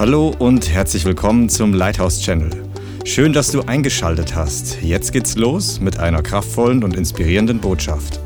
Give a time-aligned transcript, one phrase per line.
[0.00, 2.50] Hallo und herzlich willkommen zum Lighthouse Channel.
[3.04, 4.80] Schön, dass du eingeschaltet hast.
[4.80, 8.18] Jetzt geht's los mit einer kraftvollen und inspirierenden Botschaft.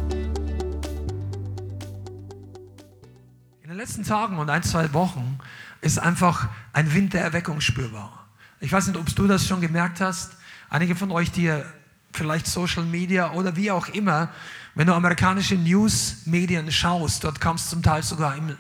[3.61, 5.41] In den letzten Tagen und ein, zwei Wochen
[5.81, 8.29] ist einfach ein Wind der Erweckung spürbar.
[8.61, 10.37] Ich weiß nicht, ob du das schon gemerkt hast.
[10.71, 11.53] Einige von euch, die
[12.13, 14.29] vielleicht Social Media oder wie auch immer,
[14.77, 18.57] wenn du amerikanische News-Medien schaust, dort kommst du zum Teil sogar im,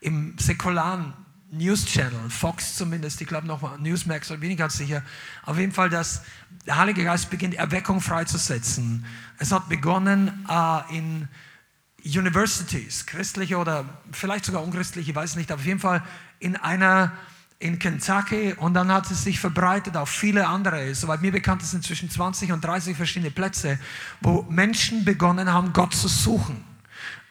[0.00, 1.14] im säkularen
[1.54, 5.02] News Channel, Fox zumindest, ich glaube nochmal Newsmax, bin ich ganz sicher.
[5.44, 6.22] Auf jeden Fall, dass
[6.66, 9.04] der Heilige Geist beginnt, Erweckung freizusetzen.
[9.38, 11.28] Es hat begonnen äh, in
[12.04, 16.02] Universities, christliche oder vielleicht sogar unchristliche, ich weiß nicht, aber auf jeden Fall
[16.40, 17.12] in einer
[17.60, 20.94] in Kentucky und dann hat es sich verbreitet auf viele andere.
[20.94, 23.78] Soweit mir bekannt ist inzwischen 20 und 30 verschiedene Plätze,
[24.20, 26.73] wo Menschen begonnen haben, Gott zu suchen.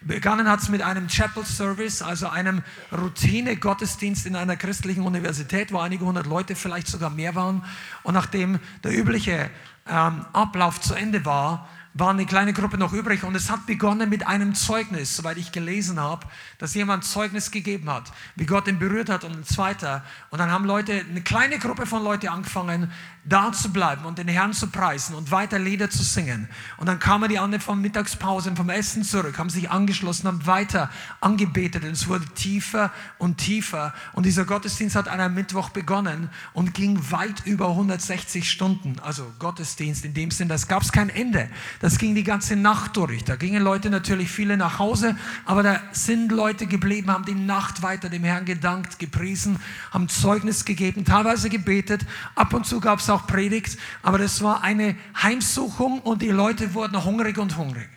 [0.05, 2.61] Begonnen hat es mit einem Chapel Service, also einem
[2.91, 7.63] Routine-Gottesdienst in einer christlichen Universität, wo einige hundert Leute vielleicht sogar mehr waren.
[8.03, 9.49] Und nachdem der übliche
[9.87, 14.09] ähm, Ablauf zu Ende war, war eine kleine Gruppe noch übrig und es hat begonnen
[14.09, 16.25] mit einem Zeugnis, soweit ich gelesen habe,
[16.57, 20.03] dass jemand Zeugnis gegeben hat, wie Gott ihn berührt hat und ein zweiter.
[20.31, 22.91] Und dann haben Leute, eine kleine Gruppe von Leuten angefangen,
[23.25, 26.49] da zu bleiben und den Herrn zu preisen und weiter Lieder zu singen.
[26.77, 30.45] Und dann kamen die anderen von Mittagspause und vom Essen zurück, haben sich angeschlossen, haben
[30.45, 30.89] weiter
[31.21, 33.93] angebetet und es wurde tiefer und tiefer.
[34.13, 38.97] Und dieser Gottesdienst hat an einem Mittwoch begonnen und ging weit über 160 Stunden.
[39.01, 41.49] Also Gottesdienst in dem Sinn, das gab es kein Ende.
[41.83, 43.25] Das ging die ganze Nacht durch.
[43.25, 47.81] Da gingen Leute natürlich viele nach Hause, aber da sind Leute geblieben, haben die Nacht
[47.81, 49.59] weiter dem Herrn gedankt, gepriesen,
[49.91, 52.05] haben Zeugnis gegeben, teilweise gebetet.
[52.35, 56.73] Ab und zu gab es auch Predigt, aber das war eine Heimsuchung und die Leute
[56.73, 57.89] wurden hungrig und hungrig.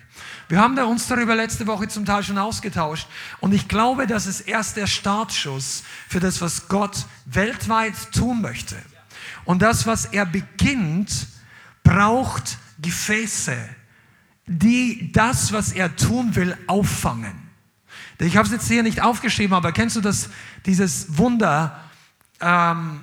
[0.48, 3.06] Wir haben uns darüber letzte Woche zum Teil schon ausgetauscht
[3.38, 8.74] und ich glaube, das ist erst der Startschuss für das, was Gott weltweit tun möchte.
[9.44, 11.28] Und das, was er beginnt,
[11.84, 13.56] braucht Gefäße,
[14.46, 17.46] die das, was er tun will, auffangen.
[18.18, 20.30] Ich habe es jetzt hier nicht aufgeschrieben, aber kennst du das,
[20.64, 21.80] dieses Wunder
[22.40, 23.02] ähm,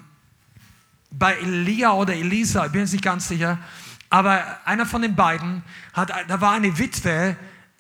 [1.12, 3.60] bei Elia oder Elisa, ich bin jetzt nicht ganz sicher,
[4.10, 7.36] aber einer von den beiden hat, da war eine Witwe,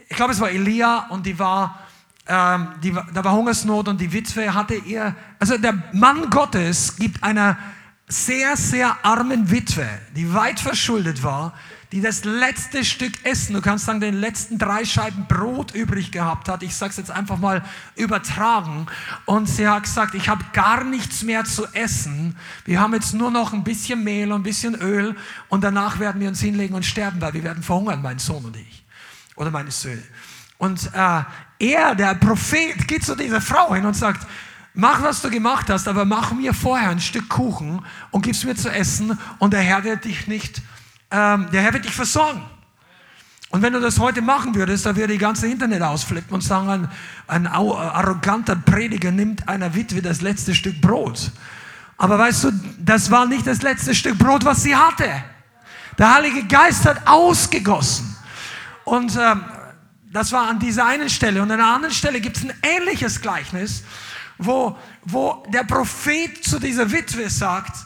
[0.09, 1.79] ich glaube es war Elia und die war,
[2.27, 7.23] ähm, die, da war Hungersnot und die Witwe hatte ihr, also der Mann Gottes gibt
[7.23, 7.57] einer
[8.07, 11.53] sehr, sehr armen Witwe, die weit verschuldet war,
[11.93, 16.49] die das letzte Stück Essen, du kannst sagen, den letzten drei Scheiben Brot übrig gehabt
[16.49, 16.63] hat.
[16.63, 17.63] Ich sage es jetzt einfach mal
[17.95, 18.87] übertragen.
[19.25, 22.35] Und sie hat gesagt, ich habe gar nichts mehr zu essen.
[22.65, 25.15] Wir haben jetzt nur noch ein bisschen Mehl und ein bisschen Öl
[25.49, 28.57] und danach werden wir uns hinlegen und sterben, weil wir werden verhungern, mein Sohn und
[28.57, 28.83] ich.
[29.35, 30.01] Oder meine Söhne.
[30.57, 31.21] Und äh,
[31.59, 34.25] er, der Prophet, geht zu dieser Frau hin und sagt,
[34.73, 38.55] mach, was du gemacht hast, aber mach mir vorher ein Stück Kuchen und gib's mir
[38.55, 40.63] zu essen und der Herr wird dich nicht
[41.13, 42.41] ähm, der Herr wird dich versorgen.
[43.49, 46.69] Und wenn du das heute machen würdest, dann würde die ganze Internet ausflippen und sagen,
[46.69, 46.89] ein,
[47.27, 51.31] ein arroganter Prediger nimmt einer Witwe das letzte Stück Brot.
[51.97, 55.07] Aber weißt du, das war nicht das letzte Stück Brot, was sie hatte.
[55.99, 58.15] Der Heilige Geist hat ausgegossen.
[58.85, 59.43] Und ähm,
[60.11, 61.43] das war an dieser einen Stelle.
[61.43, 63.83] Und an einer anderen Stelle gibt es ein ähnliches Gleichnis,
[64.39, 67.85] wo, wo der Prophet zu dieser Witwe sagt,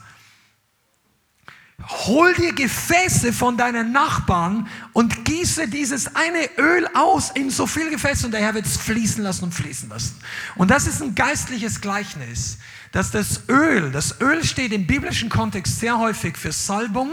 [2.08, 7.92] hol dir Gefäße von deinen Nachbarn und gieße dieses eine Öl aus in so viel
[7.92, 10.20] Gefäße und der Herr wird es fließen lassen und fließen lassen.
[10.56, 12.58] Und das ist ein geistliches Gleichnis,
[12.92, 17.10] dass das Öl, das Öl steht im biblischen Kontext sehr häufig für Salbung,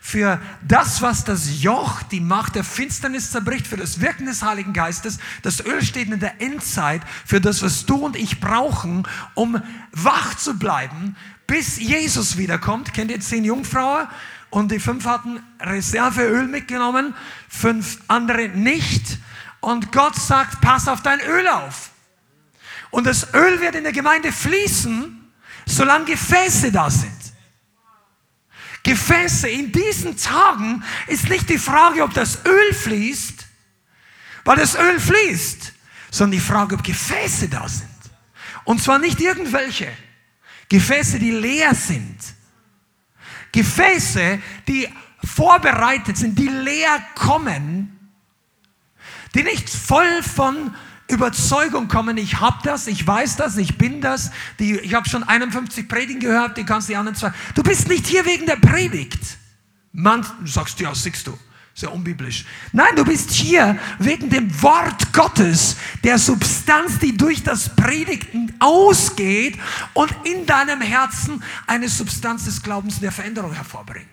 [0.00, 4.72] für das, was das Joch, die Macht der Finsternis zerbricht, für das Wirken des Heiligen
[4.72, 5.20] Geistes.
[5.42, 10.36] Das Öl steht in der Endzeit für das, was du und ich brauchen, um wach
[10.36, 11.14] zu bleiben,
[11.52, 12.94] bis Jesus wiederkommt.
[12.94, 14.08] Kennt ihr zehn Jungfrauen?
[14.48, 17.14] Und die fünf hatten Reserveöl mitgenommen,
[17.46, 19.18] fünf andere nicht.
[19.60, 21.90] Und Gott sagt, pass auf dein Öl auf.
[22.90, 25.30] Und das Öl wird in der Gemeinde fließen,
[25.66, 27.20] solange Gefäße da sind.
[28.82, 33.46] Gefäße in diesen Tagen ist nicht die Frage, ob das Öl fließt,
[34.46, 35.74] weil das Öl fließt,
[36.10, 37.90] sondern die Frage, ob Gefäße da sind.
[38.64, 39.92] Und zwar nicht irgendwelche.
[40.72, 42.16] Gefäße, die leer sind.
[43.52, 44.88] Gefäße, die
[45.22, 48.10] vorbereitet sind, die leer kommen,
[49.34, 50.74] die nicht voll von
[51.08, 54.30] Überzeugung kommen, ich habe das, ich weiß das, ich bin das.
[54.58, 57.34] Die, ich habe schon 51 Predigen gehört, die kannst die anderen zwei.
[57.54, 59.20] Du bist nicht hier wegen der Predigt.
[59.92, 61.38] Man, du sagst, ja, siehst du.
[61.74, 62.44] Sehr unbiblisch.
[62.72, 69.58] Nein, du bist hier wegen dem Wort Gottes, der Substanz, die durch das Predigten ausgeht
[69.94, 74.08] und in deinem Herzen eine Substanz des Glaubens der Veränderung hervorbringt.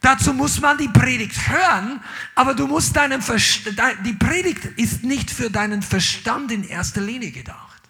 [0.00, 2.00] Dazu muss man die Predigt hören,
[2.34, 7.30] aber du musst deinen Verstand, die Predigt ist nicht für deinen Verstand in erster Linie
[7.30, 7.80] gedacht,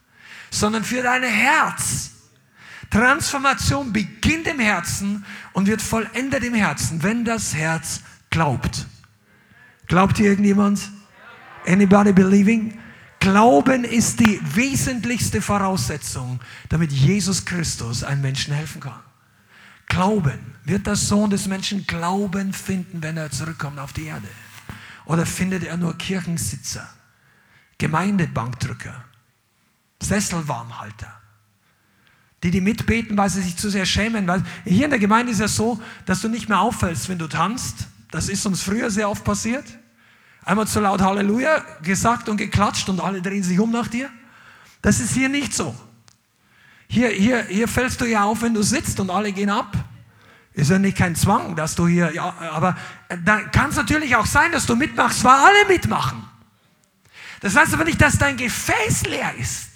[0.51, 2.11] sondern für dein Herz.
[2.91, 5.25] Transformation beginnt im Herzen
[5.55, 8.87] und wird vollendet im Herzen, wenn das Herz glaubt.
[9.87, 10.81] Glaubt hier irgendjemand?
[11.67, 12.77] Anybody believing?
[13.21, 18.99] Glauben ist die wesentlichste Voraussetzung, damit Jesus Christus einem Menschen helfen kann.
[19.87, 20.57] Glauben.
[20.65, 24.29] Wird der Sohn des Menschen Glauben finden, wenn er zurückkommt auf die Erde?
[25.05, 26.89] Oder findet er nur Kirchensitzer,
[27.79, 29.05] Gemeindebankdrücker,
[30.01, 31.23] Sesselwarmhalter?
[32.43, 34.27] die, die mitbeten, weil sie sich zu sehr schämen.
[34.27, 37.29] Weil hier in der Gemeinde ist es so, dass du nicht mehr auffällst, wenn du
[37.29, 39.65] tanzt, das ist uns früher sehr oft passiert.
[40.45, 44.11] Einmal zu laut Halleluja gesagt und geklatscht und alle drehen sich um nach dir.
[44.83, 45.75] Das ist hier nicht so.
[46.89, 49.75] Hier, hier, hier fällst du ja auf, wenn du sitzt und alle gehen ab.
[50.53, 52.77] Ist ja nicht kein Zwang, dass du hier, ja, aber
[53.25, 56.23] dann kann es natürlich auch sein, dass du mitmachst, weil alle mitmachen.
[57.41, 59.71] Das heißt aber nicht, dass dein Gefäß leer ist.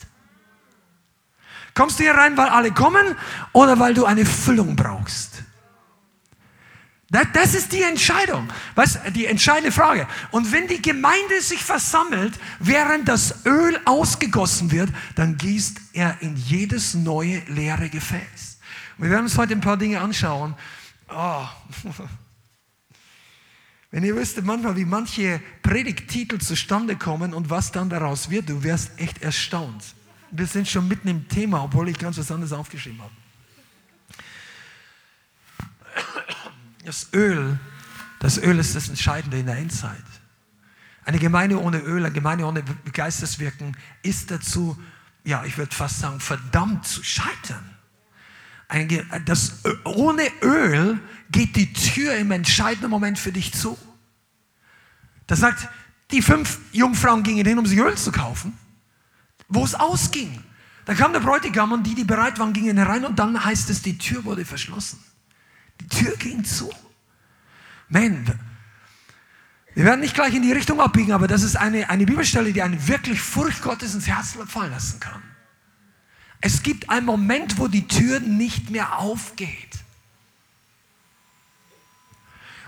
[1.72, 3.16] Kommst du hier rein, weil alle kommen
[3.52, 5.35] oder weil du eine Füllung brauchst?
[7.08, 10.08] Das ist die Entscheidung, was die entscheidende Frage.
[10.32, 16.34] Und wenn die Gemeinde sich versammelt, während das Öl ausgegossen wird, dann gießt er in
[16.36, 18.58] jedes neue leere Gefäß.
[18.98, 20.56] Wir werden uns heute ein paar Dinge anschauen.
[21.08, 21.46] Oh.
[23.92, 28.64] Wenn ihr wüsstet manchmal, wie manche Predigttitel zustande kommen und was dann daraus wird, du
[28.64, 29.94] wärst echt erstaunt.
[30.32, 33.12] Wir sind schon mitten im Thema, obwohl ich ganz was anderes aufgeschrieben habe.
[36.86, 37.58] Das Öl,
[38.20, 40.04] das Öl ist das Entscheidende in der Endzeit.
[41.04, 42.62] Eine Gemeinde ohne Öl, eine Gemeinde ohne
[42.92, 44.80] Geisteswirken ist dazu,
[45.24, 47.68] ja, ich würde fast sagen, verdammt zu scheitern.
[48.68, 48.88] Ein,
[49.24, 53.76] das, ohne Öl geht die Tür im entscheidenden Moment für dich zu.
[55.26, 55.68] Das sagt,
[56.12, 58.56] die fünf Jungfrauen gingen hin, um sich Öl zu kaufen,
[59.48, 60.40] wo es ausging.
[60.84, 63.82] Da kam der Bräutigam und die, die bereit waren, gingen herein und dann heißt es,
[63.82, 65.00] die Tür wurde verschlossen.
[65.80, 66.72] Die Tür ging zu.
[67.88, 68.26] Man,
[69.74, 72.62] wir werden nicht gleich in die Richtung abbiegen, aber das ist eine, eine Bibelstelle, die
[72.62, 75.22] einen wirklich Furcht Gottes ins Herz fallen lassen kann.
[76.40, 79.76] Es gibt einen Moment, wo die Tür nicht mehr aufgeht.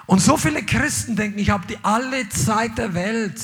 [0.05, 3.41] Und so viele Christen denken, ich habe die alle Zeit der Welt.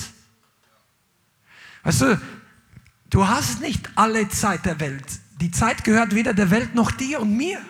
[1.85, 2.21] Weißt du,
[3.11, 5.07] du hast nicht alle Zeit der Welt.
[5.41, 7.61] Die Zeit gehört weder der Welt noch dir und mir.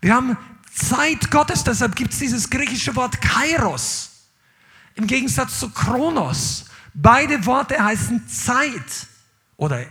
[0.00, 0.38] Wir haben
[0.72, 4.10] Zeit Gottes, deshalb gibt es dieses griechische Wort Kairos
[4.94, 6.66] im Gegensatz zu Kronos.
[6.94, 9.06] Beide Worte heißen Zeit
[9.56, 9.84] oder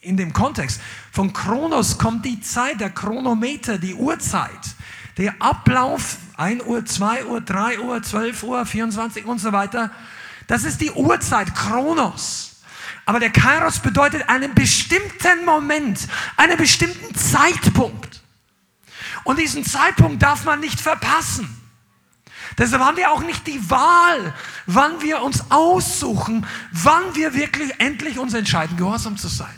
[0.00, 0.80] in dem Kontext.
[1.12, 4.50] Von Kronos kommt die Zeit, der Chronometer, die Uhrzeit,
[5.16, 9.90] der Ablauf, 1 Uhr, 2 Uhr, 3 Uhr, 12 Uhr, 24 und so weiter.
[10.46, 12.62] Das ist die Uhrzeit, Kronos.
[13.04, 18.22] Aber der Kairos bedeutet einen bestimmten Moment, einen bestimmten Zeitpunkt.
[19.26, 21.48] Und diesen Zeitpunkt darf man nicht verpassen.
[22.58, 24.32] Deshalb haben wir auch nicht die Wahl,
[24.66, 29.54] wann wir uns aussuchen, wann wir wirklich endlich uns entscheiden, gehorsam zu sein.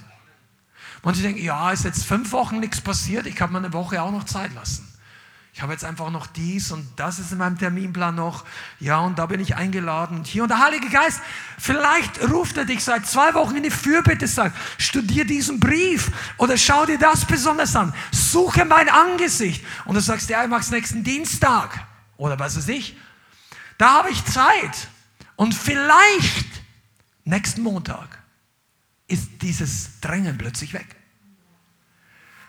[1.03, 4.11] Manche denken, ja, ist jetzt fünf Wochen nichts passiert, ich kann mir eine Woche auch
[4.11, 4.88] noch Zeit lassen.
[5.53, 8.45] Ich habe jetzt einfach noch dies und das ist in meinem Terminplan noch.
[8.79, 10.19] Ja, und da bin ich eingeladen.
[10.19, 11.21] Und hier und der Heilige Geist,
[11.59, 16.57] vielleicht ruft er dich seit zwei Wochen in die Fürbitte, sagt, studier diesen Brief oder
[16.57, 17.93] schau dir das besonders an.
[18.13, 19.65] Suche mein Angesicht.
[19.85, 21.87] Und du sagst, ja, ich mach's nächsten Dienstag.
[22.17, 22.97] Oder was weiß ich.
[23.79, 24.89] Da habe ich Zeit.
[25.35, 26.47] Und vielleicht
[27.25, 28.23] nächsten Montag
[29.09, 30.98] ist dieses Drängen plötzlich weg.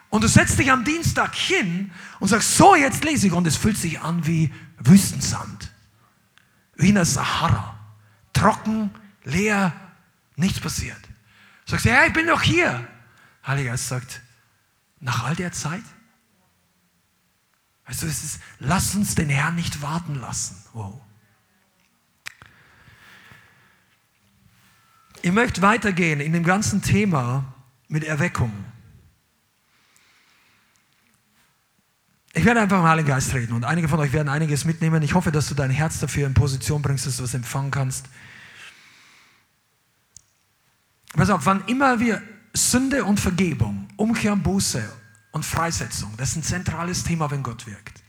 [0.10, 3.34] Und du setzt dich am Dienstag hin und sagst, so jetzt lese ich.
[3.34, 5.72] Und es fühlt sich an wie Wüstensand.
[6.76, 7.78] Wie in der Sahara.
[8.34, 8.92] Trocken,
[9.24, 9.74] leer,
[10.36, 11.02] nichts passiert.
[11.66, 12.88] Du sagst, ja, ich bin doch hier.
[13.46, 14.22] Heiliger Geist sagt,
[15.00, 15.84] nach all der Zeit?
[17.86, 20.56] Du, es ist, lass uns den Herrn nicht warten lassen.
[20.74, 21.02] Wow.
[25.22, 27.54] Ich möchte weitergehen in dem ganzen Thema
[27.88, 28.54] mit Erweckung.
[32.34, 35.02] Ich werde einfach im Heiligen Geist reden und einige von euch werden einiges mitnehmen.
[35.02, 38.06] Ich hoffe, dass du dein Herz dafür in Position bringst, dass du es empfangen kannst.
[41.14, 42.22] Pass auf, wann immer wir
[42.54, 44.84] Sünde und Vergebung, Umkehr und Buße
[45.32, 48.04] und Freisetzung, das ist ein zentrales Thema, wenn Gott wirkt.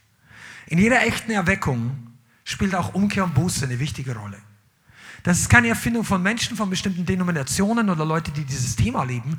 [0.67, 4.39] In jeder echten Erweckung spielt auch Umkehr und Buße eine wichtige Rolle.
[5.23, 9.39] Das ist keine Erfindung von Menschen, von bestimmten Denominationen oder Leute, die dieses Thema lieben.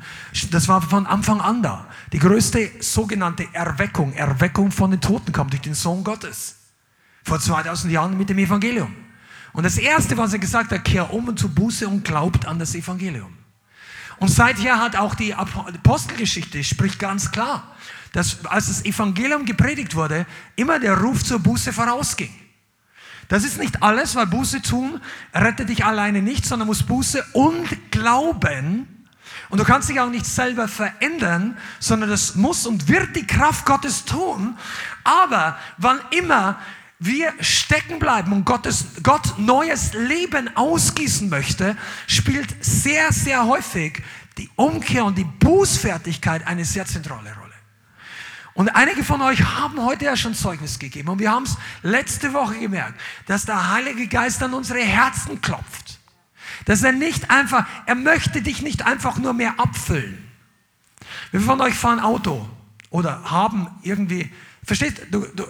[0.50, 1.88] Das war von Anfang an da.
[2.12, 6.56] Die größte sogenannte Erweckung, Erweckung von den Toten kam durch den Sohn Gottes.
[7.24, 8.94] Vor 2000 Jahren mit dem Evangelium.
[9.52, 12.58] Und das Erste, was er gesagt hat, kehr um und zu Buße und glaubt an
[12.58, 13.36] das Evangelium.
[14.18, 17.74] Und seither hat auch die Apostelgeschichte, spricht ganz klar,
[18.12, 22.30] dass als das Evangelium gepredigt wurde, immer der Ruf zur Buße vorausging.
[23.32, 25.00] Das ist nicht alles, weil Buße tun
[25.32, 29.06] rettet dich alleine nicht, sondern muss Buße und Glauben.
[29.48, 33.64] Und du kannst dich auch nicht selber verändern, sondern das muss und wird die Kraft
[33.64, 34.58] Gottes tun.
[35.02, 36.58] Aber wann immer
[36.98, 41.74] wir stecken bleiben und Gottes, Gott neues Leben ausgießen möchte,
[42.06, 44.02] spielt sehr, sehr häufig
[44.36, 47.41] die Umkehr und die Bußfertigkeit eine sehr zentrale Rolle.
[48.54, 52.32] Und einige von euch haben heute ja schon Zeugnis gegeben und wir haben es letzte
[52.34, 55.98] Woche gemerkt, dass der Heilige Geist an unsere Herzen klopft.
[56.66, 60.18] Dass er nicht einfach, er möchte dich nicht einfach nur mehr abfüllen.
[61.30, 62.48] Wir von euch fahren Auto
[62.90, 64.30] oder haben irgendwie,
[64.64, 65.46] verstehst du, du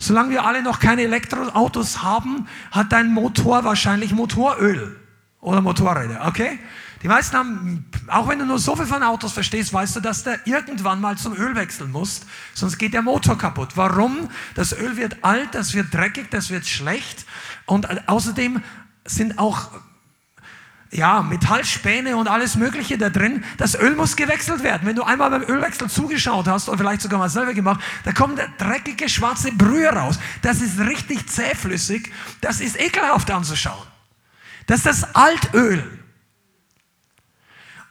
[0.00, 4.98] solange wir alle noch keine Elektroautos haben, hat dein Motor wahrscheinlich Motoröl
[5.40, 6.58] oder Motorräder, okay?
[7.02, 10.22] Die meisten haben, auch wenn du nur so viel von Autos verstehst, weißt du, dass
[10.22, 12.20] der irgendwann mal zum Öl wechseln muss,
[12.52, 13.70] sonst geht der Motor kaputt.
[13.76, 14.28] Warum?
[14.54, 17.24] Das Öl wird alt, das wird dreckig, das wird schlecht
[17.64, 18.62] und außerdem
[19.06, 19.70] sind auch
[20.92, 23.44] ja, Metallspäne und alles Mögliche da drin.
[23.58, 24.86] Das Öl muss gewechselt werden.
[24.86, 28.38] Wenn du einmal beim Ölwechsel zugeschaut hast oder vielleicht sogar mal selber gemacht, da kommt
[28.38, 30.18] der dreckige schwarze Brühe raus.
[30.42, 32.10] Das ist richtig zähflüssig.
[32.40, 33.86] Das ist ekelhaft anzuschauen.
[34.66, 35.99] Das ist das Altöl.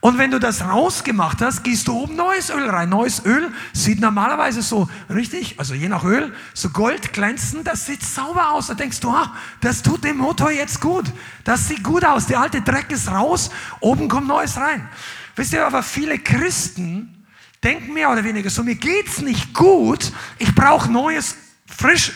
[0.00, 2.88] Und wenn du das rausgemacht hast, gießt du oben neues Öl rein.
[2.88, 8.52] Neues Öl sieht normalerweise so richtig, also je nach Öl, so goldglänzend, das sieht sauber
[8.52, 8.68] aus.
[8.68, 11.04] Da denkst du, ah, das tut dem Motor jetzt gut.
[11.44, 12.26] Das sieht gut aus.
[12.26, 14.88] Der alte Dreck ist raus, oben kommt neues rein.
[15.36, 17.26] Wisst ihr aber, viele Christen
[17.62, 22.12] denken mehr oder weniger so, mir geht's nicht gut, ich brauche neues, frisch,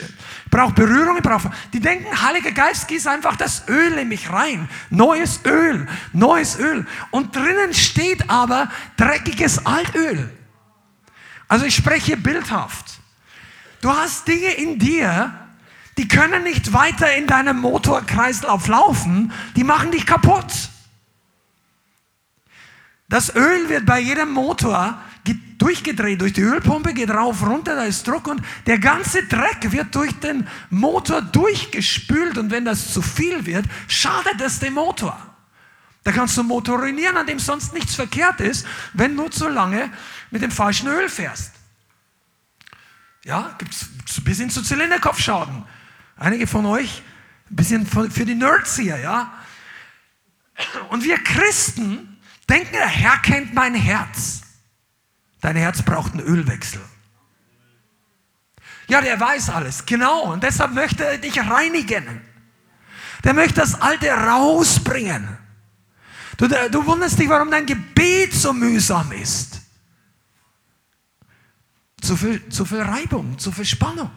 [0.55, 1.51] brauche Berührung, ich brauche.
[1.73, 4.69] Die denken, Heiliger Geist, gieß einfach das Öl in mich rein.
[4.89, 6.87] Neues Öl, neues Öl.
[7.11, 10.31] Und drinnen steht aber dreckiges Altöl.
[11.49, 13.01] Also ich spreche bildhaft.
[13.81, 15.35] Du hast Dinge in dir,
[15.99, 20.53] die können nicht weiter in deinem Motorkreislauf laufen, die machen dich kaputt.
[23.09, 24.99] Das Öl wird bei jedem Motor
[25.59, 29.95] durchgedreht durch die Ölpumpe, geht rauf, runter, da ist Druck und der ganze Dreck wird
[29.95, 35.19] durch den Motor durchgespült und wenn das zu viel wird, schadet es dem Motor.
[36.03, 39.91] Da kannst du Motor ruinieren, an dem sonst nichts verkehrt ist, wenn du zu lange
[40.31, 41.53] mit dem falschen Öl fährst.
[43.25, 45.65] Ja, gibt es ein bisschen zu Zylinderkopfschaden.
[46.19, 47.03] Einige von euch,
[47.51, 49.33] ein bisschen für die Nerds hier, ja.
[50.91, 52.14] Und wir Christen
[52.47, 54.43] denken, der Herr kennt mein Herz.
[55.41, 56.81] Dein Herz braucht einen Ölwechsel.
[58.89, 60.33] Ja, der weiß alles, genau.
[60.33, 62.21] Und deshalb möchte er dich reinigen.
[63.25, 65.39] Der möchte das Alte rausbringen.
[66.37, 69.61] Du, du wunderst dich, warum dein Gebet so mühsam ist.
[72.01, 74.11] Zu viel, zu viel Reibung, zu viel Spannung.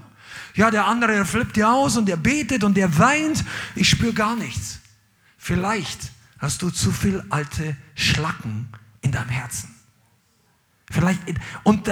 [0.55, 3.45] Ja, der andere, der flippt dir aus und der betet und der weint.
[3.75, 4.79] Ich spüre gar nichts.
[5.37, 8.69] Vielleicht hast du zu viel alte Schlacken
[9.01, 9.73] in deinem Herzen.
[10.89, 11.19] Vielleicht,
[11.63, 11.91] und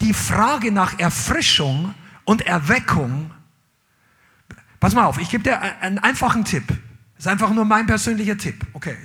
[0.00, 3.32] die Frage nach Erfrischung und Erweckung,
[4.78, 6.66] pass mal auf, ich gebe dir einen einfachen Tipp.
[7.16, 8.64] Das ist einfach nur mein persönlicher Tipp.
[8.74, 8.96] Okay.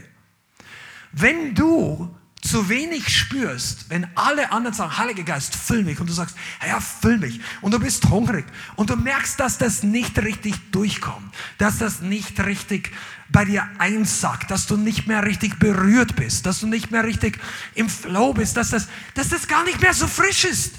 [1.11, 6.13] Wenn du zu wenig spürst, wenn alle anderen sagen, Heiliger Geist, füll mich, und du
[6.13, 6.35] sagst,
[6.67, 11.33] ja, füll mich, und du bist hungrig, und du merkst, dass das nicht richtig durchkommt,
[11.57, 12.91] dass das nicht richtig
[13.33, 17.39] bei dir einsackt, dass du nicht mehr richtig berührt bist, dass du nicht mehr richtig
[17.75, 20.75] im Flow bist, dass das, dass das gar nicht mehr so frisch ist.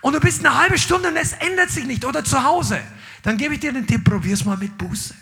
[0.00, 2.80] Und du bist eine halbe Stunde und es ändert sich nicht, oder zu Hause,
[3.22, 5.14] dann gebe ich dir den Tipp, probier's mal mit Buße.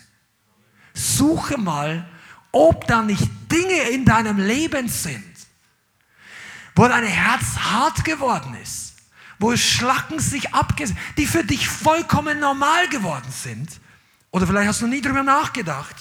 [0.94, 2.08] Suche mal,
[2.52, 5.24] ob da nicht Dinge in deinem Leben sind,
[6.76, 8.94] wo dein Herz hart geworden ist,
[9.38, 13.68] wo Schlacken sich abgesetzt, die für dich vollkommen normal geworden sind.
[14.30, 15.96] Oder vielleicht hast du nie drüber nachgedacht.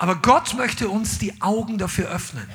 [0.00, 2.46] Aber Gott möchte uns die Augen dafür öffnen.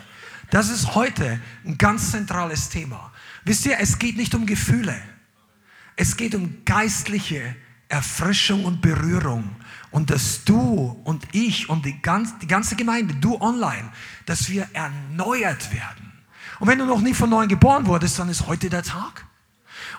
[0.50, 3.12] Das ist heute ein ganz zentrales Thema.
[3.44, 5.00] Wisst ihr, es geht nicht um Gefühle.
[5.96, 7.56] Es geht um geistliche
[7.88, 9.48] Erfrischung und Berührung
[9.92, 13.92] und dass du und ich und die, ganz, die ganze Gemeinde, du online,
[14.26, 16.14] dass wir erneuert werden.
[16.60, 19.24] Und wenn du noch nie von neuem geboren wurdest, dann ist heute der Tag.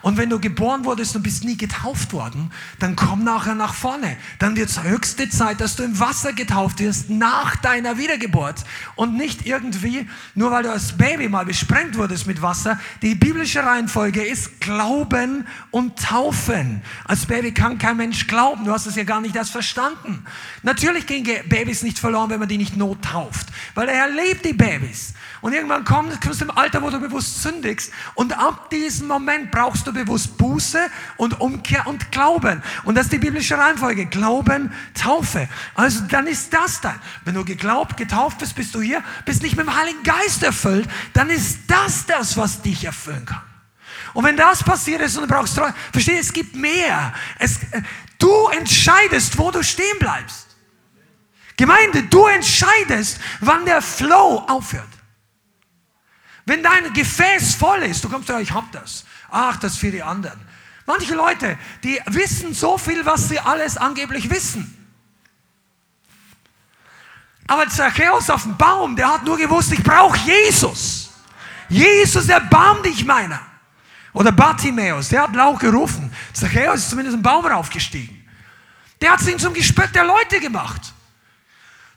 [0.07, 4.17] Und wenn du geboren wurdest und bist nie getauft worden, dann komm nachher nach vorne.
[4.39, 8.65] Dann wird es höchste Zeit, dass du im Wasser getauft wirst nach deiner Wiedergeburt.
[8.95, 12.79] Und nicht irgendwie, nur weil du als Baby mal besprengt wurdest mit Wasser.
[13.03, 16.83] Die biblische Reihenfolge ist Glauben und Taufen.
[17.07, 18.65] Als Baby kann kein Mensch glauben.
[18.65, 20.25] Du hast es ja gar nicht erst verstanden.
[20.63, 23.49] Natürlich gehen Babys nicht verloren, wenn man die nicht not tauft.
[23.75, 25.15] Weil er lebt die Babys.
[25.41, 27.93] Und irgendwann kommst, kommst du im Alter, wo du bewusst sündigst.
[28.15, 30.79] Und ab diesem Moment brauchst du bewusst Buße
[31.17, 32.63] und Umkehr und Glauben.
[32.85, 34.07] Und das ist die biblische Reihenfolge.
[34.07, 35.49] Glauben, Taufe.
[35.75, 37.01] Also dann ist das dann.
[37.25, 40.89] Wenn du geglaubt, getauft bist, bist du hier, bist nicht mit dem Heiligen Geist erfüllt,
[41.13, 43.43] dann ist das das, was dich erfüllen kann.
[44.15, 47.13] Und wenn das passiert ist und du brauchst Treue, verstehe, es gibt mehr.
[47.39, 47.83] Es, äh,
[48.19, 50.47] du entscheidest, wo du stehen bleibst.
[51.57, 54.89] Gemeinde, du entscheidest, wann der Flow aufhört.
[56.47, 59.05] Wenn dein Gefäß voll ist, du kommst ja, ich hab das.
[59.39, 60.41] Ach, das für die anderen.
[60.87, 64.73] Manche Leute, die wissen so viel, was sie alles angeblich wissen.
[67.47, 71.11] Aber Zachäus auf dem Baum, der hat nur gewusst, ich brauche Jesus.
[71.69, 73.41] Jesus, erbarm dich meiner.
[74.15, 76.11] Oder Bartimäus, der hat laut gerufen.
[76.33, 78.27] Zachäus ist zumindest im Baum raufgestiegen.
[79.03, 80.95] Der hat ihn zum Gespött der Leute gemacht.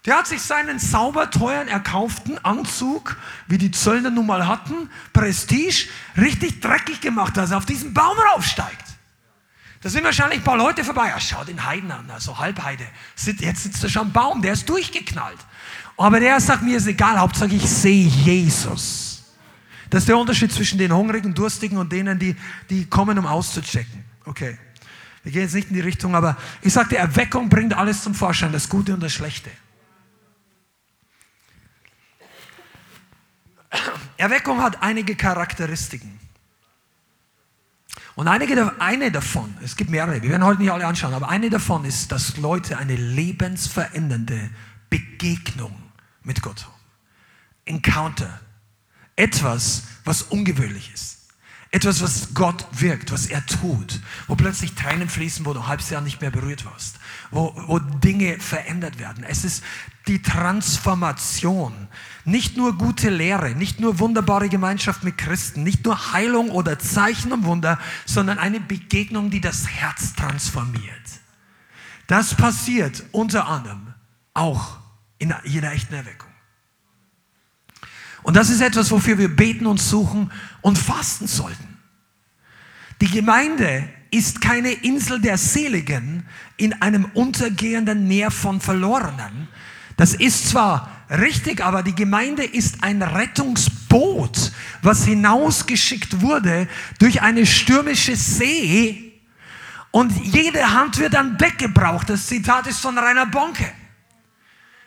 [0.05, 6.61] Der hat sich seinen sauberteuren erkauften Anzug, wie die Zöllner nun mal hatten, Prestige, richtig
[6.61, 8.85] dreckig gemacht, dass er auf diesen Baum raufsteigt.
[9.81, 11.09] Da sind wahrscheinlich ein paar Leute vorbei.
[11.09, 12.85] Ja, schau den Heiden an, also Halbheide.
[13.39, 15.39] Jetzt sitzt er schon am Baum, der ist durchgeknallt.
[15.95, 19.23] Aber der sagt, mir ist egal, Hauptsache ich sehe Jesus.
[19.89, 22.35] Das ist der Unterschied zwischen den Hungrigen, Durstigen und denen, die,
[22.69, 24.05] die kommen, um auszuchecken.
[24.25, 24.57] Okay.
[25.23, 28.51] Wir gehen jetzt nicht in die Richtung, aber ich sagte, Erweckung bringt alles zum Vorschein,
[28.51, 29.49] das Gute und das Schlechte.
[34.17, 36.19] Erweckung hat einige Charakteristiken.
[38.15, 41.49] Und einige, eine davon, es gibt mehrere, wir werden heute nicht alle anschauen, aber eine
[41.49, 44.49] davon ist, dass Leute eine lebensverändernde
[44.89, 45.75] Begegnung
[46.23, 46.73] mit Gott haben.
[47.65, 48.41] Encounter.
[49.15, 51.19] Etwas, was ungewöhnlich ist.
[51.71, 55.89] Etwas, was Gott wirkt, was er tut, wo plötzlich Tränen fließen, wo du ein halbes
[55.91, 56.97] Jahr nicht mehr berührt warst,
[57.29, 59.23] wo, wo Dinge verändert werden.
[59.23, 59.63] Es ist
[60.07, 61.87] die Transformation.
[62.29, 67.31] Nicht nur gute Lehre, nicht nur wunderbare Gemeinschaft mit Christen, nicht nur Heilung oder Zeichen
[67.31, 70.83] und Wunder, sondern eine Begegnung, die das Herz transformiert.
[72.05, 73.95] Das passiert unter anderem
[74.35, 74.77] auch
[75.17, 76.29] in jeder echten Erweckung.
[78.21, 81.79] Und das ist etwas, wofür wir beten und suchen und fasten sollten.
[83.01, 89.47] Die Gemeinde ist keine Insel der Seligen in einem untergehenden Meer von Verlorenen.
[89.97, 96.67] Das ist zwar richtig, aber die Gemeinde ist ein Rettungsboot, was hinausgeschickt wurde
[96.99, 99.13] durch eine stürmische See.
[99.91, 102.09] Und jede Hand wird an Deck gebraucht.
[102.09, 103.71] Das Zitat ist von Rainer Bonke.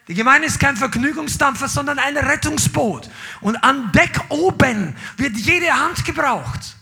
[0.09, 3.09] Die Gemeinde ist kein Vergnügungsdampfer, sondern ein Rettungsboot.
[3.41, 6.77] Und an Deck oben wird jede Hand gebraucht.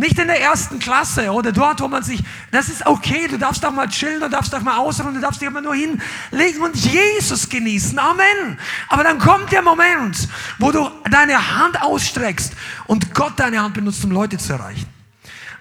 [0.00, 3.62] Nicht in der ersten Klasse oder dort, wo man sich, das ist okay, du darfst
[3.66, 6.74] auch mal chillen, du darfst auch mal ausruhen, du darfst dich immer nur hinlegen und
[6.74, 7.98] Jesus genießen.
[7.98, 8.58] Amen.
[8.88, 10.26] Aber dann kommt der Moment,
[10.58, 12.54] wo du deine Hand ausstreckst
[12.86, 14.86] und Gott deine Hand benutzt, um Leute zu erreichen.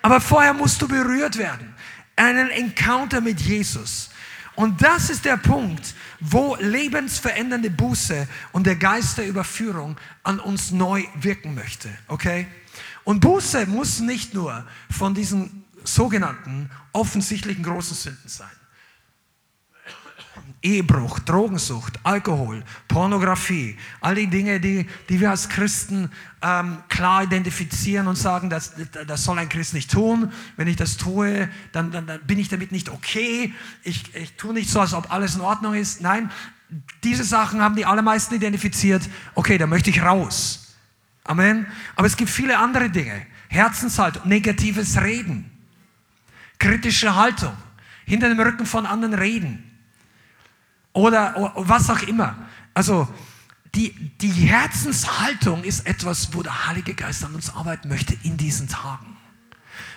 [0.02, 1.76] Aber vorher musst du berührt werden.
[2.16, 4.10] Einen Encounter mit Jesus.
[4.56, 10.72] Und das ist der Punkt, wo lebensverändernde Buße und der Geist der Überführung an uns
[10.72, 11.90] neu wirken möchte.
[12.08, 12.48] Okay?
[13.10, 18.52] Und Buße muss nicht nur von diesen sogenannten offensichtlichen großen Sünden sein.
[20.62, 26.12] Ehebruch, Drogensucht, Alkohol, Pornografie, all die Dinge, die, die wir als Christen
[26.44, 28.74] ähm, klar identifizieren und sagen, das,
[29.08, 30.32] das soll ein Christ nicht tun.
[30.56, 33.56] Wenn ich das tue, dann, dann, dann bin ich damit nicht okay.
[33.82, 36.00] Ich, ich tue nicht so, als ob alles in Ordnung ist.
[36.02, 36.30] Nein,
[37.04, 39.02] diese Sachen haben die allermeisten identifiziert.
[39.34, 40.69] Okay, da möchte ich raus.
[41.30, 41.68] Amen.
[41.96, 43.24] Aber es gibt viele andere Dinge.
[43.50, 45.52] Herzenshaltung, negatives Reden,
[46.58, 47.56] kritische Haltung,
[48.06, 49.64] hinter dem Rücken von anderen reden
[50.92, 52.36] oder was auch immer.
[52.74, 53.08] Also
[53.76, 58.68] die, die Herzenshaltung ist etwas, wo der Heilige Geist an uns arbeiten möchte in diesen
[58.68, 59.09] Tagen.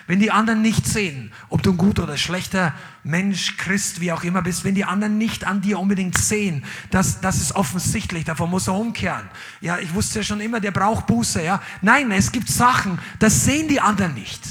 [0.05, 4.23] Wenn die anderen nicht sehen, ob du ein guter oder schlechter Mensch, Christ, wie auch
[4.23, 8.49] immer bist, wenn die anderen nicht an dir unbedingt sehen, das, das ist offensichtlich, davon
[8.49, 9.29] muss er umkehren.
[9.61, 11.61] Ja, ich wusste ja schon immer, der braucht Buße, ja.
[11.81, 14.41] Nein, es gibt Sachen, das sehen die anderen nicht.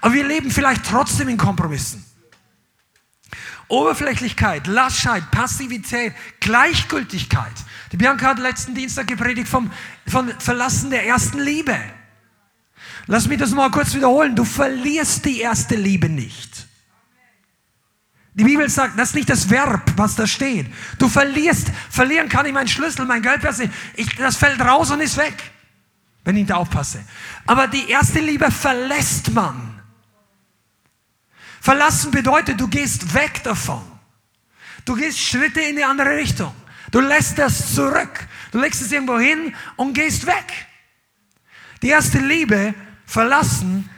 [0.00, 2.04] Aber wir leben vielleicht trotzdem in Kompromissen.
[3.68, 7.52] Oberflächlichkeit, Laschheit, Passivität, Gleichgültigkeit.
[7.92, 9.70] Die Bianca hat letzten Dienstag gepredigt vom,
[10.06, 11.78] vom Verlassen der ersten Liebe.
[13.06, 14.36] Lass mich das mal kurz wiederholen.
[14.36, 16.66] Du verlierst die erste Liebe nicht.
[18.34, 20.66] Die Bibel sagt, das ist nicht das Verb, was da steht.
[20.98, 23.42] Du verlierst, verlieren kann ich meinen Schlüssel, mein Geld,
[23.94, 25.34] ich, das fällt raus und ist weg,
[26.24, 27.04] wenn ich da aufpasse.
[27.46, 29.82] Aber die erste Liebe verlässt man.
[31.60, 33.82] Verlassen bedeutet, du gehst weg davon.
[34.84, 36.54] Du gehst Schritte in die andere Richtung.
[36.90, 38.26] Du lässt das zurück.
[38.50, 40.66] Du legst es irgendwo hin und gehst weg.
[41.82, 42.74] Die erste Liebe
[43.12, 43.90] verlassen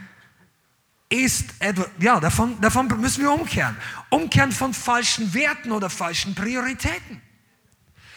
[1.08, 3.76] ist etwas, ja, davon, davon müssen wir umkehren.
[4.10, 7.22] Umkehren von falschen Werten oder falschen Prioritäten.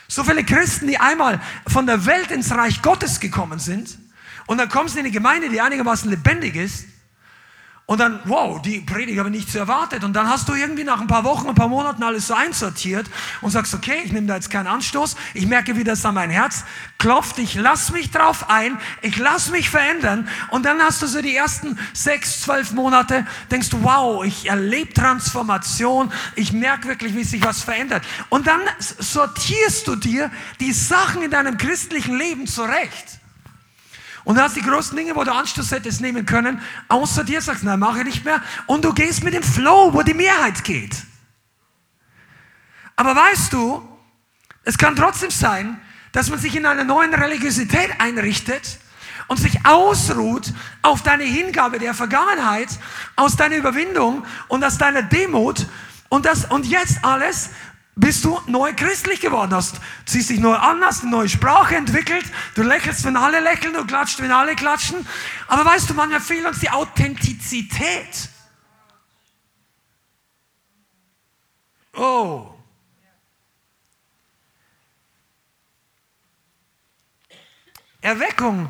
[0.08, 4.00] So viele Christen, die einmal von der Welt ins Reich Gottes gekommen sind
[4.48, 6.86] und dann kommen sie in eine Gemeinde, die einigermaßen lebendig ist
[7.90, 10.04] und dann, wow, die Predigt habe ich nicht so erwartet.
[10.04, 13.10] Und dann hast du irgendwie nach ein paar Wochen, ein paar Monaten alles so einsortiert
[13.40, 15.16] und sagst, okay, ich nehme da jetzt keinen Anstoß.
[15.34, 16.66] Ich merke, wie das an mein Herz
[16.98, 17.40] klopft.
[17.40, 18.78] Ich lass mich drauf ein.
[19.02, 20.28] Ich lass mich verändern.
[20.52, 24.94] Und dann hast du so die ersten sechs, zwölf Monate, denkst du, wow, ich erlebe
[24.94, 26.12] Transformation.
[26.36, 28.04] Ich merke wirklich, wie sich was verändert.
[28.28, 33.22] Und dann sortierst du dir die Sachen in deinem christlichen Leben zurecht.
[34.28, 37.64] Und du hast die großen Dinge, wo du Anstoß hättest nehmen können, außer dir sagst,
[37.64, 38.44] nein, mache ich nicht mehr.
[38.66, 40.98] Und du gehst mit dem Flow, wo die Mehrheit geht.
[42.98, 43.88] Aber weißt du,
[44.66, 45.80] es kann trotzdem sein,
[46.12, 48.80] dass man sich in einer neuen Religiosität einrichtet
[49.30, 52.68] und sich ausruht auf deine Hingabe der Vergangenheit,
[53.16, 55.68] aus deiner Überwindung und aus deiner Demut
[56.10, 57.52] und, das, und jetzt alles
[57.98, 59.82] bist du neu christlich geworden hast.
[60.06, 62.26] Ziehst dich neu an, hast eine neue Sprache entwickelt.
[62.56, 65.06] Du lächelst, wenn alle lächeln, du klatscht, wenn alle klatschen.
[65.48, 68.30] Aber weißt du, manchmal fehlt uns die Authentizität.
[71.96, 72.54] Oh.
[78.00, 78.70] Erweckung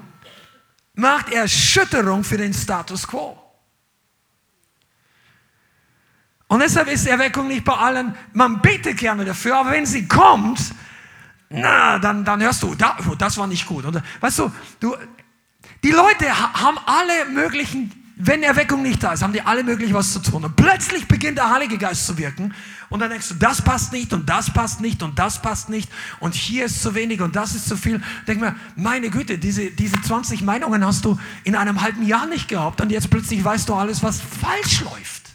[0.94, 3.47] macht Erschütterung für den Status quo.
[6.48, 10.74] Und deshalb ist Erweckung nicht bei allen, man betet gerne dafür, aber wenn sie kommt,
[11.50, 13.86] na, dann, dann hörst du, da, oh, das war nicht gut.
[13.86, 14.96] Und, weißt du, du,
[15.84, 20.12] die Leute haben alle möglichen, wenn Erweckung nicht da ist, haben die alle möglich was
[20.12, 20.44] zu tun.
[20.44, 22.54] Und plötzlich beginnt der Heilige Geist zu wirken.
[22.90, 25.90] Und dann denkst du, das passt nicht und das passt nicht und das passt nicht
[26.22, 28.02] und hier ist zu wenig und das ist zu viel.
[28.28, 32.48] Denk mir, meine Güte, diese, diese 20 Meinungen hast du in einem halben Jahr nicht
[32.48, 35.27] gehabt und jetzt plötzlich weißt du alles, was falsch läuft.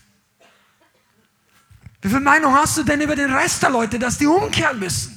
[2.02, 5.16] Wie viel Meinung hast du denn über den Rest der Leute, dass die umkehren müssen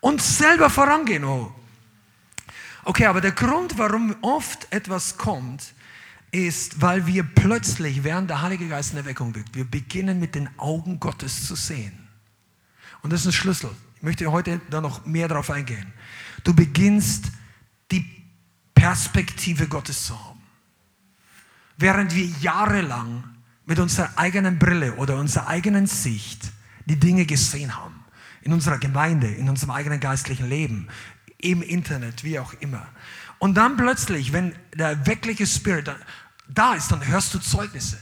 [0.00, 1.24] und selber vorangehen?
[1.24, 1.50] Oh.
[2.84, 5.72] Okay, aber der Grund, warum oft etwas kommt,
[6.30, 10.50] ist, weil wir plötzlich, während der Heilige Geist in Erweckung wirkt, wir beginnen mit den
[10.58, 12.08] Augen Gottes zu sehen.
[13.00, 13.70] Und das ist ein Schlüssel.
[13.96, 15.90] Ich möchte heute da noch mehr darauf eingehen.
[16.42, 17.26] Du beginnst
[17.90, 18.04] die
[18.74, 20.42] Perspektive Gottes zu haben.
[21.78, 23.24] Während wir jahrelang
[23.66, 26.52] mit unserer eigenen Brille oder unserer eigenen Sicht
[26.86, 28.04] die Dinge gesehen haben.
[28.42, 30.88] In unserer Gemeinde, in unserem eigenen geistlichen Leben,
[31.38, 32.86] im Internet, wie auch immer.
[33.38, 35.90] Und dann plötzlich, wenn der weckliche Spirit
[36.48, 37.98] da ist, dann hörst du Zeugnisse.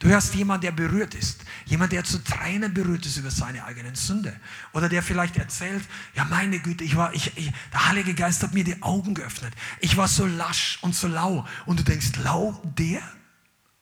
[0.00, 1.42] Du hörst jemanden, der berührt ist.
[1.64, 4.38] Jemand, der zu Tränen berührt ist über seine eigenen Sünde.
[4.72, 5.82] Oder der vielleicht erzählt,
[6.14, 9.54] ja meine Güte, ich war, ich, ich, der Heilige Geist hat mir die Augen geöffnet.
[9.80, 11.46] Ich war so lasch und so lau.
[11.64, 13.00] Und du denkst, lau, der?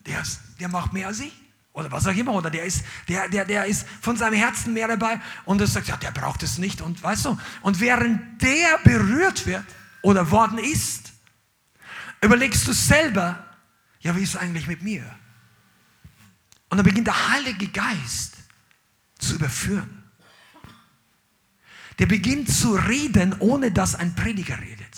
[0.06, 1.32] Der, ist, der macht mehr als ich.
[1.72, 2.32] Oder was auch immer.
[2.32, 5.20] Oder der ist, der, der, der ist von seinem Herzen mehr dabei.
[5.44, 6.80] Und er sagt, ja, der braucht es nicht.
[6.80, 9.64] Und weißt du, und während der berührt wird
[10.02, 11.12] oder worden ist,
[12.20, 13.44] überlegst du selber,
[14.00, 15.04] ja, wie ist es eigentlich mit mir?
[16.68, 18.34] Und dann beginnt der Heilige Geist
[19.18, 20.04] zu überführen.
[21.98, 24.93] Der beginnt zu reden, ohne dass ein Prediger redet.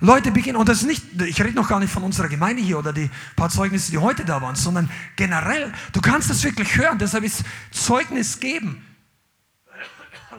[0.00, 2.78] Leute beginnen, und das ist nicht, ich rede noch gar nicht von unserer Gemeinde hier
[2.78, 6.98] oder die paar Zeugnisse, die heute da waren, sondern generell, du kannst das wirklich hören,
[6.98, 8.84] deshalb ist Zeugnis geben.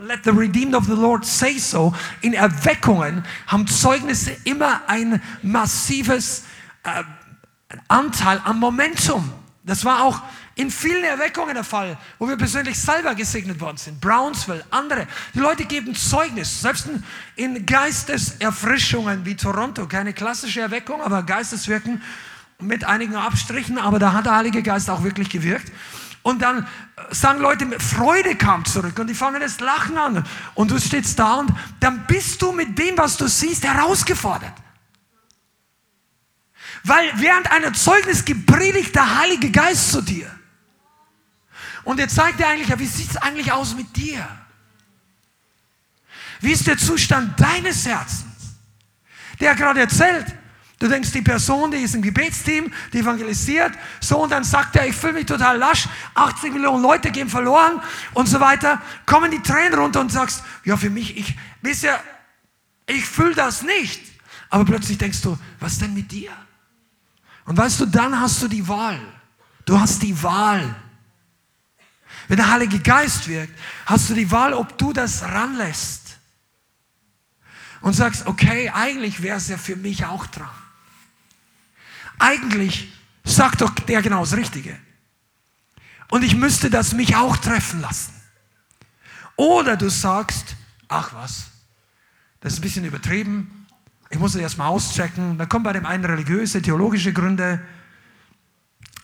[0.02, 1.93] Let the redeemed of the Lord say so.
[2.22, 6.45] In Erweckungen haben Zeugnisse immer ein massives
[6.84, 7.04] äh,
[7.89, 9.30] Anteil am Momentum.
[9.70, 10.22] Das war auch
[10.56, 14.02] in vielen Erweckungen der Fall, wo wir persönlich selber gesegnet worden sind.
[14.02, 15.08] Brownsville, andere.
[15.34, 16.90] Die Leute geben Zeugnis, selbst
[17.36, 19.88] in Geisteserfrischungen wie Toronto.
[19.88, 22.02] Keine klassische Erweckung, aber Geisteswirken
[22.60, 23.78] mit einigen Abstrichen.
[23.78, 25.72] Aber da hat der Heilige Geist auch wirklich gewirkt.
[26.24, 26.68] Und dann
[27.12, 30.26] sagen Leute, Freude kam zurück und die fangen das Lachen an.
[30.56, 34.54] Und du stehst da und dann bist du mit dem, was du siehst, herausgefordert.
[36.84, 40.30] Weil während einer Zeugnis gepredigt der Heilige Geist zu dir.
[41.84, 44.28] Und er zeigt dir eigentlich, ja, wie sieht es eigentlich aus mit dir?
[46.42, 48.26] Wie ist der Zustand deines Herzens?
[49.39, 50.26] Der gerade erzählt,
[50.80, 54.88] Du denkst, die Person, die ist im Gebetsteam, die evangelisiert, so und dann sagt er,
[54.88, 57.82] ich fühle mich total lasch, 80 Millionen Leute gehen verloren
[58.13, 62.00] und so weiter, kommen die Tränen runter und sagst, ja für mich, ich, wisst ihr,
[62.88, 64.02] ich fühle das nicht.
[64.50, 66.32] Aber plötzlich denkst du, was denn mit dir?
[67.50, 69.00] Und weißt du, dann hast du die Wahl.
[69.66, 70.76] Du hast die Wahl.
[72.28, 73.58] Wenn der Heilige Geist wirkt,
[73.88, 76.20] hast du die Wahl, ob du das ranlässt.
[77.82, 80.48] Und sagst, okay, eigentlich wäre es ja für mich auch dran.
[82.20, 84.80] Eigentlich sagt doch der genau das Richtige.
[86.10, 88.14] Und ich müsste das mich auch treffen lassen.
[89.38, 90.56] Oder du sagst,
[90.88, 91.46] ach was,
[92.42, 93.59] das ist ein bisschen übertrieben.
[94.10, 95.38] Ich muss es erstmal auschecken.
[95.38, 97.60] Dann kommen bei dem einen religiöse, theologische Gründe.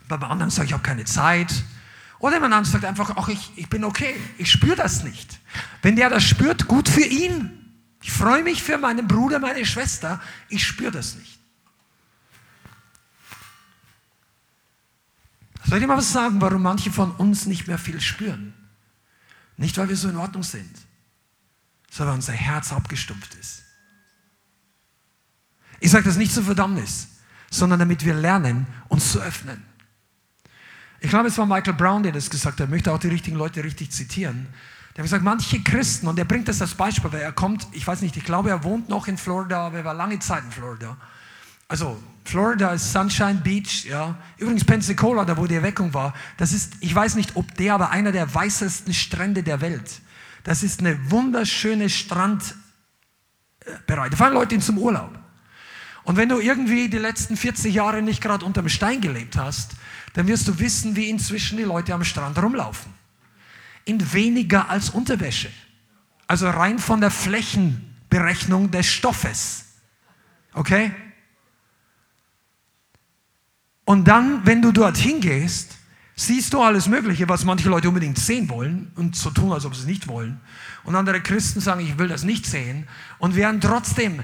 [0.07, 1.63] Beim anderen ich, ich habe keine Zeit.
[2.19, 4.15] Oder jemand anderes sagt einfach, ach, ich, ich bin okay.
[4.37, 5.39] Ich spüre das nicht.
[5.81, 7.51] Wenn der das spürt, gut für ihn.
[8.01, 10.21] Ich freue mich für meinen Bruder, meine Schwester.
[10.49, 11.39] Ich spüre das nicht.
[15.65, 18.53] Soll ich dir mal was sagen, warum manche von uns nicht mehr viel spüren?
[19.57, 20.71] Nicht, weil wir so in Ordnung sind,
[21.89, 23.64] sondern weil unser Herz abgestumpft ist.
[25.85, 27.09] Ich sage das nicht zur Verdammnis,
[27.51, 29.63] sondern damit wir lernen, uns zu öffnen.
[30.99, 32.67] Ich glaube, es war Michael Brown, der das gesagt hat.
[32.67, 34.47] Er möchte auch die richtigen Leute richtig zitieren.
[34.95, 37.85] Der hat gesagt, manche Christen, und er bringt das als Beispiel, weil er kommt, ich
[37.85, 40.51] weiß nicht, ich glaube, er wohnt noch in Florida, aber er war lange Zeit in
[40.51, 40.97] Florida.
[41.67, 44.17] Also Florida ist Sunshine Beach, ja.
[44.39, 47.91] Übrigens Pensacola, da wo die Erweckung war, das ist, ich weiß nicht, ob der, aber
[47.91, 50.01] einer der weißesten Strände der Welt.
[50.45, 52.55] Das ist eine wunderschöne Strandbereich.
[53.85, 55.19] Da fahren Leute hin zum Urlaub.
[56.05, 59.71] Und wenn du irgendwie die letzten 40 Jahre nicht gerade unterm Stein gelebt hast,
[60.13, 62.93] dann wirst du wissen, wie inzwischen die Leute am Strand rumlaufen.
[63.85, 65.49] In weniger als Unterwäsche.
[66.27, 69.65] Also rein von der Flächenberechnung des Stoffes.
[70.53, 70.91] Okay?
[73.83, 75.75] Und dann, wenn du dorthin gehst,
[76.15, 79.75] siehst du alles Mögliche, was manche Leute unbedingt sehen wollen und so tun, als ob
[79.75, 80.39] sie es nicht wollen.
[80.83, 82.87] Und andere Christen sagen, ich will das nicht sehen
[83.17, 84.23] und werden trotzdem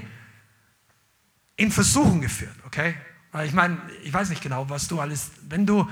[1.62, 2.94] in Versuchung geführt, okay?
[3.30, 5.88] Weil ich meine, ich weiß nicht genau, was du alles, wenn du,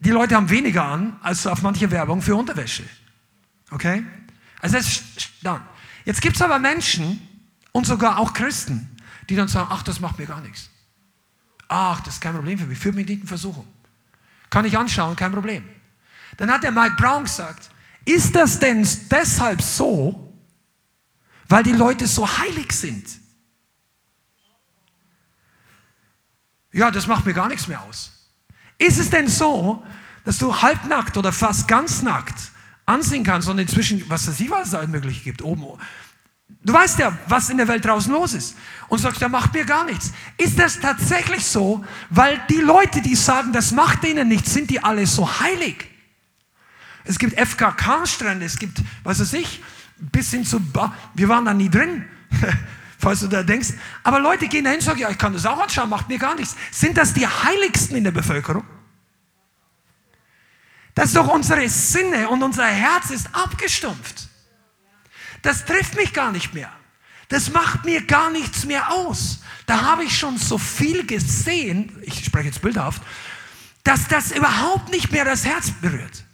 [0.00, 2.84] die Leute haben weniger an, als auf manche Werbung für Unterwäsche,
[3.70, 4.04] okay?
[4.60, 5.62] Also das ist dann.
[6.04, 7.26] Jetzt gibt es aber Menschen
[7.70, 8.96] und sogar auch Christen,
[9.30, 10.68] die dann sagen, ach, das macht mir gar nichts.
[11.68, 13.66] Ach, das ist kein Problem für mich, führt mich nicht in Versuchung.
[14.50, 15.64] Kann ich anschauen, kein Problem.
[16.36, 17.70] Dann hat der Mike Brown gesagt,
[18.04, 20.36] ist das denn deshalb so,
[21.48, 23.21] weil die Leute so heilig sind?
[26.72, 28.12] Ja, das macht mir gar nichts mehr aus.
[28.78, 29.84] Ist es denn so,
[30.24, 32.34] dass du halbnackt oder fast ganz nackt
[32.86, 35.64] ansehen kannst und inzwischen, was es was es möglich gibt, oben,
[36.64, 38.56] Du weißt ja, was in der Welt draußen los ist.
[38.88, 40.12] Und sagst, der macht mir gar nichts.
[40.36, 41.84] Ist das tatsächlich so?
[42.10, 45.88] Weil die Leute, die sagen, das macht denen nichts, sind die alle so heilig?
[47.04, 49.60] Es gibt FKK-Strände, es gibt, was weiß ich,
[49.98, 50.60] bis hin zu,
[51.14, 52.04] wir waren da nie drin,
[53.02, 53.70] falls du da denkst.
[54.04, 56.34] Aber Leute gehen dahin und sagen, ja, ich kann das auch anschauen, macht mir gar
[56.36, 56.56] nichts.
[56.70, 58.64] Sind das die Heiligsten in der Bevölkerung?
[60.94, 64.28] Das ist doch unsere Sinne und unser Herz ist abgestumpft.
[65.42, 66.70] Das trifft mich gar nicht mehr.
[67.28, 69.40] Das macht mir gar nichts mehr aus.
[69.66, 73.02] Da habe ich schon so viel gesehen, ich spreche jetzt bildhaft,
[73.84, 76.24] dass das überhaupt nicht mehr das Herz berührt.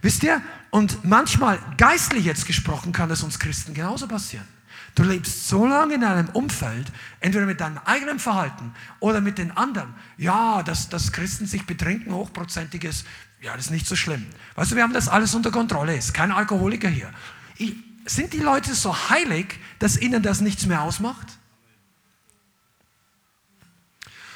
[0.00, 0.40] Wisst ihr?
[0.70, 4.46] Und manchmal, geistlich jetzt gesprochen, kann das uns Christen genauso passieren.
[4.94, 9.56] Du lebst so lange in einem Umfeld, entweder mit deinem eigenen Verhalten oder mit den
[9.56, 9.94] anderen.
[10.16, 13.04] Ja, dass, dass Christen sich betrinken, hochprozentiges,
[13.40, 14.26] ja, das ist nicht so schlimm.
[14.56, 15.96] Weißt du, wir haben das alles unter Kontrolle.
[15.96, 17.12] Ist kein Alkoholiker hier.
[17.56, 17.74] Ich,
[18.04, 21.26] sind die Leute so heilig, dass ihnen das nichts mehr ausmacht?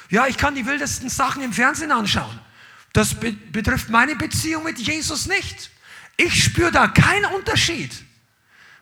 [0.09, 2.39] Ja, ich kann die wildesten Sachen im Fernsehen anschauen.
[2.93, 5.71] Das be betrifft meine Beziehung mit Jesus nicht.
[6.15, 8.04] Ich spüre da keinen Unterschied.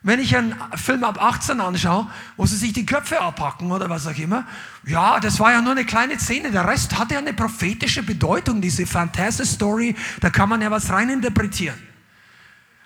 [0.05, 4.05] Wenn ich einen Film ab 18 anschaue, wo sie sich die Köpfe abhacken oder was
[4.05, 4.45] auch immer,
[4.85, 6.51] ja, das war ja nur eine kleine Szene.
[6.51, 11.81] Der Rest hatte ja eine prophetische Bedeutung, diese Fantasy-Story, da kann man ja was reininterpretieren.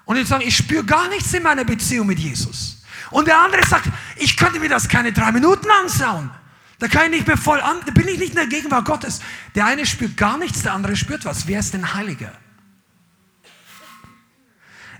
[0.06, 2.84] Und ich sage, ich spüre gar nichts in meiner Beziehung mit Jesus.
[3.10, 6.30] Und der andere sagt, ich könnte mir das keine drei Minuten anschauen.
[6.78, 9.22] Da kann ich nicht mehr voll an, da bin ich nicht in der Gegenwart Gottes.
[9.56, 11.48] Der eine spürt gar nichts, der andere spürt was.
[11.48, 12.32] Wer ist denn Heiliger?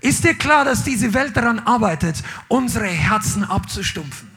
[0.02, 4.32] Ist dir klar, dass diese Welt daran arbeitet, unsere Herzen abzustumpfen?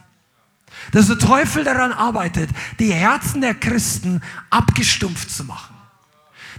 [0.92, 5.74] Dass der Teufel daran arbeitet, die Herzen der Christen abgestumpft zu machen.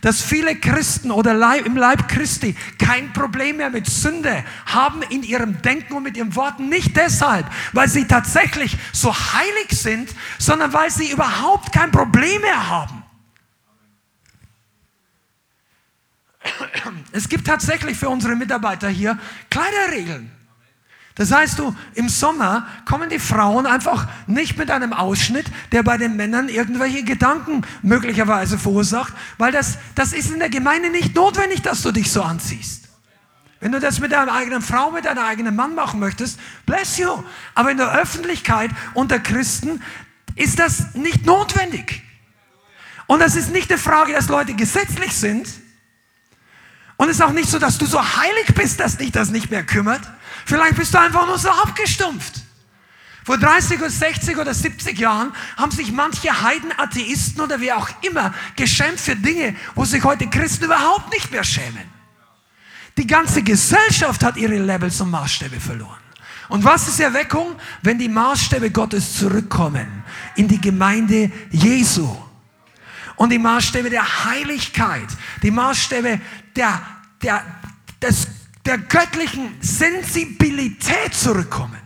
[0.01, 1.33] dass viele Christen oder
[1.63, 6.35] im Leib Christi kein Problem mehr mit Sünde haben in ihrem Denken und mit ihren
[6.35, 6.69] Worten.
[6.69, 10.09] Nicht deshalb, weil sie tatsächlich so heilig sind,
[10.39, 13.00] sondern weil sie überhaupt kein Problem mehr haben.
[17.11, 19.17] Es gibt tatsächlich für unsere Mitarbeiter hier
[19.49, 20.31] Kleiderregeln.
[21.15, 25.97] Das heißt, du, im Sommer kommen die Frauen einfach nicht mit einem Ausschnitt, der bei
[25.97, 31.61] den Männern irgendwelche Gedanken möglicherweise verursacht, weil das, das ist in der Gemeinde nicht notwendig,
[31.61, 32.87] dass du dich so anziehst.
[33.59, 37.23] Wenn du das mit deiner eigenen Frau, mit deinem eigenen Mann machen möchtest, bless you.
[37.53, 39.81] Aber in der Öffentlichkeit unter Christen
[40.35, 42.01] ist das nicht notwendig.
[43.05, 45.47] Und das ist nicht eine Frage, dass Leute gesetzlich sind.
[47.01, 49.49] Und es ist auch nicht so, dass du so heilig bist, dass dich das nicht
[49.49, 50.01] mehr kümmert.
[50.45, 52.43] Vielleicht bist du einfach nur so abgestumpft.
[53.25, 58.35] Vor 30 oder 60 oder 70 Jahren haben sich manche Heidenatheisten oder wie auch immer
[58.55, 61.89] geschämt für Dinge, wo sich heute Christen überhaupt nicht mehr schämen.
[62.99, 65.97] Die ganze Gesellschaft hat ihre Levels und Maßstäbe verloren.
[66.49, 67.55] Und was ist Erweckung?
[67.81, 70.03] Wenn die Maßstäbe Gottes zurückkommen
[70.35, 72.15] in die Gemeinde Jesu.
[73.15, 75.07] Und die Maßstäbe der Heiligkeit,
[75.43, 76.19] die Maßstäbe
[76.55, 76.81] der,
[77.21, 77.43] der,
[78.01, 78.27] des
[78.65, 81.77] der göttlichen Sensibilität zurückkommen.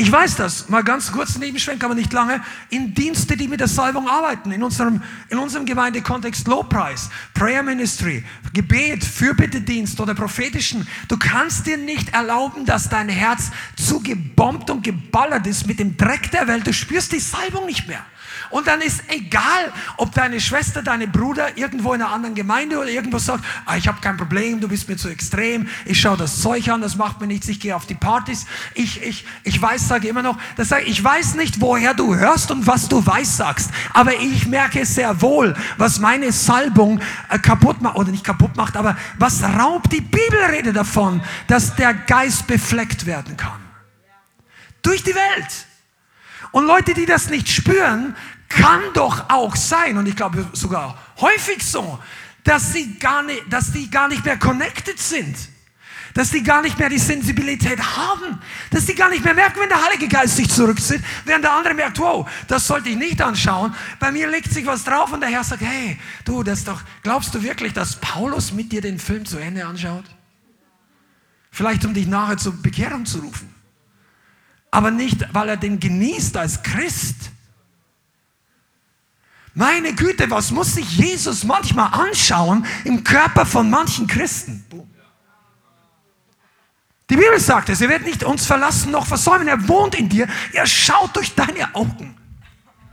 [0.00, 3.66] Ich weiß das, mal ganz kurz Nebenschwenk, aber nicht lange, in Dienste, die mit der
[3.66, 10.86] Salbung arbeiten, in unserem, in unserem Gemeindekontext Lobpreis, Prayer Ministry, Gebet, Fürbittedienst oder prophetischen.
[11.08, 15.96] Du kannst dir nicht erlauben, dass dein Herz zu gebombt und geballert ist mit dem
[15.96, 16.64] Dreck der Welt.
[16.64, 18.04] Du spürst die Salbung nicht mehr.
[18.50, 22.88] Und dann ist egal, ob deine Schwester, deine Bruder irgendwo in einer anderen Gemeinde oder
[22.88, 26.40] irgendwo sagt, ah, ich habe kein Problem, du bist mir zu extrem, ich schaue das
[26.40, 28.46] Zeug an, das macht mir nichts, ich gehe auf die Partys.
[28.74, 32.50] Ich, ich, ich weiß, sage immer noch, das sage, ich weiß nicht, woher du hörst
[32.50, 37.80] und was du weiß sagst, aber ich merke sehr wohl, was meine Salbung äh, kaputt
[37.80, 43.06] macht, oder nicht kaputt macht, aber was raubt die Bibelrede davon, dass der Geist befleckt
[43.06, 43.60] werden kann.
[44.82, 45.66] Durch die Welt.
[46.52, 48.16] Und Leute, die das nicht spüren,
[48.48, 51.98] kann doch auch sein, und ich glaube sogar häufig so,
[52.44, 55.36] dass sie gar nicht, dass die gar nicht mehr connected sind.
[56.14, 58.40] Dass die gar nicht mehr die Sensibilität haben.
[58.70, 61.74] Dass die gar nicht mehr merken, wenn der Heilige Geist sich zurückzieht, während der andere
[61.74, 63.74] merkt, wow, das sollte ich nicht anschauen.
[64.00, 67.34] Bei mir legt sich was drauf und der Herr sagt, hey, du, das doch, glaubst
[67.34, 70.04] du wirklich, dass Paulus mit dir den Film zu Ende anschaut?
[71.50, 73.54] Vielleicht um dich nachher zur Bekehrung zu rufen.
[74.70, 77.30] Aber nicht, weil er den genießt als Christ,
[79.58, 84.64] meine Güte, was muss sich Jesus manchmal anschauen im Körper von manchen Christen?
[87.10, 90.28] Die Bibel sagt es, er wird nicht uns verlassen noch versäumen, er wohnt in dir,
[90.52, 92.16] er schaut durch deine Augen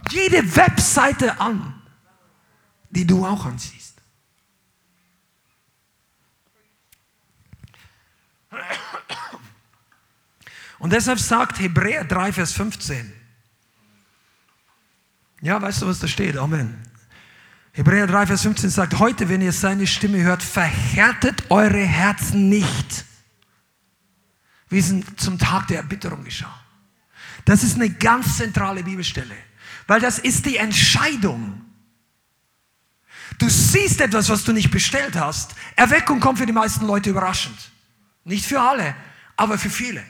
[0.09, 1.81] jede Webseite an,
[2.89, 4.01] die du auch ansiehst.
[10.79, 13.13] Und deshalb sagt Hebräer 3, Vers 15,
[15.45, 16.37] ja, weißt du, was da steht?
[16.37, 16.75] Amen.
[17.71, 23.05] Hebräer 3, Vers 15 sagt, heute, wenn ihr seine Stimme hört, verhärtet eure Herzen nicht,
[24.69, 26.53] wie es zum Tag der Erbitterung geschah.
[27.45, 29.35] Das ist eine ganz zentrale Bibelstelle,
[29.85, 31.61] weil das ist die Entscheidung.
[33.37, 35.53] Du siehst etwas, was du nicht bestellt hast.
[35.75, 37.69] Erweckung kommt für die meisten Leute überraschend.
[38.23, 38.95] Nicht für alle,
[39.37, 40.03] aber für viele.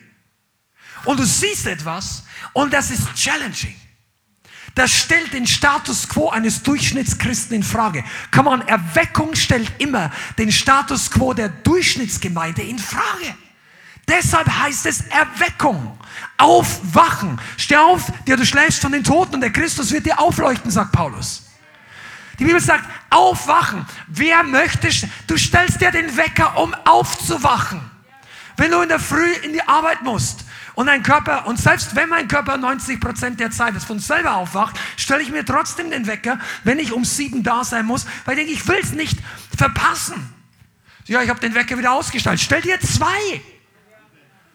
[1.04, 3.76] Und du siehst etwas und das ist challenging.
[4.76, 8.04] Das stellt den Status quo eines Durchschnittschristen in Frage.
[8.32, 13.36] Come on, Erweckung stellt immer den Status quo der Durchschnittsgemeinde in Frage.
[14.08, 15.98] Deshalb heißt es Erweckung.
[16.38, 17.40] Aufwachen.
[17.58, 20.92] Steh auf, der du schläfst von den Toten und der Christus wird dir aufleuchten, sagt
[20.92, 21.44] Paulus.
[22.38, 23.86] Die Bibel sagt, aufwachen.
[24.08, 24.90] Wer möchte,
[25.28, 27.80] du stellst dir den Wecker, um aufzuwachen.
[28.58, 32.10] Wenn du in der Früh in die Arbeit musst, und ein Körper, und selbst wenn
[32.10, 36.38] mein Körper 90 Prozent der Zeit von selber aufwacht, stelle ich mir trotzdem den Wecker,
[36.64, 39.18] wenn ich um sieben da sein muss, weil ich denke, ich will es nicht
[39.58, 40.34] verpassen.
[41.06, 42.40] Ja, ich habe den Wecker wieder ausgestellt.
[42.40, 43.42] Stell dir zwei.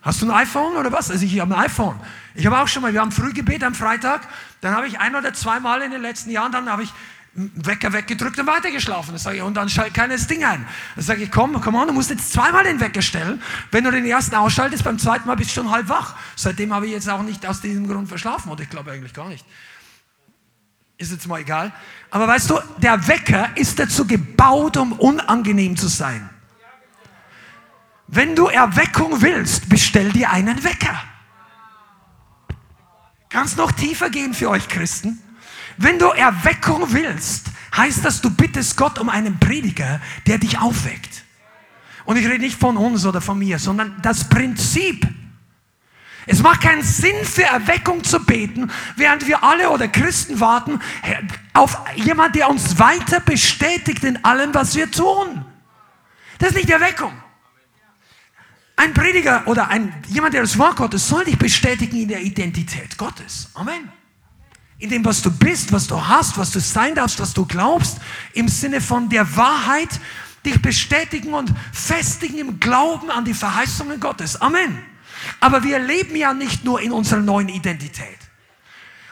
[0.02, 1.10] Hast du ein iPhone oder was?
[1.10, 2.00] Also ich habe ein iPhone.
[2.34, 4.26] Ich habe auch schon mal, wir haben Frühgebet am Freitag,
[4.60, 6.92] dann habe ich ein oder zweimal in den letzten Jahren, dann habe ich
[7.32, 9.12] Wecker weggedrückt und weitergeschlafen.
[9.12, 10.66] Das sage ich, und dann schaltet keiner das Ding ein.
[10.96, 13.40] Dann sage ich, komm, komm on, du musst jetzt zweimal den Wecker stellen.
[13.70, 16.16] Wenn du den ersten ausschaltest, beim zweiten Mal bist du schon halb wach.
[16.34, 19.28] Seitdem habe ich jetzt auch nicht aus diesem Grund verschlafen, oder ich glaube eigentlich gar
[19.28, 19.44] nicht.
[20.98, 21.72] Ist jetzt mal egal.
[22.10, 26.28] Aber weißt du, der Wecker ist dazu gebaut, um unangenehm zu sein.
[28.08, 31.00] Wenn du Erweckung willst, bestell dir einen Wecker.
[33.28, 35.22] Kannst noch tiefer gehen für euch Christen.
[35.76, 37.46] Wenn du Erweckung willst,
[37.76, 41.24] heißt das, du bittest Gott um einen Prediger, der dich aufweckt.
[42.04, 45.06] Und ich rede nicht von uns oder von mir, sondern das Prinzip.
[46.26, 50.80] Es macht keinen Sinn für Erweckung zu beten, während wir alle oder Christen warten
[51.54, 55.44] auf jemand, der uns weiter bestätigt in allem, was wir tun.
[56.38, 57.12] Das ist nicht Erweckung.
[58.76, 62.96] Ein Prediger oder ein, jemand, der das Wort Gottes soll dich bestätigen in der Identität
[62.96, 63.50] Gottes.
[63.54, 63.99] Amen.
[64.80, 67.98] In dem, was du bist, was du hast, was du sein darfst, was du glaubst,
[68.32, 69.88] im Sinne von der Wahrheit,
[70.44, 74.40] dich bestätigen und festigen im Glauben an die Verheißungen Gottes.
[74.40, 74.78] Amen.
[75.38, 78.18] Aber wir leben ja nicht nur in unserer neuen Identität.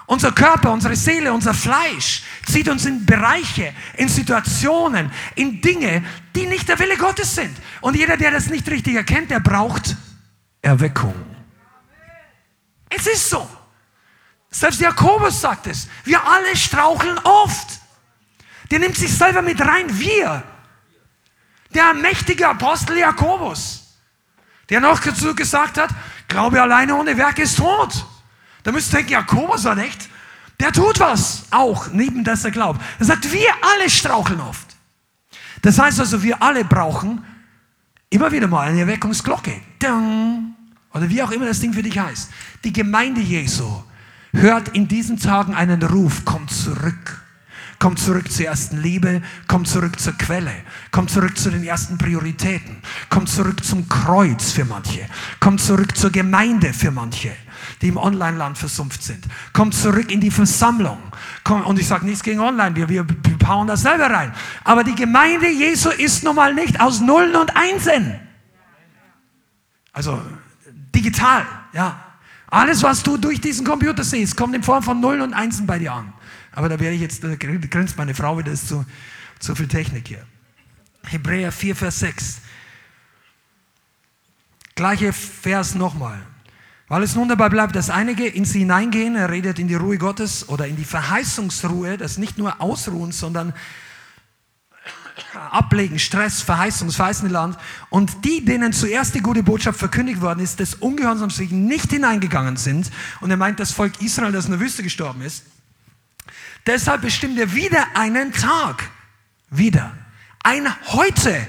[0.06, 6.02] Unser Körper, unsere Seele, unser Fleisch zieht uns in Bereiche, in Situationen, in Dinge,
[6.34, 7.54] die nicht der Wille Gottes sind.
[7.82, 9.96] Und jeder, der das nicht richtig erkennt, der braucht
[10.62, 11.14] Erweckung.
[12.88, 13.46] Es ist so.
[14.50, 15.88] Selbst Jakobus sagt es.
[16.04, 17.80] Wir alle straucheln oft.
[18.70, 19.86] Der nimmt sich selber mit rein.
[19.98, 20.42] Wir.
[21.74, 23.84] Der mächtige Apostel Jakobus.
[24.70, 25.90] Der noch dazu gesagt hat,
[26.28, 28.04] Glaube alleine ohne Werk ist tot.
[28.62, 30.08] Da müsst ihr denken, Jakobus war nicht.
[30.60, 32.80] Der tut was auch, neben dass er glaubt.
[32.98, 34.76] Er sagt, wir alle straucheln oft.
[35.62, 37.24] Das heißt also, wir alle brauchen
[38.10, 39.60] immer wieder mal eine Erweckungsglocke.
[40.92, 42.30] Oder wie auch immer das Ding für dich heißt.
[42.64, 43.82] Die Gemeinde Jesu
[44.32, 47.22] hört in diesen Tagen einen Ruf, komm zurück.
[47.80, 50.52] Komm zurück zur ersten Liebe, komm zurück zur Quelle,
[50.90, 55.06] komm zurück zu den ersten Prioritäten, komm zurück zum Kreuz für manche,
[55.38, 57.30] komm zurück zur Gemeinde für manche
[57.82, 59.24] die im Online-Land versumpft sind.
[59.52, 60.98] Kommt zurück in die Versammlung.
[61.64, 64.34] Und ich sage nichts gegen Online, wir, wir, wir bauen das selber rein.
[64.64, 68.18] Aber die Gemeinde Jesu ist nun mal nicht aus Nullen und Einsen.
[69.92, 70.20] Also
[70.94, 72.04] digital, ja.
[72.50, 75.78] Alles, was du durch diesen Computer siehst, kommt in Form von Nullen und Einsen bei
[75.78, 76.12] dir an.
[76.52, 78.84] Aber da werde ich jetzt, da grinst meine Frau wieder, ist zu,
[79.38, 80.24] zu viel Technik hier.
[81.04, 82.40] Hebräer 4, Vers 6.
[84.74, 86.20] Gleiche Vers nochmal.
[86.88, 89.98] Weil es nun dabei bleibt, dass einige in sie hineingehen, er redet in die Ruhe
[89.98, 93.52] Gottes oder in die Verheißungsruhe, das nicht nur ausruhen, sondern
[95.50, 97.56] ablegen, Stress, Verheißung, das verheißene Land.
[97.90, 102.56] Und die, denen zuerst die gute Botschaft verkündigt worden ist, des Ungehorsams sich nicht hineingegangen
[102.56, 102.90] sind,
[103.20, 105.44] und er meint das Volk Israel, das in der Wüste gestorben ist,
[106.66, 108.90] deshalb bestimmt er wieder einen Tag,
[109.50, 109.96] wieder,
[110.42, 111.46] ein Heute,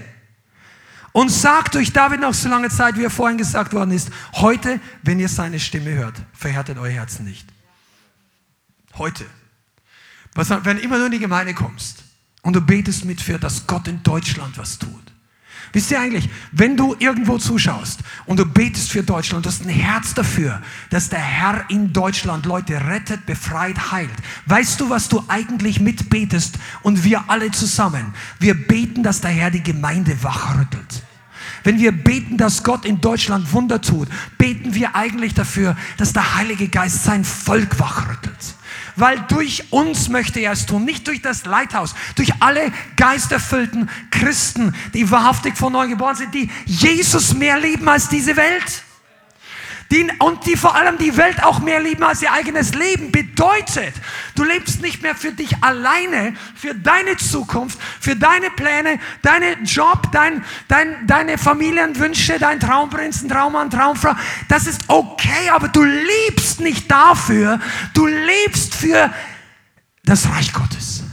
[1.11, 4.79] und sagt durch David noch so lange Zeit, wie er vorhin gesagt worden ist, heute,
[5.01, 7.47] wenn ihr seine Stimme hört, verhärtet euer Herzen nicht.
[8.93, 9.25] Heute.
[10.35, 12.03] Was, wenn immer du in die Gemeinde kommst
[12.41, 15.09] und du betest mit für, dass Gott in Deutschland was tut.
[15.71, 19.69] Wisst ihr eigentlich, wenn du irgendwo zuschaust und du betest für Deutschland, du hast ein
[19.69, 24.09] Herz dafür, dass der Herr in Deutschland Leute rettet, befreit, heilt.
[24.47, 28.13] Weißt du, was du eigentlich mitbetest und wir alle zusammen?
[28.39, 31.03] Wir beten, dass der Herr die Gemeinde wachrüttelt.
[31.63, 34.07] Wenn wir beten, dass Gott in Deutschland Wunder tut,
[34.39, 38.55] beten wir eigentlich dafür, dass der Heilige Geist sein Volk wachrüttelt
[38.99, 44.73] weil durch uns möchte er es tun, nicht durch das Leithaus, durch alle geisterfüllten Christen,
[44.93, 48.83] die wahrhaftig von neu geboren sind, die Jesus mehr lieben als diese Welt
[49.91, 53.93] die, und die vor allem die Welt auch mehr lieben als ihr eigenes Leben, bedeutet,
[54.35, 60.11] du lebst nicht mehr für dich alleine, für deine Zukunft, für deine Pläne, deinen Job,
[60.11, 64.15] dein, dein, deine Familienwünsche, dein Traumprinzen, Traummann, Traumfrau.
[64.47, 67.59] Das ist okay, aber du lebst nicht dafür,
[67.95, 69.11] du lebst für
[70.03, 71.03] das Reich Gottes.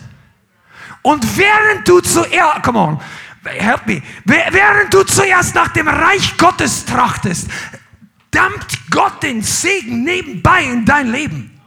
[1.00, 3.00] Und während du zuerst, come on,
[3.44, 7.48] help me, während du zuerst nach dem Reich Gottes trachtest,
[8.36, 11.60] dampft Gott den Segen nebenbei in dein Leben.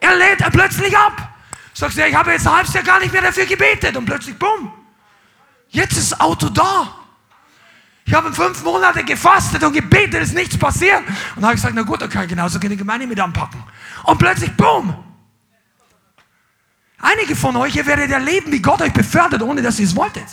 [0.00, 1.30] Er lädt er plötzlich ab.
[1.74, 4.38] Sagst du, ich habe jetzt ein halbes Jahr gar nicht mehr dafür gebetet und plötzlich,
[4.38, 4.72] bumm,
[5.68, 6.94] jetzt ist das Auto da.
[8.06, 10.98] Ich habe fünf Monate gefastet und gebetet, ist nichts passiert.
[10.98, 13.62] Und dann habe ich gesagt, na gut, dann kann ich genauso die Gemeinde mit anpacken.
[14.04, 14.94] Und plötzlich, bumm.
[16.98, 20.26] Einige von euch, ihr werdet erleben, wie Gott euch befördert, ohne dass ihr es wolltet.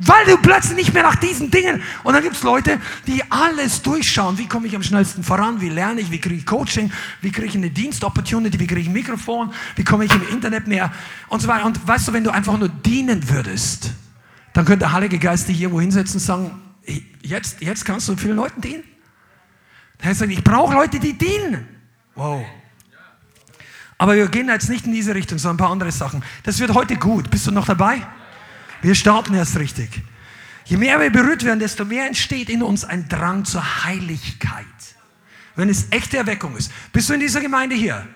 [0.00, 1.80] Weil du plötzlich nicht mehr nach diesen Dingen.
[2.02, 4.36] Und dann gibt es Leute, die alles durchschauen.
[4.38, 5.60] Wie komme ich am schnellsten voran?
[5.60, 6.10] Wie lerne ich?
[6.10, 6.90] Wie kriege ich Coaching?
[7.20, 8.58] Wie kriege ich eine Dienstopportunity?
[8.58, 9.52] Wie kriege ich ein Mikrofon?
[9.76, 10.92] Wie komme ich im Internet mehr?
[11.28, 11.64] Und so weiter.
[11.64, 13.92] Und weißt du, wenn du einfach nur dienen würdest,
[14.52, 16.62] dann könnte der Heilige Geist dich irgendwo hinsetzen und sagen,
[17.22, 18.82] jetzt, jetzt kannst du vielen Leuten dienen.
[20.00, 21.68] Der Heißt, ich brauche Leute, die dienen.
[22.16, 22.44] Wow.
[23.96, 26.24] Aber wir gehen jetzt nicht in diese Richtung, sondern ein paar andere Sachen.
[26.42, 27.30] Das wird heute gut.
[27.30, 28.04] Bist du noch dabei?
[28.84, 30.02] Wir starten erst richtig.
[30.66, 34.66] Je mehr wir berührt werden, desto mehr entsteht in uns ein Drang zur Heiligkeit.
[35.56, 36.70] Wenn es echte Erweckung ist.
[36.92, 38.06] Bist du in dieser Gemeinde hier?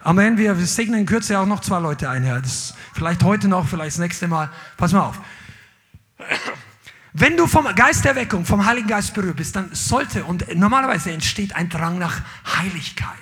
[0.00, 0.38] Amen.
[0.38, 2.24] Wir, segnen in Kürze auch noch zwei Leute ein.
[2.24, 2.40] Ja.
[2.40, 4.48] Das, vielleicht heute noch, vielleicht das nächste Mal.
[4.78, 5.20] Pass mal auf.
[7.12, 11.12] Wenn du vom Geist der Weckung, vom Heiligen Geist berührt bist, dann sollte und normalerweise
[11.12, 12.22] entsteht ein Drang nach
[12.56, 13.12] Heiligkeit.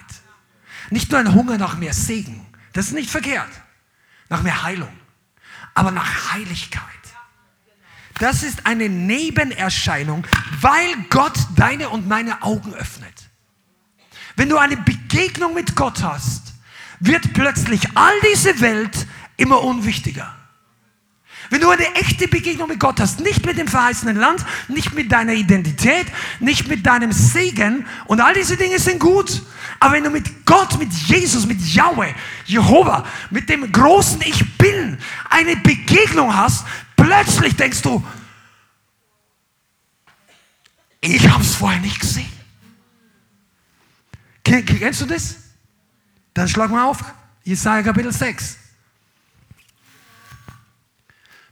[0.91, 2.47] Nicht nur ein Hunger nach mehr Segen.
[2.73, 3.51] Das ist nicht verkehrt.
[4.29, 5.04] Nach mehr Heilung.
[5.75, 6.83] Aber nach Heiligkeit.
[8.21, 10.27] Das ist eine Nebenerscheinung,
[10.61, 13.29] weil Gott deine und meine Augen öffnet.
[14.37, 16.55] Wenn du eine Begegnung mit Gott hast,
[17.01, 19.07] wird plötzlich all diese Welt
[19.37, 20.35] immer unwichtiger.
[21.55, 25.13] Wenn du eine echte Begegnung mit Gott hast, nicht mit dem verheißenen Land, nicht mit
[25.13, 26.09] deiner Identität,
[26.41, 29.41] nicht mit deinem Segen und all diese Dinge sind gut.
[29.79, 32.13] Aber wenn du mit Gott, mit Jesus, mit Yahweh,
[32.47, 34.99] Jehova, mit dem großen Ich Bin
[35.31, 38.05] eine Begegnung hast, plötzlich denkst du,
[41.03, 42.33] ich habe es vorher nicht gesehen.
[44.43, 45.37] Kennst du das?
[46.35, 46.99] Dann schlag mal auf.
[47.45, 48.64] Jesaja Kapitel 6.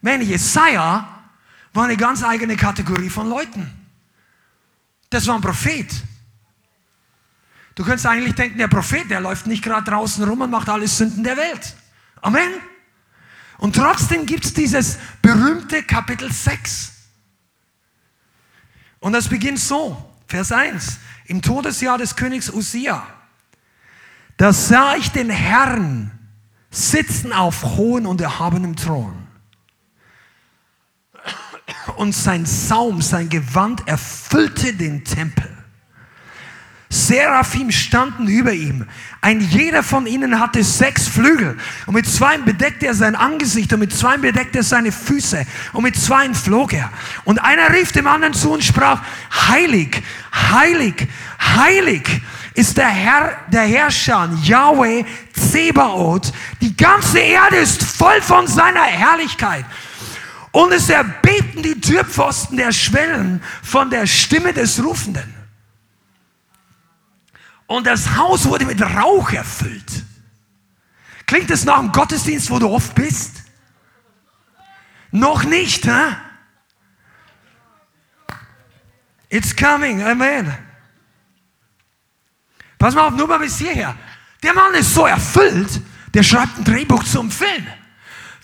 [0.03, 1.09] Man, Jesaja
[1.73, 3.71] war eine ganz eigene Kategorie von Leuten.
[5.09, 5.89] Das war ein Prophet.
[7.75, 10.87] Du könntest eigentlich denken, der Prophet, der läuft nicht gerade draußen rum und macht alle
[10.89, 11.77] Sünden der Welt.
[12.21, 12.51] Amen.
[13.59, 16.93] Und trotzdem gibt es dieses berühmte Kapitel 6.
[18.99, 20.99] Und das beginnt so, Vers 1.
[21.27, 23.07] Im Todesjahr des Königs Usia,
[24.37, 26.11] da sah ich den Herrn
[26.71, 29.22] sitzen auf hohen und erhabenem Thron
[32.03, 35.49] und sein Saum, sein Gewand erfüllte den Tempel.
[36.91, 38.87] Seraphim standen über ihm.
[39.21, 41.57] Ein jeder von ihnen hatte sechs Flügel.
[41.87, 45.85] Und mit zwei bedeckte er sein Angesicht und mit zwei bedeckte er seine Füße und
[45.85, 46.91] mit zwei flog er.
[47.25, 49.01] Und einer rief dem anderen zu und sprach,
[49.49, 50.03] heilig,
[50.35, 51.09] heilig,
[51.41, 52.21] heilig
[52.55, 56.33] ist der Herr, der Herrscher, Yahweh Zebaoth.
[56.61, 59.65] Die ganze Erde ist voll von seiner Herrlichkeit.
[60.53, 65.35] Und es erbebten die Türpfosten der Schwellen von der Stimme des Rufenden.
[67.67, 70.05] Und das Haus wurde mit Rauch erfüllt.
[71.25, 73.45] Klingt es nach einem Gottesdienst, wo du oft bist?
[75.11, 76.17] Noch nicht, hä?
[79.31, 80.55] It's coming, amen.
[82.79, 83.97] Pass mal auf, nur mal bis hierher.
[84.43, 85.81] Der Mann ist so erfüllt,
[86.13, 87.67] der schreibt ein Drehbuch zum Film.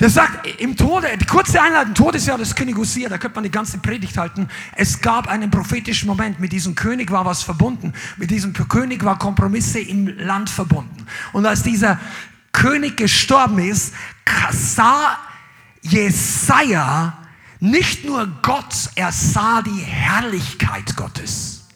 [0.00, 3.50] Der sagt, im Tode, die kurze Einleitung, Todesjahr des König Usia, da könnte man die
[3.50, 4.48] ganze Predigt halten.
[4.76, 6.38] Es gab einen prophetischen Moment.
[6.38, 7.92] Mit diesem König war was verbunden.
[8.16, 11.06] Mit diesem König war Kompromisse im Land verbunden.
[11.32, 11.98] Und als dieser
[12.52, 13.92] König gestorben ist,
[14.52, 15.18] sah
[15.82, 17.18] Jesaja
[17.60, 21.66] nicht nur Gott, er sah die Herrlichkeit Gottes.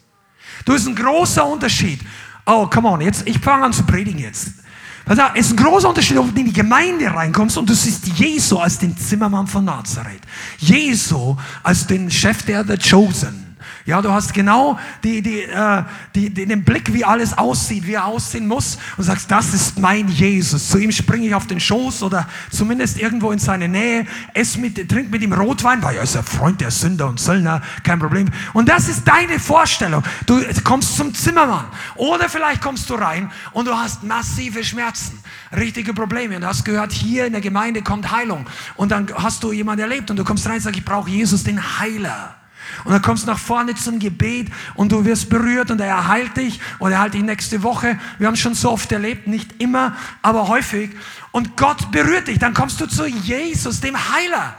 [0.65, 1.99] Du ist ein großer Unterschied.
[2.45, 4.62] Oh, come on, jetzt, ich fange an zu predigen jetzt.
[5.05, 8.57] Es ist ein großer Unterschied, ob du in die Gemeinde reinkommst und du siehst Jesu
[8.57, 10.21] als den Zimmermann von Nazareth.
[10.59, 13.42] Jesu als den Chef der The Chosen.
[13.85, 15.83] Ja, du hast genau die, die, äh,
[16.15, 20.07] die, den Blick, wie alles aussieht, wie er aussehen muss und sagst, das ist mein
[20.07, 20.69] Jesus.
[20.69, 24.87] Zu ihm springe ich auf den Schoß oder zumindest irgendwo in seine Nähe, ess mit,
[24.87, 28.29] trink mit ihm Rotwein, weil er ist ein Freund der Sünder und Söllner, kein Problem.
[28.53, 30.01] Und das ist deine Vorstellung.
[30.27, 31.65] Du kommst zum Zimmermann
[31.95, 35.19] oder vielleicht kommst du rein und du hast massive Schmerzen,
[35.53, 39.43] richtige Probleme und du hast gehört, hier in der Gemeinde kommt Heilung und dann hast
[39.43, 42.35] du jemanden erlebt und du kommst rein und sagst, ich brauche Jesus, den Heiler.
[42.83, 46.37] Und dann kommst du nach vorne zum Gebet und du wirst berührt und er heilt
[46.37, 47.99] dich oder er heilt dich nächste Woche.
[48.17, 50.91] Wir haben es schon so oft erlebt, nicht immer, aber häufig.
[51.31, 52.39] Und Gott berührt dich.
[52.39, 54.55] Dann kommst du zu Jesus, dem Heiler.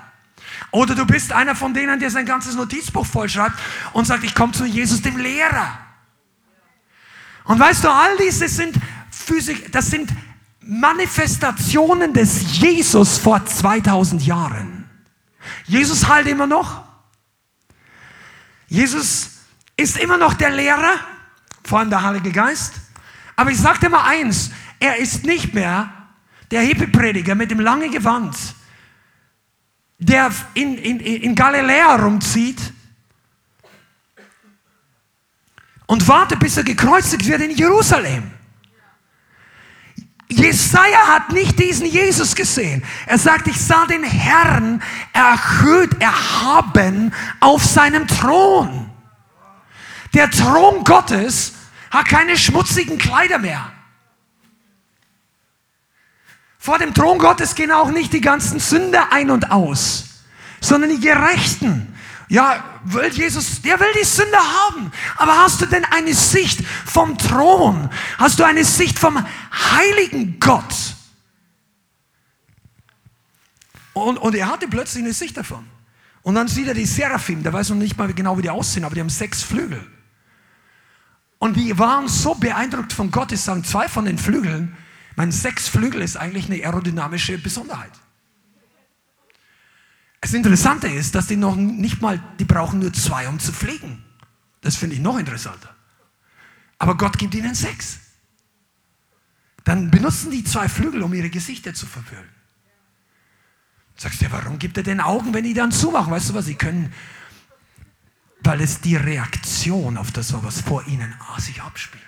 [0.71, 3.57] Oder du bist einer von denen, der sein ganzes Notizbuch vollschreibt
[3.93, 5.79] und sagt, ich komme zu Jesus, dem Lehrer.
[7.45, 8.77] Und weißt du, all diese sind
[9.11, 10.11] Physik, das sind
[10.61, 14.89] Manifestationen des Jesus vor 2000 Jahren.
[15.67, 16.84] Jesus heilt immer noch.
[18.75, 19.31] Jesus
[19.77, 20.95] ist immer noch der Lehrer,
[21.63, 22.75] vor allem der Heilige Geist.
[23.37, 24.51] Aber ich sage dir mal eins,
[24.81, 25.93] er ist nicht mehr
[26.51, 28.37] der Hippie-Prediger mit dem langen Gewand,
[29.99, 32.61] der in, in, in Galiläa rumzieht
[35.87, 38.34] und wartet, bis er gekreuzigt wird in Jerusalem.
[40.35, 42.85] Jesaja hat nicht diesen Jesus gesehen.
[43.07, 44.83] Er sagt, ich sah den Herrn
[45.13, 48.91] erhöht, erhaben auf seinem Thron.
[50.13, 51.55] Der Thron Gottes
[51.91, 53.73] hat keine schmutzigen Kleider mehr.
[56.59, 60.05] Vor dem Thron Gottes gehen auch nicht die ganzen Sünder ein und aus,
[60.61, 61.95] sondern die Gerechten.
[62.29, 64.93] Ja, will Jesus, der will die Sünde haben.
[65.17, 67.91] Aber hast du denn eine Sicht vom Thron?
[68.19, 69.25] Hast du eine Sicht vom
[69.75, 70.75] heiligen Gott.
[73.93, 75.67] Und, und er hatte plötzlich eine Sicht davon.
[76.23, 78.85] Und dann sieht er die Seraphim, der weiß noch nicht mal genau, wie die aussehen,
[78.85, 79.87] aber die haben sechs Flügel.
[81.39, 84.77] Und die waren so beeindruckt von Gott, ich sagen zwei von den Flügeln,
[85.17, 87.93] mein sechs Flügel ist eigentlich eine aerodynamische Besonderheit.
[90.25, 94.03] Das Interessante ist, dass die noch nicht mal, die brauchen nur zwei, um zu fliegen.
[94.63, 95.77] Das finde ich noch interessanter.
[96.79, 97.99] Aber Gott gibt ihnen sechs.
[99.65, 102.31] Dann benutzen die zwei Flügel, um ihre Gesichter zu verfüllen.
[103.97, 106.11] Sagst du, warum gibt er den Augen, wenn die dann zumachen?
[106.11, 106.91] Weißt du was, sie können,
[108.41, 112.03] weil es die Reaktion auf das war, was vor ihnen sich abspielt.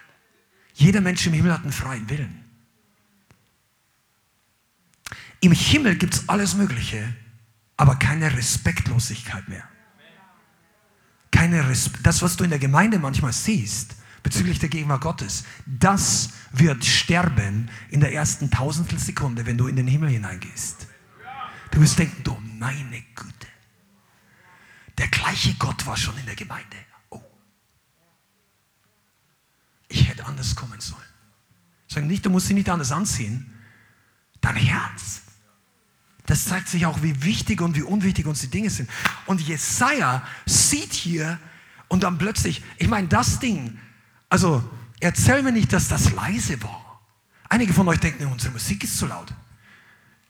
[0.72, 2.46] Jeder Mensch im Himmel hat einen freien Willen.
[5.40, 7.14] Im Himmel gibt es alles Mögliche,
[7.76, 9.64] aber keine Respektlosigkeit mehr.
[11.30, 16.30] Keine Respe das, was du in der Gemeinde manchmal siehst, bezüglich der Gegenwart Gottes, das
[16.52, 20.86] wird sterben in der ersten Tausendstelsekunde, wenn du in den Himmel hineingehst.
[21.70, 23.46] Du wirst denken, du meine Güte,
[24.96, 26.76] der gleiche Gott war schon in der Gemeinde.
[27.10, 27.20] Oh.
[29.88, 31.02] Ich hätte anders kommen sollen.
[31.86, 33.52] Sagen nicht, du musst sie nicht anders anziehen.
[34.40, 35.25] Dein Herz
[36.26, 38.90] das zeigt sich auch, wie wichtig und wie unwichtig uns die Dinge sind.
[39.26, 41.38] Und Jesaja sieht hier
[41.88, 43.78] und dann plötzlich, ich meine, das Ding,
[44.28, 44.62] also
[45.00, 47.00] erzähl mir nicht, dass das leise war.
[47.48, 49.32] Einige von euch denken, unsere Musik ist zu laut.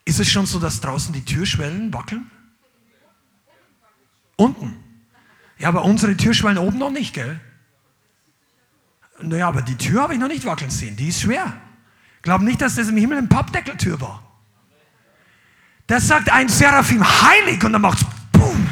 [0.04, 2.30] Ist es schon so, dass draußen die Türschwellen wackeln?
[4.36, 4.76] Unten.
[5.58, 7.40] Ja, aber unsere Türschwellen oben noch nicht, gell?
[9.22, 10.94] Naja, aber die Tür habe ich noch nicht wackeln sehen.
[10.96, 11.58] Die ist schwer.
[12.20, 14.25] Glaub nicht, dass das im Himmel eine Pappdeckeltür war.
[15.86, 18.68] Da sagt ein Seraphim heilig und dann macht's boom.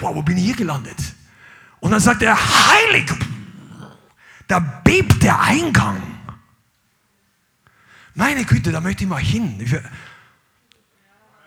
[0.00, 0.96] Wow, wo bin ich hier gelandet?
[1.80, 3.10] Und dann sagt er heilig.
[4.46, 6.00] Da bebt der Eingang.
[8.14, 9.82] Meine Güte, da möchte ich mal hin.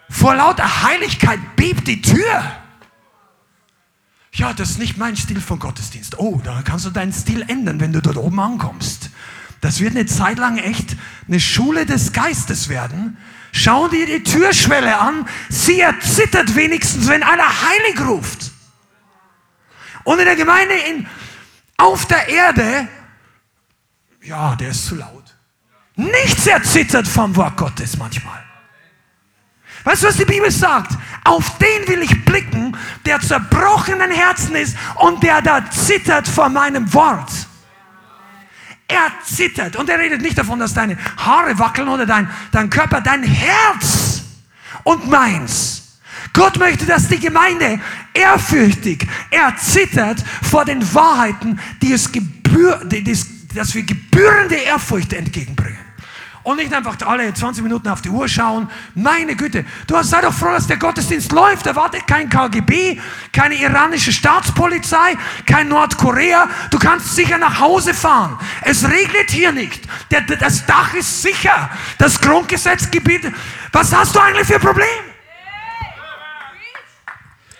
[0.09, 2.43] Vor lauter Heiligkeit bebt die Tür.
[4.33, 6.19] Ja, das ist nicht mein Stil von Gottesdienst.
[6.19, 9.09] Oh, da kannst du deinen Stil ändern, wenn du dort oben ankommst.
[9.61, 10.95] Das wird eine Zeit lang echt
[11.27, 13.17] eine Schule des Geistes werden,
[13.51, 15.27] Schau dir die Türschwelle an.
[15.49, 18.51] Sie erzittert wenigstens, wenn einer heilig ruft.
[20.03, 21.07] Und in der Gemeinde in,
[21.77, 22.87] auf der Erde,
[24.21, 25.35] ja, der ist zu laut.
[25.95, 28.43] Nichts erzittert vom Wort Gottes manchmal.
[29.83, 30.91] Weißt du, was die Bibel sagt?
[31.23, 36.93] Auf den will ich blicken, der zerbrochenen Herzen ist und der da zittert vor meinem
[36.93, 37.31] Wort.
[38.87, 39.75] Er zittert.
[39.75, 44.21] Und er redet nicht davon, dass deine Haare wackeln oder dein, dein Körper, dein Herz
[44.83, 45.99] und meins.
[46.33, 47.79] Gott möchte, dass die Gemeinde
[48.13, 53.17] ehrfürchtig, er zittert vor den Wahrheiten, die es gebühr, die, die,
[53.55, 55.86] dass wir gebührende Ehrfurcht entgegenbringen
[56.47, 58.69] und nicht einfach alle 20 Minuten auf die Uhr schauen.
[58.95, 61.65] Meine Güte, du sei doch froh, dass der Gottesdienst läuft.
[61.65, 63.01] Da wartet kein KGB,
[63.33, 66.47] keine iranische Staatspolizei, kein Nordkorea.
[66.71, 68.39] Du kannst sicher nach Hause fahren.
[68.61, 69.89] Es regnet hier nicht.
[70.09, 71.69] Der, das Dach ist sicher.
[71.97, 73.29] Das Grundgesetzgebiet.
[73.73, 74.87] Was hast du eigentlich für ein Problem?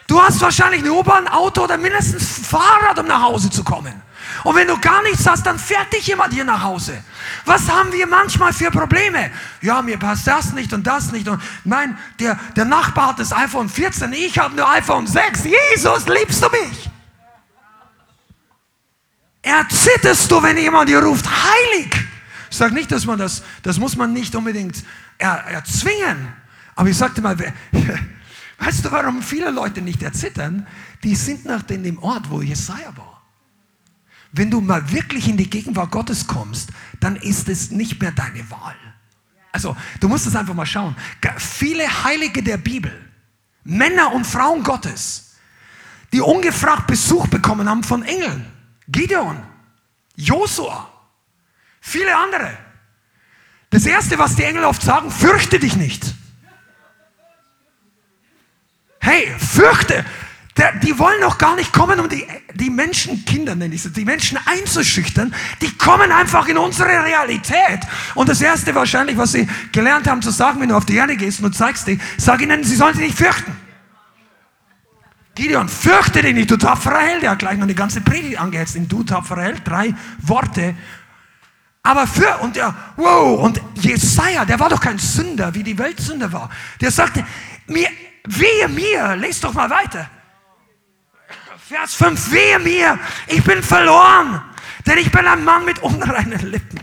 [0.07, 4.06] Du hast wahrscheinlich ein U-Bahn, Auto oder mindestens Fahrrad, um nach Hause zu kommen.
[4.47, 7.03] Und wenn du gar nichts hast, dann fährt dich jemand hier nach Hause.
[7.43, 9.29] Was haben wir manchmal für Probleme?
[9.61, 11.27] Ja, mir passt das nicht und das nicht.
[11.27, 15.43] Und nein, der, der Nachbar hat das iPhone 14, ich habe nur iPhone 6.
[15.43, 16.89] Jesus, liebst du mich?
[19.41, 21.93] Erzitterst du, wenn jemand dir ruft, heilig?
[22.49, 24.81] Ich sage nicht, dass man das, das muss man nicht unbedingt
[25.17, 26.25] er, erzwingen.
[26.73, 27.37] Aber ich sagte mal,
[28.59, 30.65] weißt du, warum viele Leute nicht erzittern?
[31.03, 33.16] Die sind nach dem Ort, wo Jesaja war.
[34.31, 36.69] Wenn du mal wirklich in die Gegenwart Gottes kommst,
[36.99, 38.75] dann ist es nicht mehr deine Wahl.
[39.51, 40.95] Also, du musst es einfach mal schauen.
[41.37, 42.93] Viele Heilige der Bibel,
[43.63, 45.35] Männer und Frauen Gottes,
[46.13, 48.45] die ungefragt Besuch bekommen haben von Engeln.
[48.87, 49.41] Gideon,
[50.15, 50.89] Josua,
[51.81, 52.57] viele andere.
[53.69, 56.13] Das erste, was die Engel oft sagen, fürchte dich nicht.
[58.99, 60.05] Hey, fürchte,
[60.57, 64.05] der, die wollen noch gar nicht kommen, um die, die Menschenkinder, nenne ich sie, die
[64.05, 65.33] Menschen einzuschüchtern.
[65.61, 67.81] Die kommen einfach in unsere Realität.
[68.15, 71.15] Und das Erste wahrscheinlich, was sie gelernt haben zu sagen, wenn du auf die Erde
[71.15, 73.55] gehst und zeigst dich, sag ihnen, sie sollen sich nicht fürchten.
[75.35, 77.21] Gideon, fürchte dich nicht, du tapferer Held.
[77.21, 80.73] Der hat gleich noch eine ganze Predigt angehetzt in du tapferer Held, drei Worte.
[81.83, 85.99] Aber für, und der, wow, und Jesaja, der war doch kein Sünder, wie die Welt
[85.99, 86.49] Sünder war.
[86.81, 87.23] Der sagte,
[87.67, 87.87] mir,
[88.25, 90.09] wehe mir, lest doch mal weiter.
[91.67, 92.97] Vers 5, wehe mir,
[93.27, 94.41] ich bin verloren,
[94.85, 96.79] denn ich bin ein Mann mit unreinen Lippen.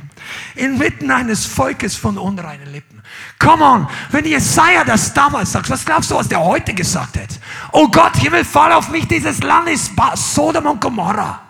[0.55, 3.03] inmitten eines Volkes von unreinen Lippen.
[3.39, 7.37] Come on, wenn Jesaja das damals sagt, was glaubst du, was der heute gesagt hätte?
[7.73, 11.41] Oh Gott, Himmel, fall auf mich, dieses Land ist Sodom und Gomorra.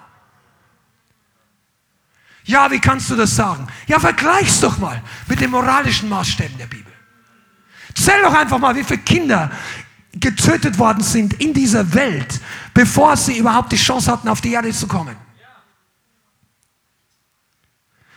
[2.45, 3.67] Ja, wie kannst du das sagen?
[3.87, 6.93] Ja, vergleich's doch mal mit den moralischen Maßstäben der Bibel.
[7.95, 9.51] Zähl doch einfach mal, wie viele Kinder
[10.17, 12.41] getötet worden sind in dieser Welt,
[12.73, 15.17] bevor sie überhaupt die Chance hatten, auf die Erde zu kommen.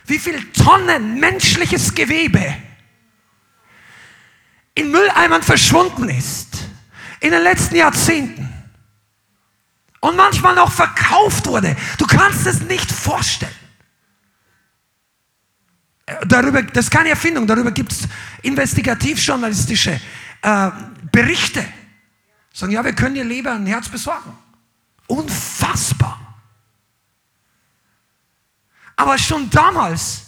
[0.05, 2.55] Wie viele Tonnen menschliches Gewebe
[4.75, 6.47] in Mülleimern verschwunden ist
[7.19, 8.47] in den letzten Jahrzehnten
[9.99, 11.75] und manchmal noch verkauft wurde.
[11.97, 13.51] Du kannst es nicht vorstellen.
[16.25, 18.07] Darüber, das ist keine Erfindung, darüber gibt es
[18.43, 19.99] investigativjournalistische
[20.41, 20.71] äh,
[21.11, 21.65] Berichte.
[22.57, 24.35] Sagen, ja, wir können dir Leber ein Herz besorgen.
[25.05, 26.41] Unfassbar.
[28.95, 30.25] Aber schon damals,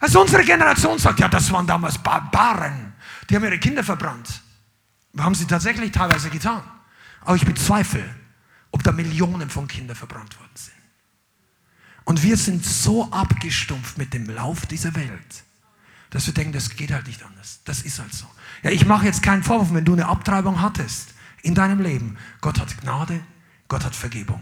[0.00, 2.92] als unsere Generation sagt, ja, das waren damals Barbaren,
[3.30, 4.42] die haben ihre Kinder verbrannt.
[5.16, 6.64] Haben sie tatsächlich teilweise getan.
[7.20, 8.02] Aber ich bezweifle,
[8.72, 10.74] ob da Millionen von Kindern verbrannt worden sind.
[12.02, 15.44] Und wir sind so abgestumpft mit dem Lauf dieser Welt,
[16.10, 17.60] dass wir denken, das geht halt nicht anders.
[17.64, 18.26] Das ist halt so.
[18.64, 21.12] Ja, ich mache jetzt keinen Vorwurf, wenn du eine Abtreibung hattest
[21.42, 22.16] in deinem Leben.
[22.40, 23.20] Gott hat Gnade,
[23.68, 24.40] Gott hat Vergebung.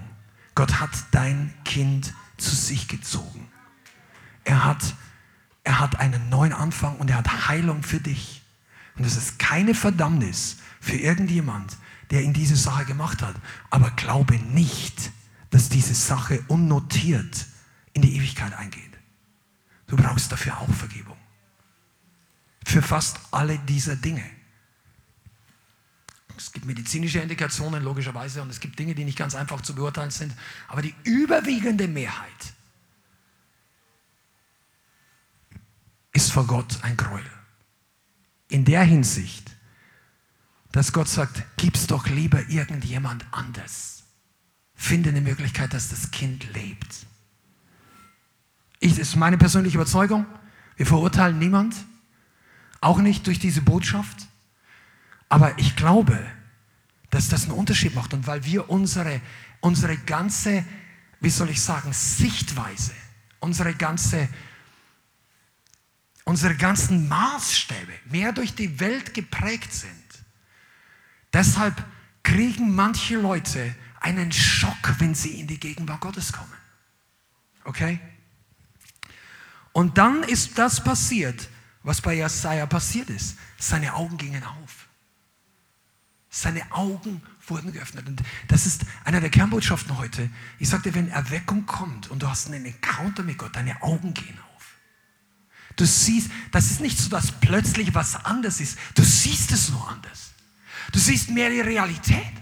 [0.54, 3.48] Gott hat dein Kind zu sich gezogen.
[4.44, 4.94] Er hat,
[5.64, 8.42] er hat einen neuen Anfang und er hat Heilung für dich.
[8.96, 11.76] Und es ist keine Verdammnis für irgendjemand,
[12.12, 13.34] der in diese Sache gemacht hat.
[13.70, 15.10] Aber glaube nicht,
[15.50, 17.46] dass diese Sache unnotiert
[17.92, 18.82] in die Ewigkeit eingeht.
[19.88, 21.16] Du brauchst dafür auch Vergebung.
[22.64, 24.24] Für fast alle dieser Dinge.
[26.36, 30.10] Es gibt medizinische Indikationen, logischerweise, und es gibt Dinge, die nicht ganz einfach zu beurteilen
[30.10, 30.34] sind.
[30.68, 32.54] Aber die überwiegende Mehrheit
[36.12, 37.24] ist vor Gott ein Gräuel.
[38.48, 39.50] In der Hinsicht,
[40.72, 44.04] dass Gott sagt, gib's doch lieber irgendjemand anders.
[44.74, 47.06] Finde eine Möglichkeit, dass das Kind lebt.
[48.80, 50.26] Ich, das ist meine persönliche Überzeugung.
[50.76, 51.76] Wir verurteilen niemand,
[52.82, 54.26] auch nicht durch diese Botschaft.
[55.28, 56.18] Aber ich glaube,
[57.10, 58.12] dass das einen Unterschied macht.
[58.12, 59.20] Und weil wir unsere,
[59.60, 60.64] unsere ganze,
[61.20, 62.92] wie soll ich sagen, Sichtweise,
[63.40, 64.28] unsere ganze,
[66.24, 69.92] unsere ganzen Maßstäbe mehr durch die Welt geprägt sind.
[71.32, 71.82] Deshalb
[72.22, 76.52] kriegen manche Leute einen Schock, wenn sie in die Gegenwart Gottes kommen.
[77.64, 78.00] Okay?
[79.72, 81.48] Und dann ist das passiert,
[81.82, 83.36] was bei Jesaja passiert ist.
[83.58, 84.88] Seine Augen gingen auf.
[86.30, 88.06] Seine Augen wurden geöffnet.
[88.06, 90.30] Und das ist einer der Kernbotschaften heute.
[90.58, 94.38] Ich sagte, wenn Erweckung kommt und du hast einen Encounter mit Gott, deine Augen gehen
[94.38, 94.64] auf.
[95.76, 98.78] Du siehst, das ist nicht so, dass plötzlich was anders ist.
[98.94, 100.32] Du siehst es nur anders.
[100.92, 102.32] Du siehst mehr die Realität.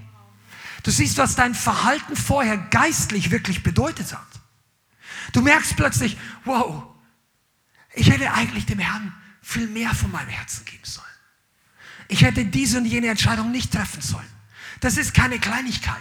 [0.82, 4.26] Du siehst, was dein Verhalten vorher geistlich wirklich bedeutet hat.
[5.32, 6.84] Du merkst plötzlich, wow,
[7.95, 9.12] ich hätte eigentlich dem Herrn
[9.51, 11.07] viel mehr von meinem Herzen geben sollen.
[12.07, 14.26] Ich hätte diese und jene Entscheidung nicht treffen sollen.
[14.80, 15.96] Das ist keine Kleinigkeit.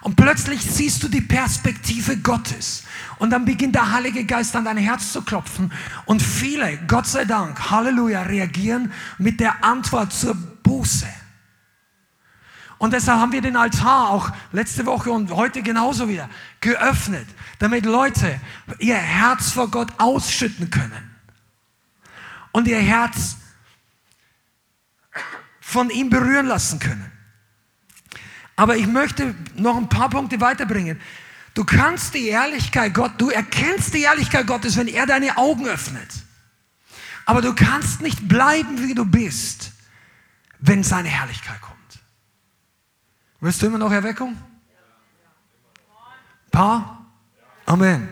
[0.00, 2.84] Und plötzlich siehst du die Perspektive Gottes.
[3.18, 5.72] Und dann beginnt der Heilige Geist an dein Herz zu klopfen.
[6.06, 11.06] Und viele, Gott sei Dank, Halleluja, reagieren mit der Antwort zur Buße.
[12.78, 16.28] Und deshalb haben wir den Altar auch letzte Woche und heute genauso wieder
[16.60, 17.26] geöffnet,
[17.60, 18.40] damit Leute
[18.80, 21.11] ihr Herz vor Gott ausschütten können
[22.52, 23.36] und ihr Herz
[25.60, 27.10] von ihm berühren lassen können.
[28.56, 31.00] Aber ich möchte noch ein paar Punkte weiterbringen.
[31.54, 36.08] Du kannst die Ehrlichkeit Gott, du erkennst die Ehrlichkeit Gottes, wenn er deine Augen öffnet.
[37.24, 39.72] Aber du kannst nicht bleiben, wie du bist,
[40.58, 41.78] wenn seine Herrlichkeit kommt.
[43.40, 44.36] Willst du immer noch Erweckung?
[46.50, 47.06] Pa?
[47.66, 48.08] Amen.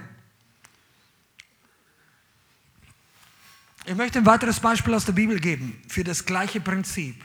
[3.90, 7.24] Ich möchte ein weiteres Beispiel aus der Bibel geben für das gleiche Prinzip.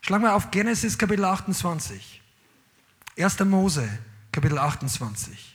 [0.00, 2.22] Schlag mal auf Genesis Kapitel 28.
[3.18, 3.40] 1.
[3.40, 3.86] Mose
[4.32, 5.54] Kapitel 28.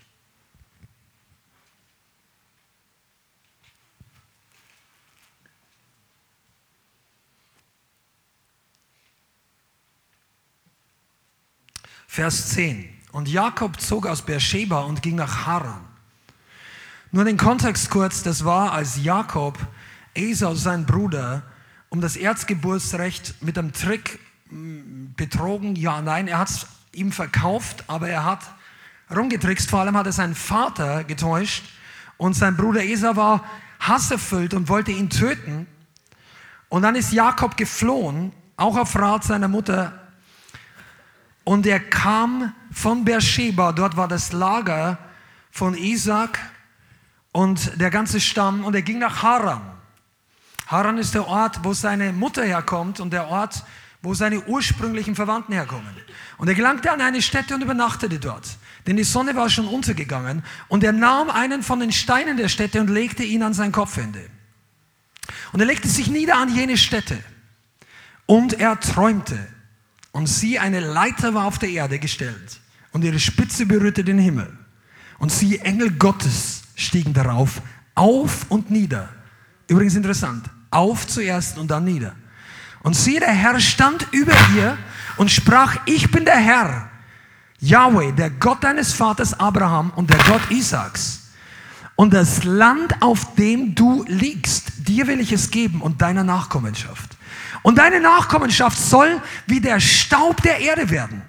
[12.06, 12.94] Vers 10.
[13.12, 15.85] Und Jakob zog aus Beersheba und ging nach Haran.
[17.16, 19.58] Nur den Kontext kurz, das war, als Jakob
[20.16, 21.44] Esau, sein Bruder,
[21.88, 27.86] um das Erzgeburtsrecht mit einem Trick mm, betrogen, ja, nein, er hat es ihm verkauft,
[27.88, 28.42] aber er hat
[29.16, 29.70] rumgetrickst.
[29.70, 31.64] Vor allem hat er seinen Vater getäuscht
[32.18, 33.46] und sein Bruder Esau war
[33.80, 35.68] hasserfüllt und wollte ihn töten.
[36.68, 39.98] Und dann ist Jakob geflohen, auch auf Rat seiner Mutter.
[41.46, 44.98] Und er kam von Beersheba, dort war das Lager
[45.50, 46.38] von Isaac
[47.36, 49.62] und der ganze Stamm, und er ging nach Haran.
[50.68, 53.66] Haran ist der Ort, wo seine Mutter herkommt und der Ort,
[54.02, 55.94] wo seine ursprünglichen Verwandten herkommen.
[56.38, 58.48] Und er gelangte an eine Stätte und übernachtete dort,
[58.88, 60.44] denn die Sonne war schon untergegangen.
[60.70, 64.22] Und er nahm einen von den Steinen der Stätte und legte ihn an sein Kopfende.
[65.52, 67.20] Und er legte sich nieder an jene Stätte.
[68.28, 69.46] Und er träumte.
[70.14, 72.62] Und sie, eine Leiter war auf der Erde gestellt.
[72.94, 74.58] Und ihre Spitze berührte den Himmel.
[75.20, 77.62] Und sie, Engel Gottes, stiegen darauf
[77.96, 79.10] auf und nieder.
[79.68, 80.46] Übrigens interessant.
[80.70, 82.14] Auf zuerst und dann nieder.
[82.84, 84.78] Und siehe, der Herr stand über ihr
[85.18, 86.90] und sprach, ich bin der Herr,
[87.60, 91.22] Yahweh, der Gott deines Vaters Abraham und der Gott Isaaks.
[91.96, 97.18] Und das Land, auf dem du liegst, dir will ich es geben und deiner Nachkommenschaft.
[97.64, 101.22] Und deine Nachkommenschaft soll wie der Staub der Erde werden.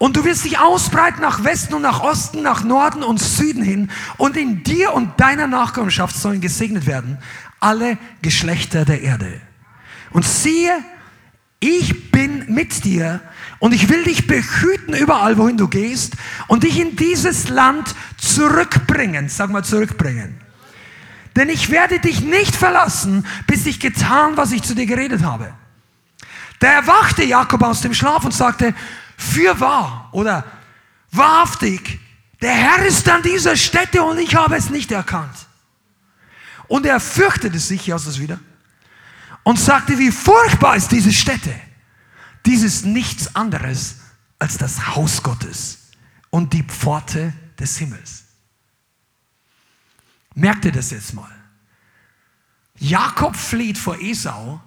[0.00, 3.90] Und du wirst dich ausbreiten nach Westen und nach Osten, nach Norden und Süden hin.
[4.16, 7.18] Und in dir und deiner Nachkommenschaft sollen gesegnet werden
[7.60, 9.42] alle Geschlechter der Erde.
[10.10, 10.72] Und siehe,
[11.60, 13.20] ich bin mit dir
[13.58, 16.14] und ich will dich behüten überall, wohin du gehst
[16.48, 19.28] und dich in dieses Land zurückbringen.
[19.28, 20.40] Sag mal zurückbringen.
[21.36, 25.52] Denn ich werde dich nicht verlassen, bis ich getan, was ich zu dir geredet habe.
[26.58, 28.74] Da erwachte Jakob aus dem Schlaf und sagte,
[29.20, 30.44] für wahr oder
[31.10, 32.00] wahrhaftig,
[32.40, 35.34] der Herr ist an dieser Stätte und ich habe es nicht erkannt.
[36.68, 38.40] Und er fürchtete sich, hier du es wieder,
[39.42, 41.54] und sagte, wie furchtbar ist diese Stätte.
[42.46, 43.96] Dies ist nichts anderes
[44.38, 45.90] als das Haus Gottes
[46.30, 48.24] und die Pforte des Himmels.
[50.34, 51.30] Merkt ihr das jetzt mal?
[52.76, 54.60] Jakob flieht vor Esau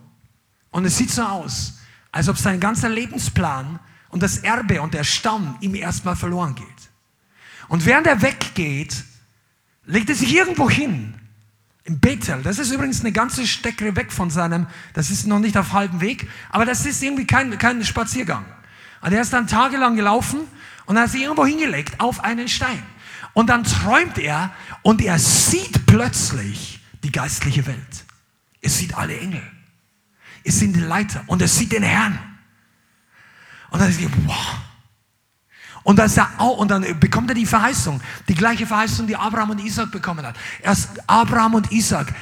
[0.69, 1.79] und es sieht so aus,
[2.11, 3.79] als ob sein ganzer Lebensplan
[4.13, 6.67] und das Erbe und der Stamm ihm erstmal verloren geht.
[7.67, 9.03] Und während er weggeht,
[9.85, 11.15] legt er sich irgendwo hin
[11.85, 15.57] in Bethel, das ist übrigens eine ganze Strecke weg von seinem, das ist noch nicht
[15.57, 18.45] auf halbem Weg, aber das ist irgendwie kein, kein Spaziergang.
[19.01, 20.41] Und er ist dann tagelang gelaufen
[20.85, 22.81] und hat sich irgendwo hingelegt auf einen Stein.
[23.33, 24.53] Und dann träumt er
[24.83, 28.05] und er sieht plötzlich die geistliche Welt.
[28.61, 29.43] Er sieht alle Engel.
[30.43, 32.32] Er sieht den Leiter und er sieht den Herrn.
[33.73, 34.35] Und dann ist er, wow,
[35.81, 39.49] und, das er auch, und dann bekommt er die Verheißung, die gleiche Verheißung, die Abraham
[39.49, 40.35] und Isaac bekommen hat.
[40.61, 42.13] Erst Abraham und Isaac.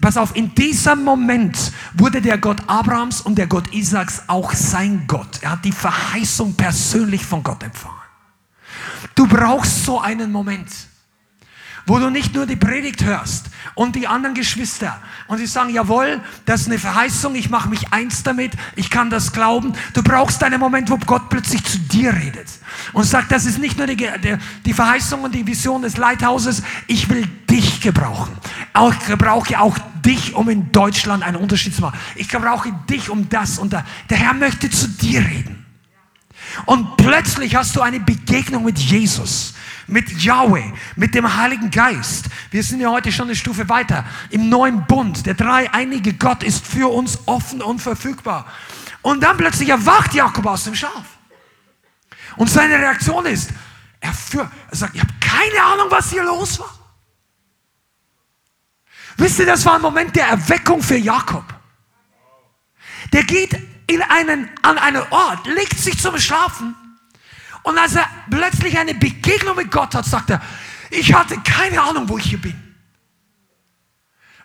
[0.00, 5.04] Pass auf, in diesem Moment wurde der Gott Abrahams und der Gott Isaaks auch sein
[5.08, 5.42] Gott.
[5.42, 7.96] Er hat die Verheißung persönlich von Gott empfangen.
[9.14, 10.70] Du brauchst so einen Moment
[11.90, 16.20] wo du nicht nur die Predigt hörst und die anderen Geschwister und sie sagen, jawohl,
[16.44, 19.72] das ist eine Verheißung, ich mache mich eins damit, ich kann das glauben.
[19.92, 22.46] Du brauchst einen Moment, wo Gott plötzlich zu dir redet
[22.92, 26.62] und sagt, das ist nicht nur die, die, die Verheißung und die Vision des Lighthouses,
[26.86, 28.36] ich will dich gebrauchen.
[28.88, 31.98] Ich gebrauche auch dich, um in Deutschland einen Unterschied zu machen.
[32.14, 33.84] Ich gebrauche dich um das und da.
[34.08, 35.66] Der Herr möchte zu dir reden.
[36.66, 39.54] Und plötzlich hast du eine Begegnung mit Jesus
[39.90, 42.26] mit Yahweh, mit dem Heiligen Geist.
[42.50, 44.04] Wir sind ja heute schon eine Stufe weiter.
[44.30, 45.26] Im neuen Bund.
[45.26, 48.46] Der dreieinige Gott ist für uns offen und verfügbar.
[49.02, 51.04] Und dann plötzlich erwacht Jakob aus dem Schlaf.
[52.36, 53.50] Und seine Reaktion ist,
[54.00, 56.78] er, für, er sagt, ich habe keine Ahnung, was hier los war.
[59.16, 61.44] Wisst ihr, das war ein Moment der Erweckung für Jakob.
[63.12, 63.58] Der geht
[63.90, 66.76] in einen, an einen Ort, legt sich zum Schlafen
[67.64, 70.40] und als er plötzlich eine Begegnung mit Gott hat, sagt er,
[70.90, 72.54] ich hatte keine Ahnung, wo ich hier bin.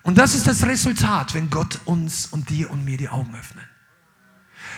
[0.01, 3.65] Und das ist das Resultat, wenn Gott uns und dir und mir die Augen öffnet.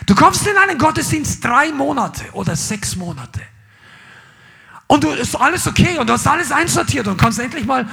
[0.06, 3.40] Du kommst in einen Gottesdienst drei Monate oder sechs Monate.
[4.86, 7.86] Und du ist alles okay und du hast alles einsortiert und kannst endlich mal,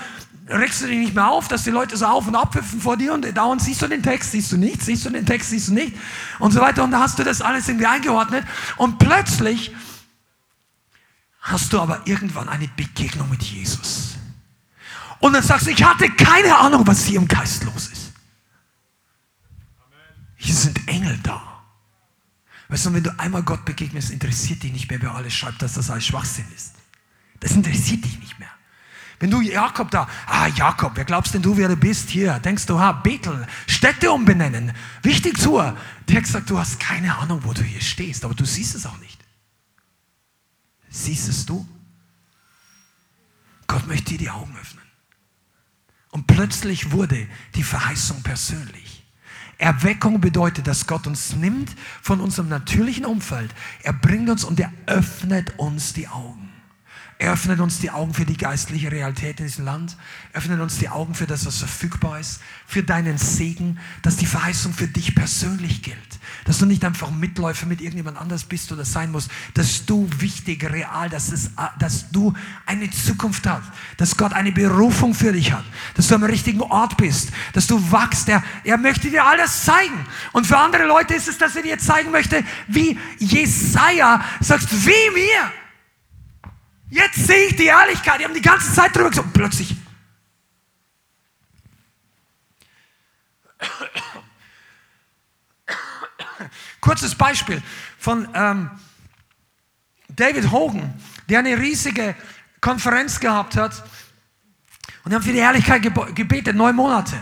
[0.48, 3.14] regst du dich nicht mehr auf, dass die Leute so auf und abpfiffen vor dir
[3.14, 5.74] und dauernd siehst du den Text, siehst du nicht, siehst du den Text, siehst du
[5.74, 5.96] nicht
[6.40, 8.46] und so weiter und da hast du das alles irgendwie eingeordnet
[8.78, 9.74] und plötzlich
[11.42, 14.16] hast du aber irgendwann eine Begegnung mit Jesus.
[15.20, 18.12] Und dann sagst du, ich hatte keine Ahnung, was hier im Geist los ist.
[20.36, 21.42] Hier sind Engel da.
[22.68, 25.74] Weißt du, wenn du einmal Gott begegnest, interessiert dich nicht mehr, wer alles schreibt, dass
[25.74, 26.74] das alles Schwachsinn ist.
[27.40, 28.55] Das interessiert dich nicht mehr.
[29.20, 32.40] Wenn du Jakob da, ah Jakob, wer glaubst denn du, wer du bist hier?
[32.40, 35.58] Denkst du, ha, Bethel, Städte umbenennen, wichtig zu.
[35.58, 38.86] Der hat gesagt, du hast keine Ahnung, wo du hier stehst, aber du siehst es
[38.86, 39.20] auch nicht.
[40.90, 41.68] Siehst es du?
[43.68, 44.84] Gott möchte dir die Augen öffnen.
[46.12, 49.04] Und plötzlich wurde die Verheißung persönlich.
[49.58, 53.54] Erweckung bedeutet, dass Gott uns nimmt von unserem natürlichen Umfeld.
[53.84, 56.45] Er bringt uns und er öffnet uns die Augen.
[57.18, 59.96] Er öffnet uns die Augen für die geistliche Realität in diesem Land.
[60.34, 64.26] Er öffnet uns die Augen für das, was verfügbar ist, für deinen Segen, dass die
[64.26, 65.98] Verheißung für dich persönlich gilt.
[66.44, 69.32] Dass du nicht einfach Mitläufer mit irgendjemand anders bist oder sein musst.
[69.54, 72.34] Dass du wichtig, real, dass, es, dass du
[72.66, 73.72] eine Zukunft hast.
[73.96, 75.64] Dass Gott eine Berufung für dich hat.
[75.94, 77.30] Dass du am richtigen Ort bist.
[77.54, 78.28] Dass du wachst.
[78.28, 80.06] Er, er möchte dir alles zeigen.
[80.34, 85.14] Und für andere Leute ist es, dass er dir zeigen möchte, wie Jesaja sagst, wie
[85.14, 85.65] mir.
[86.90, 88.20] Jetzt sehe ich die Ehrlichkeit.
[88.20, 89.34] Die haben die ganze Zeit drüber gesagt.
[89.34, 89.76] Plötzlich.
[96.82, 97.62] Kurzes Beispiel
[97.98, 98.70] von ähm,
[100.10, 100.94] David Hogan,
[101.28, 102.16] der eine riesige
[102.62, 103.84] Konferenz gehabt hat.
[105.04, 107.16] Und die haben für die Ehrlichkeit gebetet, neun Monate.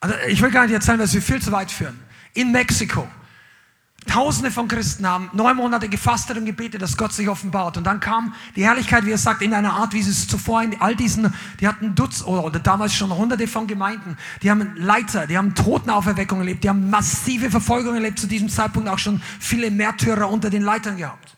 [0.00, 1.98] Also ich will gar nicht erzählen, dass wir viel zu weit führen.
[2.34, 3.08] In Mexiko.
[4.06, 7.76] Tausende von Christen haben neun Monate gefastet und gebetet, dass Gott sich offenbart.
[7.76, 10.80] Und dann kam die Herrlichkeit, wie er sagt, in einer Art, wie es zuvor in
[10.80, 15.26] all diesen, die hatten Dutz oder, oder damals schon hunderte von Gemeinden, die haben Leiter,
[15.26, 19.70] die haben Totenauferweckung erlebt, die haben massive Verfolgung erlebt, zu diesem Zeitpunkt auch schon viele
[19.70, 21.36] Märtyrer unter den Leitern gehabt.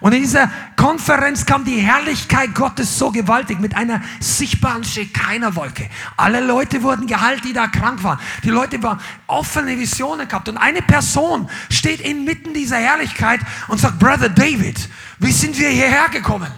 [0.00, 5.90] Und in dieser Konferenz kam die Herrlichkeit Gottes so gewaltig mit einer sichtbaren Schekainerwolke.
[6.16, 8.18] Alle Leute wurden geheilt, die da krank waren.
[8.42, 10.48] Die Leute waren offene Visionen gehabt.
[10.48, 14.88] Und eine Person steht inmitten dieser Herrlichkeit und sagt, Brother David,
[15.18, 16.50] wie sind wir hierher gekommen?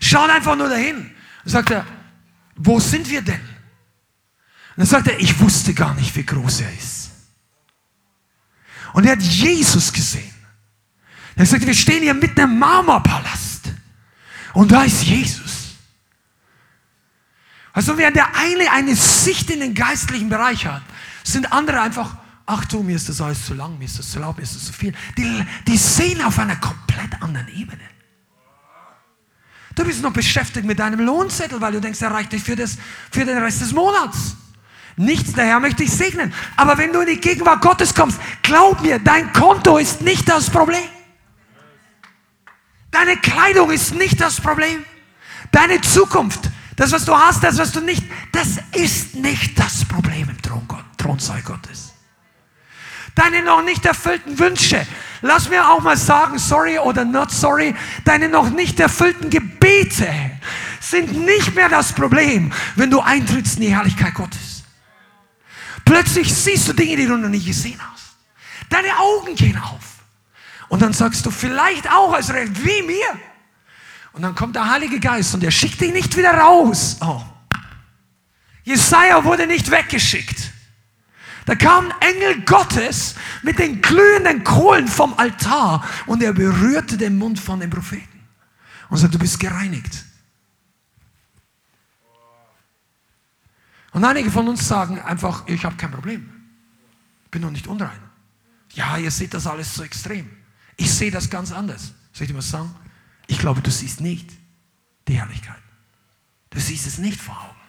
[0.00, 1.12] Schaut einfach nur dahin.
[1.44, 1.86] Und sagt er,
[2.56, 3.40] wo sind wir denn?
[4.76, 7.10] Und dann sagt er, ich wusste gar nicht, wie groß er ist.
[8.92, 10.34] Und er hat Jesus gesehen.
[11.36, 13.72] Er sagt, wir stehen hier mitten im Marmorpalast.
[14.52, 15.74] Und da ist Jesus.
[17.72, 20.82] Also während der eine eine Sicht in den geistlichen Bereich hat,
[21.24, 22.16] sind andere einfach,
[22.46, 24.54] ach du, mir ist das alles zu lang, mir ist das zu laut, mir ist
[24.54, 24.94] das zu viel.
[25.18, 27.82] Die, die sehen auf einer komplett anderen Ebene.
[29.74, 32.78] Du bist noch beschäftigt mit deinem Lohnzettel, weil du denkst, er reicht dich für, das,
[33.10, 34.36] für den Rest des Monats.
[34.96, 36.32] Nichts, der Herr möchte dich segnen.
[36.56, 40.48] Aber wenn du in die Gegenwart Gottes kommst, glaub mir, dein Konto ist nicht das
[40.48, 40.93] Problem.
[42.94, 44.84] Deine Kleidung ist nicht das Problem.
[45.50, 50.30] Deine Zukunft, das, was du hast, das, was du nicht, das ist nicht das Problem
[50.30, 50.62] im Thron
[50.96, 51.92] Thronsaal Gottes.
[53.16, 54.86] Deine noch nicht erfüllten Wünsche,
[55.22, 57.74] lass mir auch mal sagen, sorry oder not sorry,
[58.04, 60.08] deine noch nicht erfüllten Gebete
[60.78, 64.62] sind nicht mehr das Problem, wenn du eintrittst in die Herrlichkeit Gottes.
[65.84, 68.14] Plötzlich siehst du Dinge, die du noch nie gesehen hast.
[68.70, 69.93] Deine Augen gehen auf.
[70.74, 73.20] Und dann sagst du vielleicht auch als Recht, wie mir.
[74.12, 76.96] Und dann kommt der Heilige Geist und er schickt dich nicht wieder raus.
[77.00, 77.22] Oh.
[78.64, 80.50] Jesaja wurde nicht weggeschickt.
[81.46, 83.14] Da kam ein Engel Gottes
[83.44, 88.26] mit den glühenden Kohlen vom Altar und er berührte den Mund von dem Propheten
[88.88, 90.04] und sagte, du bist gereinigt.
[93.92, 96.28] Und einige von uns sagen einfach, ich habe kein Problem.
[97.30, 98.00] Bin noch nicht unrein.
[98.72, 100.43] Ja, ihr seht das alles so extrem.
[100.76, 101.92] Ich sehe das ganz anders.
[102.12, 102.74] Soll ich dir was sagen?
[103.26, 104.30] Ich glaube, du siehst nicht
[105.08, 105.62] die Herrlichkeit.
[106.50, 107.60] Du siehst es nicht vor Augen.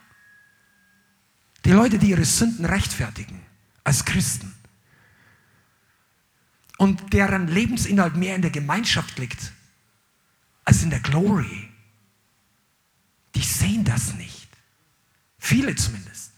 [1.65, 3.41] Die Leute, die ihre Sünden rechtfertigen
[3.83, 4.53] als Christen
[6.77, 9.51] und deren Lebensinhalt mehr in der Gemeinschaft liegt
[10.63, 11.69] als in der Glory,
[13.33, 14.47] die sehen das nicht.
[15.37, 16.31] Viele zumindest.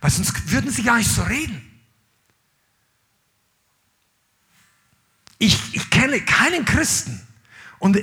[0.00, 1.69] Weil sonst würden sie gar nicht so reden.
[5.40, 7.18] Ich, ich kenne keinen Christen.
[7.78, 7.98] Und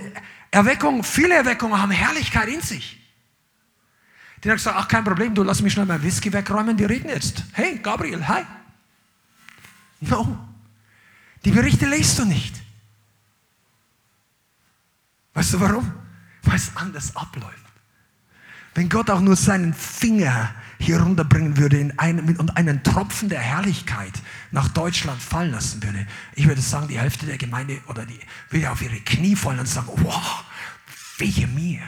[0.50, 3.00] Erweckung, viele Erweckungen haben Herrlichkeit in sich.
[4.44, 7.10] Die hat gesagt, ach kein Problem, du lass mich schnell mein Whisky wegräumen, wir reden
[7.10, 7.44] jetzt.
[7.54, 8.42] Hey, Gabriel, hi.
[10.00, 10.38] No.
[11.46, 12.56] Die Berichte lest du nicht.
[15.36, 15.94] Weißt du warum?
[16.42, 17.54] Weil es anders abläuft.
[18.74, 23.40] Wenn Gott auch nur seinen Finger hier runterbringen würde in einen, und einen Tropfen der
[23.40, 24.14] Herrlichkeit
[24.52, 26.06] nach Deutschland fallen lassen würde,
[26.36, 28.20] ich würde sagen, die Hälfte der Gemeinde oder die
[28.50, 30.44] würde auf ihre Knie fallen und sagen, wow,
[31.18, 31.82] wehe mir.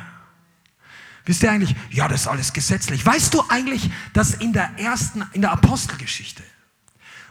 [1.26, 3.06] Wisst ihr eigentlich, ja, das ist alles gesetzlich.
[3.06, 6.44] Weißt du eigentlich, dass in der ersten, in der Apostelgeschichte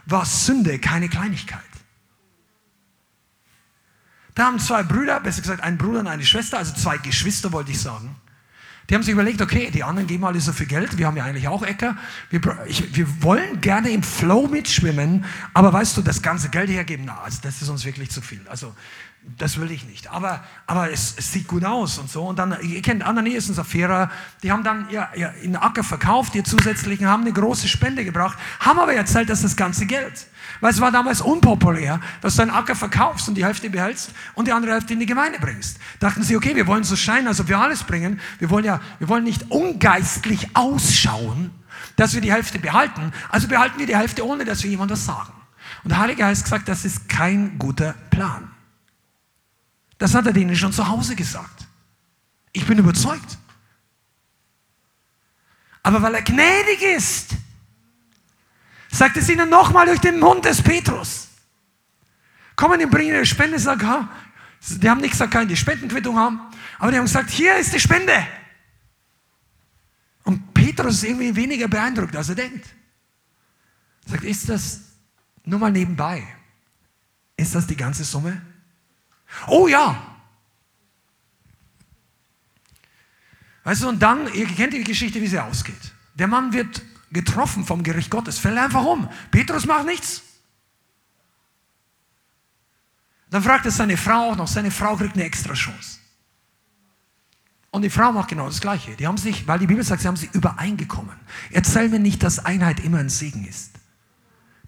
[0.05, 1.59] war Sünde keine Kleinigkeit?
[4.35, 7.71] Da haben zwei Brüder, besser gesagt ein Bruder und eine Schwester, also zwei Geschwister wollte
[7.71, 8.15] ich sagen,
[8.89, 11.23] die haben sich überlegt, okay, die anderen geben alle so viel Geld, wir haben ja
[11.23, 11.95] eigentlich auch Äcker.
[12.29, 17.05] Wir, ich, wir wollen gerne im Flow mitschwimmen, aber weißt du, das ganze Geld hergeben,
[17.05, 18.41] na, also das ist uns wirklich zu viel.
[18.49, 18.73] Also
[19.37, 20.09] das will ich nicht.
[20.09, 22.23] Aber, aber es, es, sieht gut aus und so.
[22.23, 24.09] Und dann, ihr kennt Ananias und Sapphira,
[24.41, 28.39] die haben dann ihr, ihr, ihren Acker verkauft, ihr zusätzlichen, haben eine große Spende gebracht,
[28.59, 30.27] haben aber erzählt, dass das ganze Geld.
[30.61, 34.47] Weil es war damals unpopulär, dass du einen Acker verkaufst und die Hälfte behältst und
[34.47, 35.77] die andere Hälfte in die Gemeinde bringst.
[35.99, 38.19] Dachten sie, okay, wir wollen so scheinen, als ob wir alles bringen.
[38.39, 41.51] Wir wollen ja, wir wollen nicht ungeistlich ausschauen,
[41.95, 43.13] dass wir die Hälfte behalten.
[43.29, 45.33] Also behalten wir die Hälfte, ohne dass wir jemand was sagen.
[45.83, 48.51] Und der Heilige Geist gesagt, das ist kein guter Plan.
[49.97, 51.67] Das hat er denen schon zu Hause gesagt.
[52.51, 53.37] Ich bin überzeugt.
[55.83, 57.31] Aber weil er gnädig ist,
[58.91, 61.27] sagt es ihnen nochmal durch den Mund des Petrus.
[62.55, 64.09] Kommen und bringen ihre Spende, sagen, ha,
[64.61, 66.41] die haben nicht gesagt, keine Spendenquittung haben,
[66.77, 68.13] aber die haben gesagt, hier ist die Spende.
[70.23, 72.65] Und Petrus ist irgendwie weniger beeindruckt, als er denkt.
[74.05, 74.81] Sagt, ist das
[75.45, 76.27] nur mal nebenbei?
[77.37, 78.41] Ist das die ganze Summe?
[79.47, 80.17] Oh ja.
[83.63, 85.93] Weißt du, und dann, ihr kennt die Geschichte, wie sie ausgeht.
[86.15, 86.81] Der Mann wird
[87.11, 89.09] getroffen vom Gericht Gottes, fällt einfach um.
[89.31, 90.21] Petrus macht nichts.
[93.29, 95.99] Dann fragt er seine Frau auch noch, seine Frau kriegt eine extra Chance.
[97.71, 98.95] Und die Frau macht genau das Gleiche.
[98.95, 101.15] Die haben sich, weil die Bibel sagt, sie haben sich übereingekommen.
[101.51, 103.71] Erzähl mir nicht, dass Einheit immer ein Segen ist.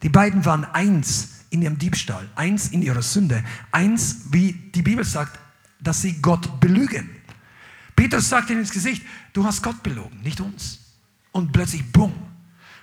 [0.04, 5.04] Die beiden waren eins in ihrem Diebstahl, eins in ihrer Sünde, eins, wie die Bibel
[5.04, 5.38] sagt,
[5.80, 7.10] dass sie Gott belügen.
[7.96, 10.80] Petrus sagt ihnen ins Gesicht, du hast Gott belogen, nicht uns.
[11.32, 12.14] Und plötzlich, bumm.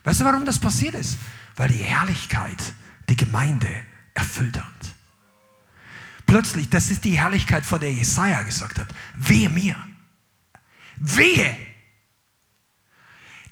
[0.08, 1.18] Weißt du, warum das passiert ist?
[1.54, 2.56] Weil die Herrlichkeit
[3.10, 3.68] die Gemeinde
[4.14, 4.94] erfüllt hat.
[6.24, 8.86] Plötzlich, das ist die Herrlichkeit, vor der Jesaja gesagt hat,
[9.16, 9.76] wehe mir,
[10.96, 11.54] wehe,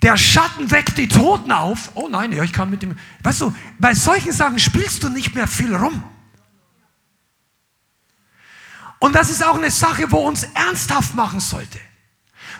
[0.01, 1.91] der Schatten weckt die Toten auf.
[1.93, 2.99] Oh nein, ja, ich kann mit dem.
[3.23, 6.03] Weißt du, bei solchen Sachen spielst du nicht mehr viel rum.
[8.99, 11.79] Und das ist auch eine Sache, wo uns ernsthaft machen sollte.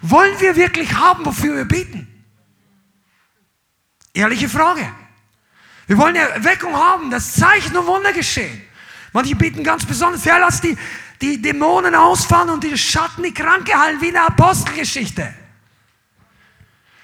[0.03, 2.16] Wollen wir wirklich haben, wofür wir beten?
[4.17, 4.91] Ehrliche Frage.
[5.87, 8.63] Wir wollen Erweckung haben, dass Zeichen und Wunder geschehen.
[9.13, 10.77] Manche beten ganz besonders, ja, lass die,
[11.21, 15.35] die Dämonen ausfahren und die Schatten, die Kranke heilen, wie in der Apostelgeschichte.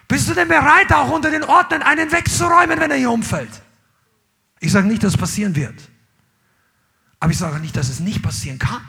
[0.09, 3.61] Bist du denn bereit, auch unter den Ordnern einen wegzuräumen, wenn er hier umfällt?
[4.61, 5.79] Ich sage nicht, dass es passieren wird.
[7.21, 8.83] Aber ich sage nicht, dass es nicht passieren kann.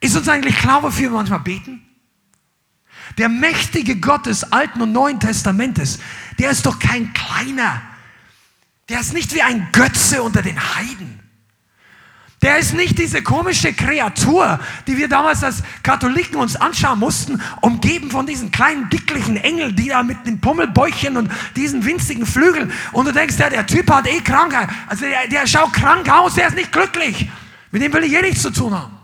[0.00, 1.86] Ist uns eigentlich klar, wofür wir manchmal beten?
[3.18, 5.98] Der mächtige Gott des Alten und Neuen Testamentes,
[6.38, 7.80] der ist doch kein kleiner.
[8.88, 11.20] Der ist nicht wie ein Götze unter den Heiden.
[12.42, 18.10] Der ist nicht diese komische Kreatur, die wir damals als Katholiken uns anschauen mussten, umgeben
[18.10, 22.70] von diesen kleinen, dicklichen Engeln, die da mit den Pummelbäuchchen und diesen winzigen Flügeln.
[22.92, 24.68] Und du denkst, ja, der Typ hat eh Krankheit.
[24.86, 27.30] Also der, der schaut krank aus, der ist nicht glücklich.
[27.70, 28.95] Mit dem will ich eh nichts zu tun haben.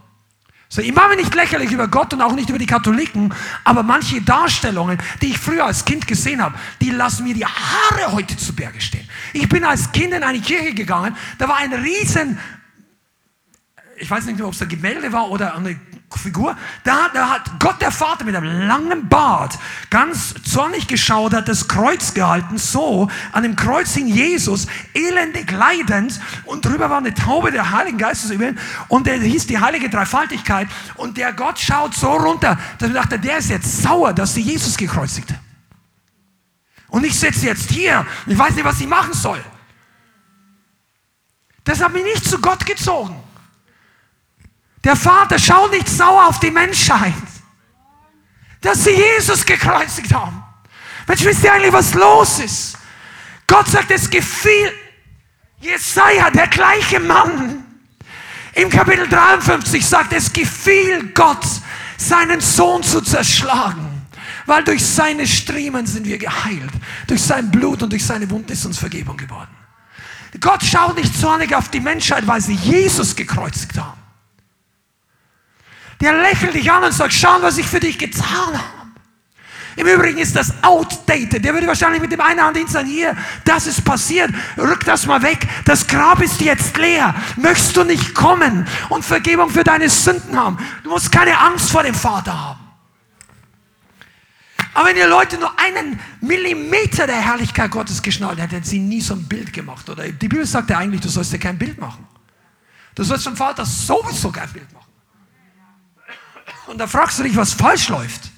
[0.75, 3.83] So, ich mache mich nicht lächerlich über Gott und auch nicht über die Katholiken, aber
[3.83, 8.39] manche Darstellungen, die ich früher als Kind gesehen habe, die lassen mir die Haare heute
[8.39, 9.07] zu Berge stehen.
[9.35, 12.39] Ich bin als Kind in eine Kirche gegangen, da war ein riesen
[13.99, 15.79] ich weiß nicht mehr, ob es ein Gemälde war oder eine
[16.19, 19.59] Figur, da, da hat Gott der Vater mit einem langen Bart
[19.91, 26.21] ganz zornig geschaut, hat das Kreuz gehalten, so, an dem Kreuz hing Jesus, elendig leidend
[26.45, 28.59] und drüber war eine Taube der Heiligen Geistes über ihn
[28.89, 33.19] und der hieß die heilige Dreifaltigkeit und der Gott schaut so runter, dass er dachte,
[33.19, 35.33] der ist jetzt sauer, dass sie Jesus gekreuzigt.
[36.89, 39.43] Und ich sitze jetzt hier, ich weiß nicht, was ich machen soll.
[41.65, 43.22] Das hat mich nicht zu Gott gezogen.
[44.85, 47.13] Der Vater schaut nicht sauer auf die Menschheit,
[48.61, 50.43] dass sie Jesus gekreuzigt haben.
[51.07, 52.79] Mensch, wisst ihr eigentlich, was los ist?
[53.47, 54.73] Gott sagt, es gefiel
[55.61, 57.65] Jesaja, der gleiche Mann,
[58.55, 61.47] im Kapitel 53 sagt, es gefiel Gott,
[61.97, 64.07] seinen Sohn zu zerschlagen,
[64.47, 66.73] weil durch seine Striemen sind wir geheilt.
[67.07, 69.51] Durch sein Blut und durch seine Wunden ist uns Vergebung geworden.
[70.41, 74.02] Gott schaut nicht zornig auf die Menschheit, weil sie Jesus gekreuzigt haben.
[76.03, 78.83] Der lächelt dich an und sagt, schau, was ich für dich getan habe.
[79.77, 81.45] Im Übrigen ist das outdated.
[81.45, 85.23] Der würde wahrscheinlich mit dem einen Hand sagen, hier, das ist passiert, rück das mal
[85.23, 85.47] weg.
[85.65, 87.15] Das Grab ist jetzt leer.
[87.37, 90.59] Möchtest du nicht kommen und Vergebung für deine Sünden haben?
[90.83, 92.61] Du musst keine Angst vor dem Vater haben.
[94.75, 99.01] Aber wenn ihr Leute nur einen Millimeter der Herrlichkeit Gottes geschnallt hätten, hätten sie nie
[99.01, 99.89] so ein Bild gemacht.
[99.89, 102.07] Oder die Bibel sagt ja eigentlich, du sollst dir kein Bild machen.
[102.95, 104.82] Du sollst vom Vater sowieso kein Bild machen.
[106.67, 108.31] Und da fragst du dich, was falsch läuft.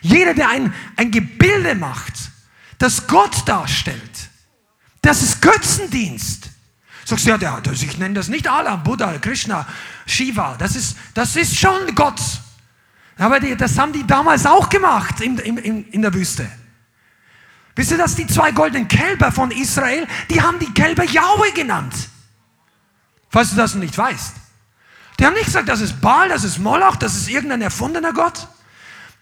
[0.00, 2.14] Jeder, der ein, ein Gebilde macht,
[2.78, 4.30] das Gott darstellt,
[5.02, 6.50] das ist Götzendienst.
[7.04, 9.66] Sagst du, ja, der, ich nenne das nicht Allah, Buddha, Krishna,
[10.06, 10.56] Shiva.
[10.58, 12.20] Das ist, das ist schon Gott.
[13.16, 16.50] Aber die, das haben die damals auch gemacht in, in, in der Wüste.
[17.76, 21.94] Wisst ihr, dass die zwei goldenen Kälber von Israel, die haben die Kälber Yahweh genannt.
[23.30, 24.34] Falls du das nicht weißt.
[25.18, 28.48] Die haben nicht gesagt, das ist Baal, das ist Moloch, das ist irgendein erfundener Gott.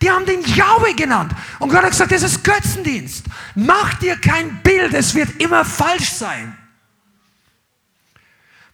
[0.02, 1.32] Die haben den Yahweh genannt.
[1.60, 3.24] Und Gott hat gesagt, das ist Götzendienst.
[3.54, 6.56] Mach dir kein Bild, es wird immer falsch sein.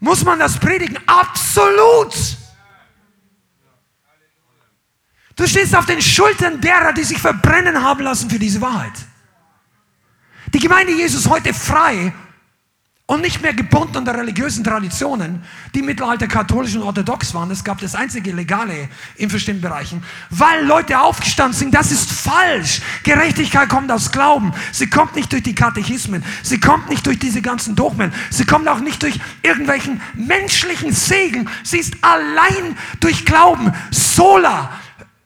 [0.00, 0.98] Muss man das predigen?
[1.06, 2.14] Absolut.
[5.36, 8.92] Du stehst auf den Schultern derer, die sich verbrennen haben lassen für diese Wahrheit.
[10.52, 12.12] Die Gemeinde Jesus heute frei
[13.10, 15.42] und nicht mehr gebunden an der religiösen Traditionen,
[15.74, 17.50] die im Mittelalter katholisch und orthodox waren.
[17.50, 22.80] Es gab das einzige Legale in bestimmten Bereichen, weil Leute aufgestanden sind, das ist falsch.
[23.02, 24.52] Gerechtigkeit kommt aus Glauben.
[24.70, 26.22] Sie kommt nicht durch die Katechismen.
[26.44, 28.12] Sie kommt nicht durch diese ganzen Dogmen.
[28.30, 31.48] Sie kommt auch nicht durch irgendwelchen menschlichen Segen.
[31.64, 33.72] Sie ist allein durch Glauben.
[33.90, 34.70] Sola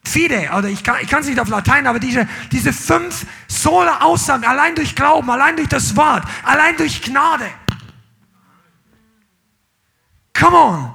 [0.03, 4.73] fide, oder ich kann es nicht auf Latein, aber diese, diese fünf sola Aussagen, allein
[4.73, 7.45] durch Glauben, allein durch das Wort, allein durch Gnade.
[10.37, 10.93] Come on.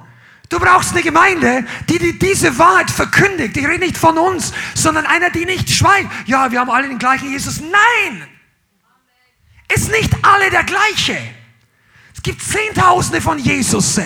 [0.49, 3.55] Du brauchst eine Gemeinde, die, die diese Wahrheit verkündigt.
[3.55, 6.09] Ich rede nicht von uns, sondern einer, die nicht schweigt.
[6.25, 7.61] Ja, wir haben alle den gleichen Jesus.
[7.61, 8.27] Nein!
[9.73, 11.17] Ist nicht alle der gleiche.
[12.13, 13.97] Es gibt Zehntausende von Jesus.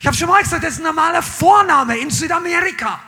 [0.00, 3.00] Ich habe schon mal gesagt, das ist ein normaler Vorname in Südamerika.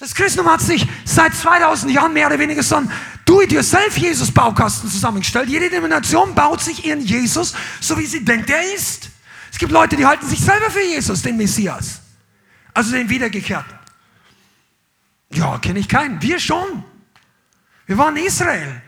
[0.00, 2.90] Das Christentum hat sich seit 2000 Jahren mehr oder weniger so ein
[3.26, 5.50] Do-it-yourself-Jesus-Baukasten zusammengestellt.
[5.50, 9.10] Jede Denomination baut sich ihren Jesus, so wie sie denkt, er ist.
[9.52, 12.00] Es gibt Leute, die halten sich selber für Jesus, den Messias.
[12.72, 13.78] Also den Wiedergekehrten.
[15.32, 16.20] Ja, kenne ich keinen.
[16.22, 16.82] Wir schon.
[17.84, 18.80] Wir waren in Israel,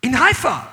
[0.00, 0.68] in Haifa.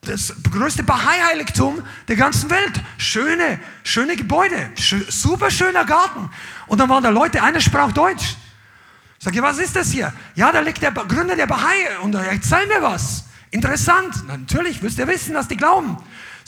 [0.00, 2.72] Das größte Bahai-Heiligtum der ganzen Welt.
[2.98, 4.72] Schöne, schöne Gebäude,
[5.08, 6.28] super schöner Garten.
[6.66, 8.36] Und dann waren da Leute, einer sprach Deutsch.
[9.22, 10.12] Ich, was ist das hier?
[10.34, 13.24] Ja, da liegt der Gründer der Bahai und er erzähl mir was.
[13.50, 14.26] Interessant.
[14.26, 15.98] Natürlich, müsst ihr wissen, dass die glauben.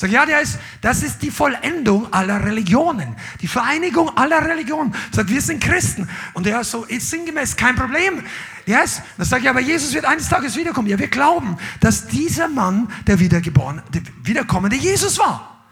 [0.00, 3.14] Ich, ja, der ist, das ist die Vollendung aller Religionen.
[3.40, 4.94] Die Vereinigung aller Religionen.
[5.12, 6.08] Sag, wir sind Christen.
[6.32, 8.24] Und er ist so, ist sinngemäß, kein Problem.
[8.64, 9.02] Yes.
[9.18, 10.88] Dann sage ich, aber Jesus wird eines Tages wiederkommen.
[10.88, 15.66] Ja, wir glauben, dass dieser Mann der wiedergeborene, der wiederkommende Jesus war.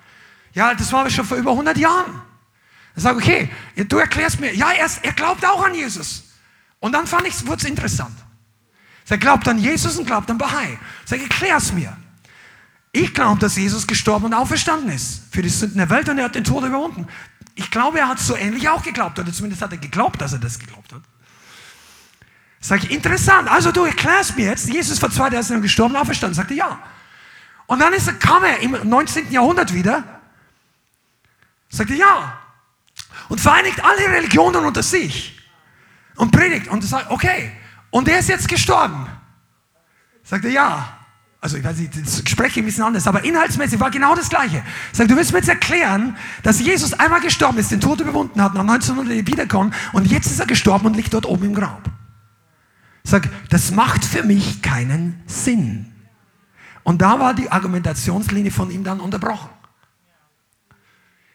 [0.53, 2.13] Ja, das war schon vor über 100 Jahren.
[2.95, 3.51] Dann sage ich, okay,
[3.85, 6.30] du erklärst mir, ja, er, er glaubt auch an Jesus.
[6.81, 8.17] Und dann fand ich, wurde es interessant.
[9.09, 10.79] Er glaubt an Jesus und glaubt an Bahai.
[11.05, 11.97] Sag, erklär's mir.
[12.93, 16.27] Ich glaube, dass Jesus gestorben und auferstanden ist für die Sünden der Welt und er
[16.27, 17.09] hat den Tod überwunden.
[17.57, 20.39] Ich glaube, er hat so ähnlich auch geglaubt, oder zumindest hat er geglaubt, dass er
[20.39, 21.03] das geglaubt hat.
[22.61, 23.49] Sag ich, interessant.
[23.51, 26.35] Also du erklärst mir jetzt, Jesus vor 2000 Jahren gestorben und auferstanden.
[26.35, 26.79] Sagte ja.
[27.67, 29.33] Und dann ist er, kam er im 19.
[29.33, 30.05] Jahrhundert wieder.
[31.69, 32.39] Sagte ja.
[33.29, 35.40] Und vereinigt alle Religionen unter sich
[36.21, 37.51] und predigt und sagt, okay,
[37.89, 39.07] und er ist jetzt gestorben.
[40.23, 40.97] Sagt er, ja.
[41.41, 44.63] Also ich weiß nicht, das spreche ein bisschen anders, aber inhaltsmäßig war genau das Gleiche.
[44.93, 48.53] Sagt, du willst mir jetzt erklären, dass Jesus einmal gestorben ist, den Tod überwunden hat,
[48.53, 51.91] nach 1900 wiederkommen und jetzt ist er gestorben und liegt dort oben im Grab.
[53.03, 55.91] Sag, das macht für mich keinen Sinn.
[56.83, 59.49] Und da war die Argumentationslinie von ihm dann unterbrochen.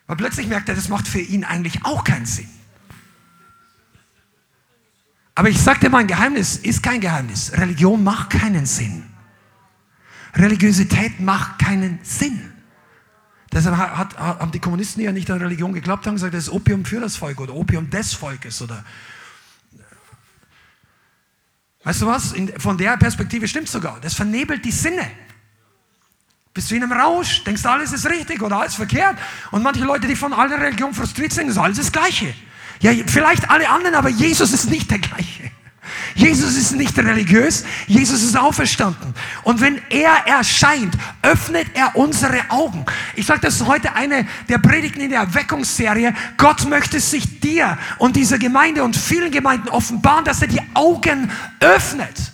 [0.05, 2.49] Weil plötzlich merkt er, das macht für ihn eigentlich auch keinen Sinn.
[5.35, 7.51] Aber ich sage dir mal, ein Geheimnis ist kein Geheimnis.
[7.53, 9.03] Religion macht keinen Sinn.
[10.33, 12.53] Religiosität macht keinen Sinn.
[13.51, 16.83] Deshalb hat, haben die Kommunisten ja nicht an Religion geglaubt, haben gesagt, das ist Opium
[16.83, 18.83] für das Volk oder Opium des Volkes oder
[21.85, 22.31] Weißt du was?
[22.31, 23.99] In, von der Perspektive stimmt sogar.
[24.01, 25.07] Das vernebelt die Sinne.
[26.51, 29.17] Bist du in einem Rausch, denkst du, alles ist richtig oder alles verkehrt.
[29.51, 32.33] Und manche Leute, die von aller Religion frustriert sind, ist alles das Gleiche.
[32.79, 35.51] Ja, vielleicht alle anderen, aber Jesus ist nicht der gleiche.
[36.15, 39.13] Jesus ist nicht religiös, Jesus ist auferstanden.
[39.43, 42.85] Und wenn er erscheint, öffnet er unsere Augen.
[43.15, 46.13] Ich sage, das ist heute eine der Predigten in der Erweckungsserie.
[46.37, 51.29] Gott möchte sich dir und dieser Gemeinde und vielen Gemeinden offenbaren, dass er die Augen
[51.59, 52.31] öffnet.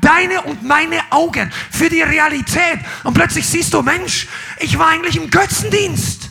[0.00, 2.78] Deine und meine Augen für die Realität.
[3.04, 6.29] Und plötzlich siehst du, Mensch, ich war eigentlich im Götzendienst.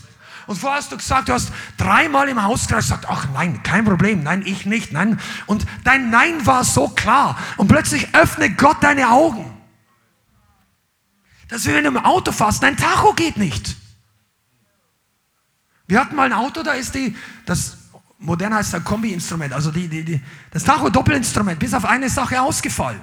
[0.50, 4.24] Und vorher hast du gesagt, du hast dreimal im Hauskreis gesagt, ach nein, kein Problem,
[4.24, 5.20] nein, ich nicht, nein.
[5.46, 7.38] Und dein Nein war so klar.
[7.58, 9.46] Und plötzlich öffnet Gott deine Augen.
[11.50, 13.76] Dass wir, wenn du im Auto fährst, dein Tacho geht nicht.
[15.86, 17.16] Wir hatten mal ein Auto, da ist die,
[17.46, 17.78] das
[18.18, 23.02] modern heißt ein Kombi-Instrument, also die, die, die, das Tacho-Doppelinstrument, bis auf eine Sache ausgefallen.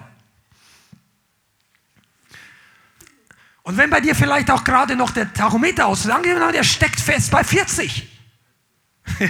[3.66, 7.42] Und wenn bei dir vielleicht auch gerade noch der Tachometer aus, der steckt fest bei
[7.42, 8.08] 40.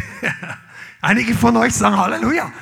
[1.00, 2.52] Einige von euch sagen Halleluja.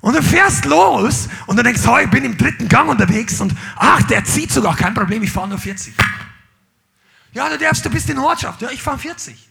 [0.00, 3.54] Und du fährst los und du denkst, oh, ich bin im dritten Gang unterwegs und
[3.76, 5.94] ach, der zieht sogar, kein Problem, ich fahre nur 40.
[7.32, 8.60] Ja, du darfst, du bist in Ortschaft.
[8.62, 9.48] Ja, ich fahre 40.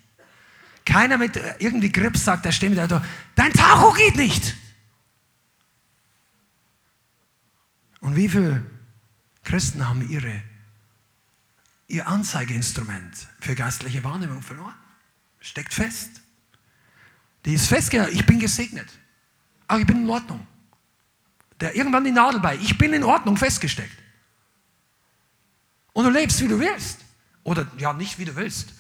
[0.84, 3.02] Keiner mit äh, irgendwie Grips sagt, der steht mit der
[3.36, 4.58] dein Tacho geht nicht.
[8.02, 8.66] Und wie viele
[9.46, 10.44] Christen haben ihre
[11.88, 14.74] ihr Anzeigeinstrument für geistliche Wahrnehmung verloren.
[15.40, 16.22] Steckt fest.
[17.46, 18.16] Die ist festgehalten.
[18.16, 18.88] Ich bin gesegnet.
[19.68, 20.46] Aber ich bin in Ordnung.
[21.60, 22.56] Der irgendwann die Nadel bei.
[22.58, 23.98] Ich bin in Ordnung festgesteckt.
[25.94, 27.00] Und du lebst, wie du willst.
[27.44, 28.74] Oder ja, nicht wie du willst.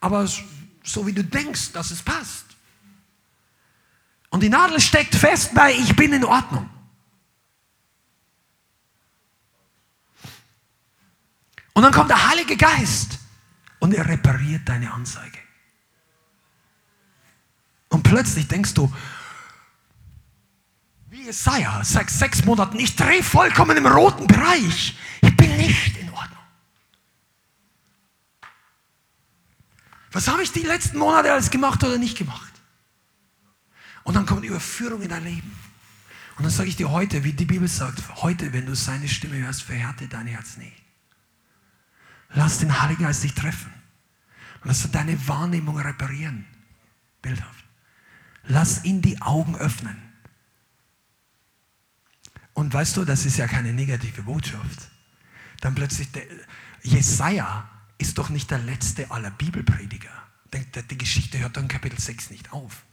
[0.00, 2.44] Aber so wie du denkst, dass es passt.
[4.30, 6.68] Und die Nadel steckt fest bei, ich bin in Ordnung.
[11.78, 13.20] Und dann kommt der Heilige Geist
[13.78, 15.38] und er repariert deine Anzeige.
[17.88, 18.92] Und plötzlich denkst du,
[21.08, 24.98] wie Jesaja, seit sechs Monaten, ich drehe vollkommen im roten Bereich.
[25.20, 26.42] Ich bin nicht in Ordnung.
[30.10, 32.54] Was habe ich die letzten Monate alles gemacht oder nicht gemacht?
[34.02, 35.56] Und dann kommt Überführung in dein Leben.
[36.38, 39.36] Und dann sage ich dir heute, wie die Bibel sagt, heute, wenn du seine Stimme
[39.36, 40.77] hörst, verhärte dein Herz nicht.
[42.38, 43.74] Lass den Heiligen Geist dich treffen.
[44.62, 46.46] Lass deine Wahrnehmung reparieren.
[47.20, 47.64] Bildhaft.
[48.44, 50.00] Lass ihn die Augen öffnen.
[52.54, 54.88] Und weißt du, das ist ja keine negative Botschaft.
[55.60, 56.22] Dann plötzlich, der,
[56.84, 60.12] Jesaja ist doch nicht der letzte aller Bibelprediger.
[60.54, 62.84] Die Geschichte hört dann Kapitel 6 nicht auf.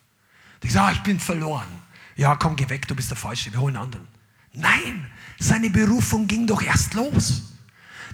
[0.63, 1.67] Die sagen, ah, ich bin verloren.
[2.15, 4.07] Ja, komm, geh weg, du bist der Falsche, wir holen anderen.
[4.53, 5.05] Nein,
[5.37, 7.54] seine Berufung ging doch erst los.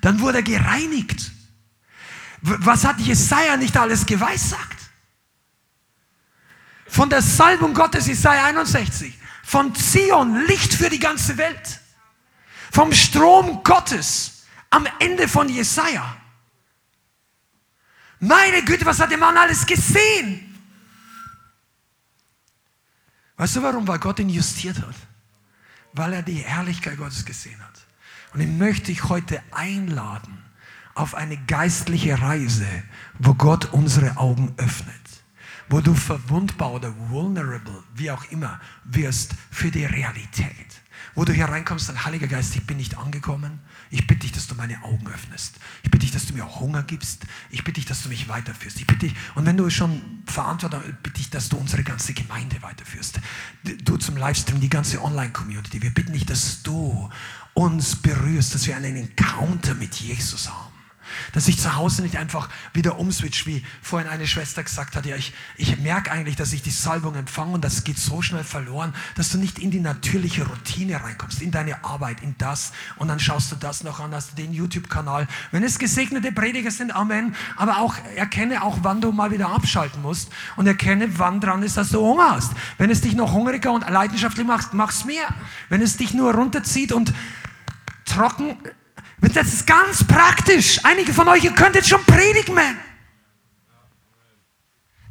[0.01, 1.31] Dann wurde er gereinigt.
[2.41, 4.77] Was hat Jesaja nicht alles geweissagt?
[6.87, 9.17] Von der Salbung Gottes, Jesaja 61.
[9.43, 11.79] Von Zion, Licht für die ganze Welt.
[12.71, 16.17] Vom Strom Gottes am Ende von Jesaja.
[18.19, 20.47] Meine Güte, was hat der Mann alles gesehen?
[23.35, 23.87] Weißt du warum?
[23.87, 24.95] Weil Gott ihn justiert hat.
[25.93, 27.90] Weil er die Herrlichkeit Gottes gesehen hat.
[28.33, 30.37] Und ich möchte dich heute einladen
[30.95, 32.67] auf eine geistliche Reise,
[33.19, 34.95] wo Gott unsere Augen öffnet,
[35.69, 40.81] wo du verwundbar oder vulnerable, wie auch immer, wirst für die Realität.
[41.13, 43.59] Wo du hier reinkommst, dann Heiliger Geist, ich bin nicht angekommen,
[43.89, 45.55] ich bitte dich, dass du meine Augen öffnest.
[45.83, 47.25] Ich bitte dich, dass du mir Hunger gibst.
[47.49, 48.79] Ich bitte dich, dass du mich weiterführst.
[48.79, 52.61] Ich bitte dich, und wenn du schon verantwortlich bitte ich, dass du unsere ganze Gemeinde
[52.61, 53.19] weiterführst.
[53.83, 55.81] Du zum Livestream, die ganze Online-Community.
[55.81, 57.09] Wir bitten dich, dass du
[57.53, 60.70] uns berührst, dass wir einen Encounter mit Jesus haben.
[61.33, 65.15] Dass ich zu Hause nicht einfach wieder umswitch, wie vorhin eine Schwester gesagt hat, ja,
[65.15, 68.93] ich, ich merke eigentlich, dass ich die Salbung empfange und das geht so schnell verloren,
[69.15, 73.19] dass du nicht in die natürliche Routine reinkommst, in deine Arbeit, in das und dann
[73.19, 75.27] schaust du das noch an, hast du den YouTube-Kanal.
[75.51, 80.01] Wenn es gesegnete Prediger sind, Amen, aber auch erkenne auch, wann du mal wieder abschalten
[80.01, 82.53] musst und erkenne, wann dran ist, dass du Hunger hast.
[82.77, 85.27] Wenn es dich noch hungriger und leidenschaftlich macht, mach's mehr.
[85.69, 87.13] Wenn es dich nur runterzieht und
[88.05, 88.57] trocken
[89.21, 90.79] das ist ganz praktisch.
[90.83, 92.77] Einige von euch, ihr könnt jetzt schon predigen, man.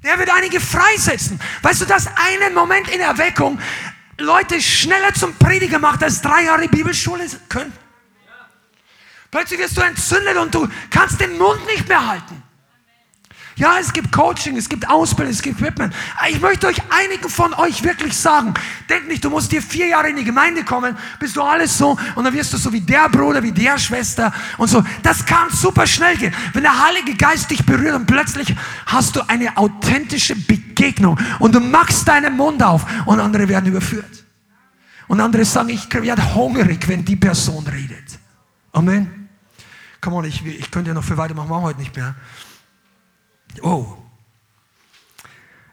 [0.02, 1.40] Der wird einige freisetzen.
[1.62, 3.60] Weißt du, dass einen Moment in Erweckung
[4.18, 7.72] Leute schneller zum Prediger macht, als drei Jahre Bibelschule können?
[9.30, 12.39] Plötzlich wirst du entzündet und du kannst den Mund nicht mehr halten.
[13.60, 15.94] Ja, es gibt Coaching, es gibt Ausbildung, es gibt Equipment.
[16.30, 18.54] Ich möchte euch einigen von euch wirklich sagen,
[18.88, 21.98] denk nicht, du musst dir vier Jahre in die Gemeinde kommen, bist du alles so
[22.14, 24.82] und dann wirst du so wie der Bruder, wie der Schwester und so.
[25.02, 26.34] Das kann super schnell gehen.
[26.54, 28.56] Wenn der Heilige Geist dich berührt und plötzlich
[28.86, 34.24] hast du eine authentische Begegnung und du machst deinen Mund auf und andere werden überführt.
[35.06, 38.18] Und andere sagen, ich werde hungrig, wenn die Person redet.
[38.72, 39.28] Amen.
[40.00, 42.14] Come on, ich, ich könnte ja noch viel weitermachen, machen wir heute nicht mehr.
[43.62, 43.97] Oh.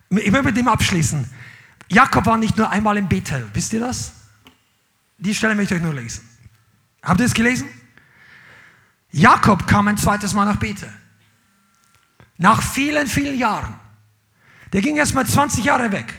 [0.09, 1.29] Ich will mit dem abschließen.
[1.89, 3.49] Jakob war nicht nur einmal in Bethel.
[3.53, 4.13] Wisst ihr das?
[5.17, 6.27] Die Stelle möchte ich euch nur lesen.
[7.01, 7.67] Habt ihr es gelesen?
[9.11, 10.91] Jakob kam ein zweites Mal nach Bethel.
[12.37, 13.73] Nach vielen, vielen Jahren.
[14.73, 16.13] Der ging erst mal 20 Jahre weg.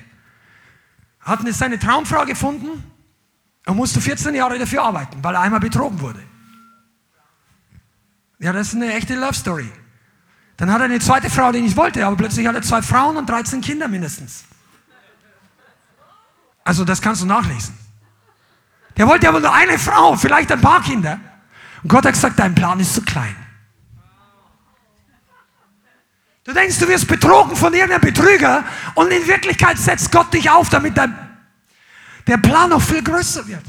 [1.20, 2.82] Hat seine Traumfrau gefunden
[3.66, 6.22] und musste 14 Jahre dafür arbeiten, weil er einmal betrogen wurde.
[8.38, 9.70] Ja, das ist eine echte Love Story.
[10.58, 13.16] Dann hat er eine zweite Frau, die ich wollte, aber plötzlich hat er zwei Frauen
[13.16, 14.44] und 13 Kinder mindestens.
[16.64, 17.78] Also das kannst du nachlesen.
[18.96, 21.20] Der wollte aber nur eine Frau, vielleicht ein paar Kinder.
[21.82, 23.36] Und Gott hat gesagt, dein Plan ist zu klein.
[26.42, 28.64] Du denkst, du wirst betrogen von irgendeinem Betrüger
[28.96, 31.16] und in Wirklichkeit setzt Gott dich auf, damit dein,
[32.26, 33.64] der Plan noch viel größer wird.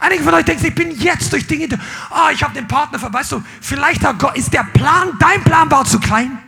[0.00, 1.68] Einige von euch denken, ich bin jetzt durch Dinge,
[2.10, 5.84] oh, ich habe den Partner, weißt du, vielleicht Gott, ist der Plan, dein Plan war
[5.84, 6.38] zu klein.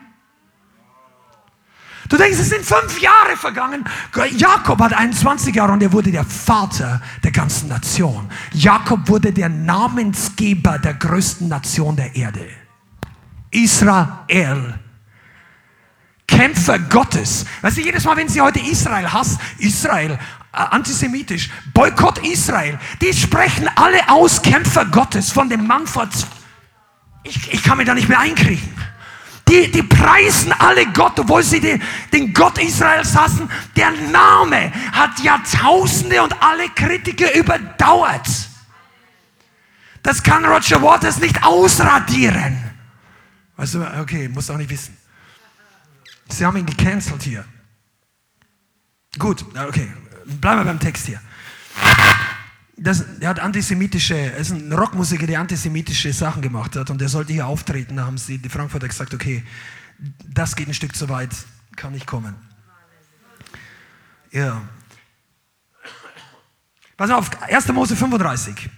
[2.08, 3.84] Du denkst, es sind fünf Jahre vergangen.
[4.36, 8.28] Jakob hat 21 Jahre und er wurde der Vater der ganzen Nation.
[8.52, 12.48] Jakob wurde der Namensgeber der größten Nation der Erde.
[13.52, 14.80] Israel.
[16.40, 17.44] Kämpfer Gottes.
[17.60, 20.16] Weißt du, jedes Mal, wenn sie heute Israel hasst, Israel, äh,
[20.56, 26.08] antisemitisch, Boykott Israel, die sprechen alle aus Kämpfer Gottes von dem Mann vor.
[27.24, 28.74] Ich, ich kann mich da nicht mehr einkriegen.
[29.50, 33.50] Die, die preisen alle Gott, obwohl sie den, den Gott Israels hassen.
[33.76, 38.26] Der Name hat Jahrtausende und alle Kritiker überdauert.
[40.02, 42.64] Das kann Roger Waters nicht ausradieren.
[43.58, 44.99] Weißt du, okay, muss auch nicht wissen.
[46.30, 47.44] Sie haben ihn gecancelt hier.
[49.18, 49.92] Gut, okay,
[50.24, 51.20] bleiben wir beim Text hier.
[52.76, 57.08] Das, er hat antisemitische, er ist ein Rockmusiker, der antisemitische Sachen gemacht hat und er
[57.08, 57.96] sollte hier auftreten.
[57.96, 59.44] Da haben sie, die Frankfurter gesagt, okay,
[60.24, 61.30] das geht ein Stück zu weit,
[61.76, 62.34] kann nicht kommen.
[64.30, 64.62] Ja.
[66.96, 67.68] Pass auf, 1.
[67.68, 68.70] Mose 35.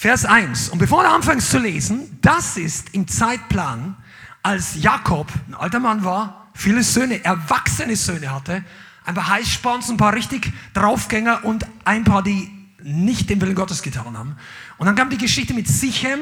[0.00, 0.70] Vers 1.
[0.70, 3.98] Und bevor du anfängst zu lesen, das ist im Zeitplan,
[4.42, 8.64] als Jakob ein alter Mann war, viele Söhne, erwachsene Söhne hatte,
[9.04, 12.50] ein paar Heißspons, ein paar richtig Draufgänger und ein paar, die
[12.82, 14.38] nicht den Willen Gottes getan haben.
[14.78, 16.18] Und dann kam die Geschichte mit Sichem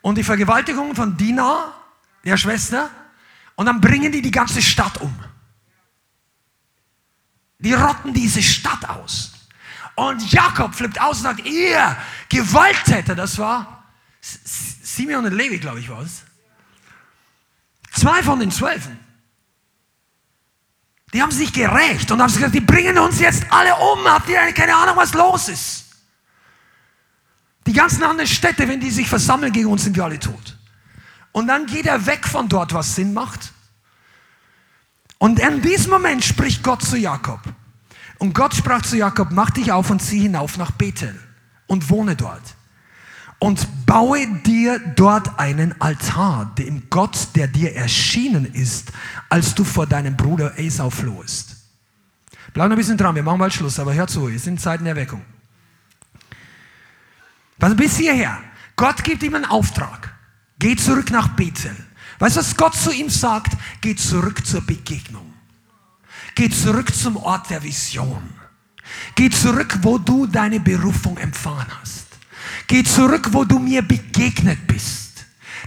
[0.00, 1.74] und die Vergewaltigung von Dina,
[2.24, 2.90] der Schwester,
[3.56, 5.12] und dann bringen die die ganze Stadt um.
[7.58, 9.37] Die rotten diese Stadt aus.
[9.98, 11.96] Und Jakob flippt aus und sagt, ihr
[12.28, 13.82] Gewalttäter, das war
[14.20, 16.22] Simeon und Levi, glaube ich, war es.
[17.94, 18.96] Zwei von den Zwölfen.
[21.12, 24.04] Die haben sich gerecht und haben gesagt, die bringen uns jetzt alle um.
[24.04, 25.86] Habt ihr keine Ahnung, was los ist?
[27.66, 30.56] Die ganzen anderen Städte, wenn die sich versammeln gegen uns, sind wir alle tot.
[31.32, 33.52] Und dann geht er weg von dort, was Sinn macht.
[35.18, 37.40] Und in diesem Moment spricht Gott zu Jakob.
[38.18, 41.18] Und Gott sprach zu Jakob, mach dich auf und zieh hinauf nach Bethel
[41.66, 42.42] und wohne dort.
[43.38, 48.90] Und baue dir dort einen Altar, dem Gott, der dir erschienen ist,
[49.28, 51.56] als du vor deinem Bruder Esau flohest.
[52.52, 54.84] Bleib noch ein bisschen dran, wir machen bald Schluss, aber hör zu, es sind Zeiten
[54.84, 55.22] der Erweckung.
[57.60, 58.38] Also bis hierher,
[58.74, 60.12] Gott gibt ihm einen Auftrag.
[60.58, 61.76] Geh zurück nach Bethel.
[62.18, 63.56] Weißt du, was Gott zu ihm sagt?
[63.80, 65.27] Geh zurück zur Begegnung.
[66.38, 68.22] Geh zurück zum Ort der Vision.
[69.16, 72.06] Geh zurück, wo du deine Berufung empfangen hast.
[72.68, 75.07] Geh zurück, wo du mir begegnet bist.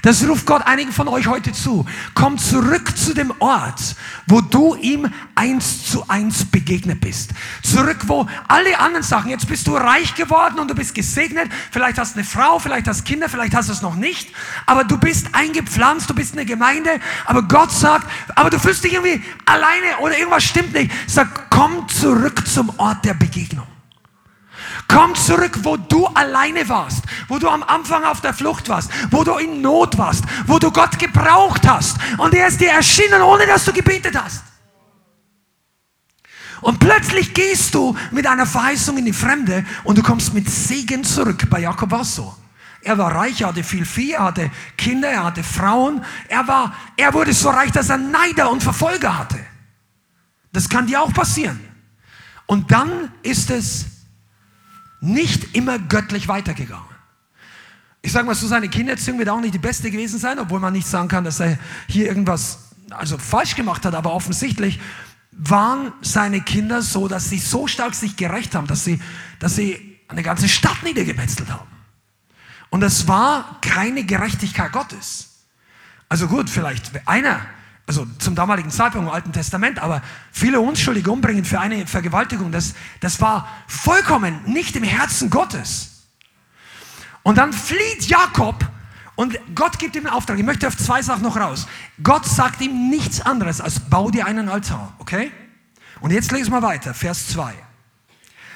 [0.01, 1.85] Das ruft Gott einigen von euch heute zu.
[2.15, 3.95] Komm zurück zu dem Ort,
[4.25, 7.31] wo du ihm eins zu eins begegnet bist.
[7.61, 11.49] Zurück, wo alle anderen Sachen, jetzt bist du reich geworden und du bist gesegnet.
[11.69, 14.29] Vielleicht hast du eine Frau, vielleicht hast du Kinder, vielleicht hast du es noch nicht.
[14.65, 16.99] Aber du bist eingepflanzt, du bist eine Gemeinde.
[17.25, 20.91] Aber Gott sagt, aber du fühlst dich irgendwie alleine oder irgendwas stimmt nicht.
[21.05, 23.67] Sag, komm zurück zum Ort der Begegnung.
[24.91, 29.23] Komm zurück, wo du alleine warst, wo du am Anfang auf der Flucht warst, wo
[29.23, 33.45] du in Not warst, wo du Gott gebraucht hast und er ist dir erschienen, ohne
[33.45, 34.43] dass du gebetet hast.
[36.59, 41.05] Und plötzlich gehst du mit einer Verheißung in die Fremde und du kommst mit Segen
[41.05, 41.49] zurück.
[41.49, 42.35] Bei Jakob war es so.
[42.83, 46.03] Er war reich, er hatte viel Vieh, er hatte Kinder, er hatte Frauen.
[46.27, 49.39] Er, war, er wurde so reich, dass er Neider und Verfolger hatte.
[50.51, 51.61] Das kann dir auch passieren.
[52.45, 53.85] Und dann ist es
[55.01, 56.85] nicht immer göttlich weitergegangen.
[58.01, 60.73] Ich sage mal so, seine Kindererziehung wird auch nicht die beste gewesen sein, obwohl man
[60.73, 64.79] nicht sagen kann, dass er hier irgendwas also falsch gemacht hat, aber offensichtlich
[65.31, 68.99] waren seine Kinder so, dass sie so stark sich gerecht haben, dass sie,
[69.39, 71.67] dass sie eine ganze Stadt niedergemetzelt haben.
[72.69, 75.29] Und es war keine Gerechtigkeit Gottes.
[76.09, 77.45] Also gut, vielleicht einer
[77.87, 80.01] also zum damaligen Zeitpunkt im Alten Testament, aber
[80.31, 86.05] viele Unschuldige umbringen für eine Vergewaltigung, das, das war vollkommen nicht im Herzen Gottes.
[87.23, 88.65] Und dann flieht Jakob
[89.15, 90.39] und Gott gibt ihm einen Auftrag.
[90.39, 91.67] Ich möchte auf zwei Sachen noch raus.
[92.01, 95.31] Gott sagt ihm nichts anderes als bau dir einen Altar, okay?
[95.99, 97.53] Und jetzt lesen wir weiter, Vers 2.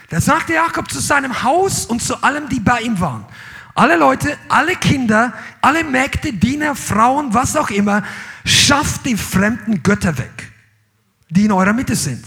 [0.10, 3.26] Da sagte Jakob zu seinem Haus und zu allem, die bei ihm waren.
[3.76, 8.04] Alle Leute, alle Kinder, alle Mägde, Diener, Frauen, was auch immer,
[8.46, 10.52] schafft die fremden Götter weg,
[11.30, 12.24] die in eurer Mitte sind.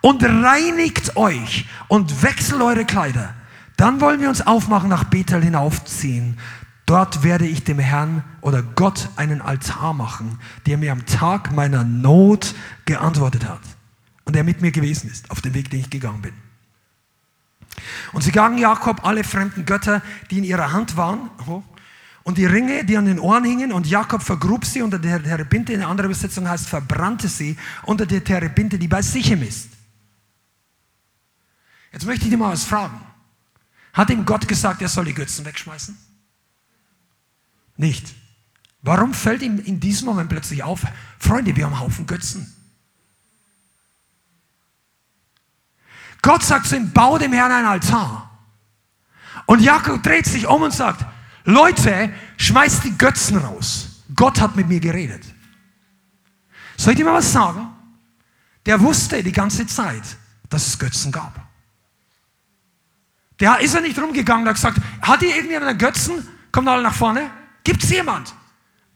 [0.00, 3.34] Und reinigt euch und wechselt eure Kleider.
[3.76, 6.38] Dann wollen wir uns aufmachen, nach Bethel hinaufziehen.
[6.86, 11.82] Dort werde ich dem Herrn oder Gott einen Altar machen, der mir am Tag meiner
[11.82, 13.60] Not geantwortet hat
[14.24, 16.32] und der mit mir gewesen ist, auf dem Weg, den ich gegangen bin.
[18.12, 21.30] Und sie gaben Jakob alle fremden Götter, die in ihrer Hand waren,
[22.26, 25.72] und die Ringe, die an den Ohren hingen, und Jakob vergrub sie unter der Terebinte,
[25.72, 29.68] in anderer Übersetzung heißt verbrannte sie unter der Terebinte, die bei Sichem ist.
[31.92, 33.00] Jetzt möchte ich dir mal was fragen.
[33.92, 35.96] Hat ihm Gott gesagt, er soll die Götzen wegschmeißen?
[37.76, 38.12] Nicht.
[38.82, 40.80] Warum fällt ihm in diesem Moment plötzlich auf,
[41.20, 42.52] Freunde, wir haben einen Haufen Götzen.
[46.22, 48.36] Gott sagt zu ihm, bau dem Herrn ein Altar.
[49.46, 51.06] Und Jakob dreht sich um und sagt,
[51.46, 54.02] Leute, schmeißt die Götzen raus.
[54.14, 55.22] Gott hat mit mir geredet.
[56.76, 57.68] Soll ich dir mal was sagen?
[58.66, 60.02] Der wusste die ganze Zeit,
[60.50, 61.40] dass es Götzen gab.
[63.38, 66.26] Der ist er nicht rumgegangen und hat gesagt, hat hier irgendjemand einen Götzen?
[66.50, 67.30] Kommt alle nach vorne.
[67.62, 68.34] Gibt es jemand?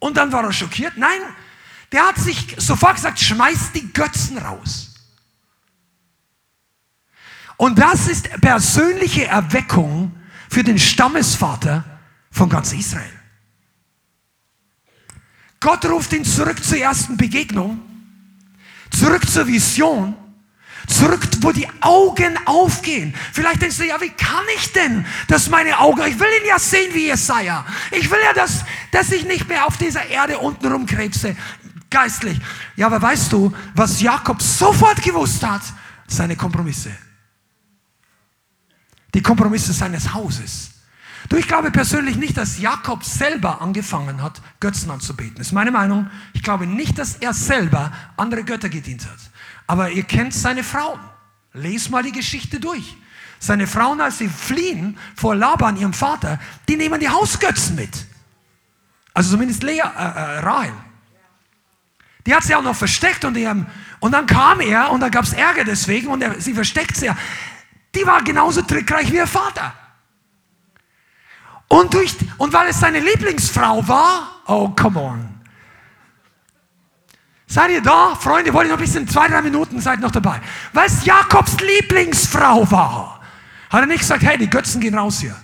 [0.01, 0.97] Und dann war er schockiert.
[0.97, 1.21] Nein,
[1.93, 4.95] der hat sich sofort gesagt, schmeiß die Götzen raus.
[7.57, 10.13] Und das ist persönliche Erweckung
[10.49, 11.85] für den Stammesvater
[12.31, 13.13] von ganz Israel.
[15.61, 17.81] Gott ruft ihn zurück zur ersten Begegnung,
[18.91, 20.15] zurück zur Vision
[20.91, 23.15] zurück, wo die Augen aufgehen.
[23.33, 26.59] Vielleicht denkst du, ja, wie kann ich denn, dass meine Augen, ich will ihn ja
[26.59, 27.65] sehen wie Jesaja.
[27.91, 31.37] Ich will ja, dass, dass ich nicht mehr auf dieser Erde unten rumkrebse,
[31.89, 32.39] geistlich.
[32.77, 35.63] Ja, aber weißt du, was Jakob sofort gewusst hat?
[36.07, 36.91] Seine Kompromisse.
[39.15, 40.70] Die Kompromisse seines Hauses.
[41.31, 45.37] Du, ich glaube persönlich nicht, dass Jakob selber angefangen hat, Götzen anzubeten.
[45.37, 46.11] Das ist meine Meinung.
[46.33, 49.19] Ich glaube nicht, dass er selber andere Götter gedient hat.
[49.69, 50.99] Aber ihr kennt seine Frauen.
[51.53, 52.97] Lest mal die Geschichte durch.
[53.39, 58.07] Seine Frauen, als sie fliehen vor Laban, ihrem Vater, die nehmen die Hausgötzen mit.
[59.15, 60.73] Also zumindest Lea, äh, äh, Rahel.
[62.27, 63.69] Die hat sie auch noch versteckt und, haben,
[64.01, 67.07] und dann kam er und da gab es Ärger deswegen und er, sie versteckt sie
[67.07, 67.17] ja.
[67.95, 69.73] Die war genauso trickreich wie ihr Vater.
[71.73, 75.41] Und, durch, und weil es seine Lieblingsfrau war, oh come on,
[77.51, 78.15] Seid ihr da?
[78.15, 80.41] Freunde, wollt ihr noch ein bisschen, zwei, drei Minuten seid noch dabei.
[80.73, 83.21] Weil es Jakobs Lieblingsfrau war,
[83.69, 85.35] hat er nicht gesagt, hey, die Götzen gehen raus hier.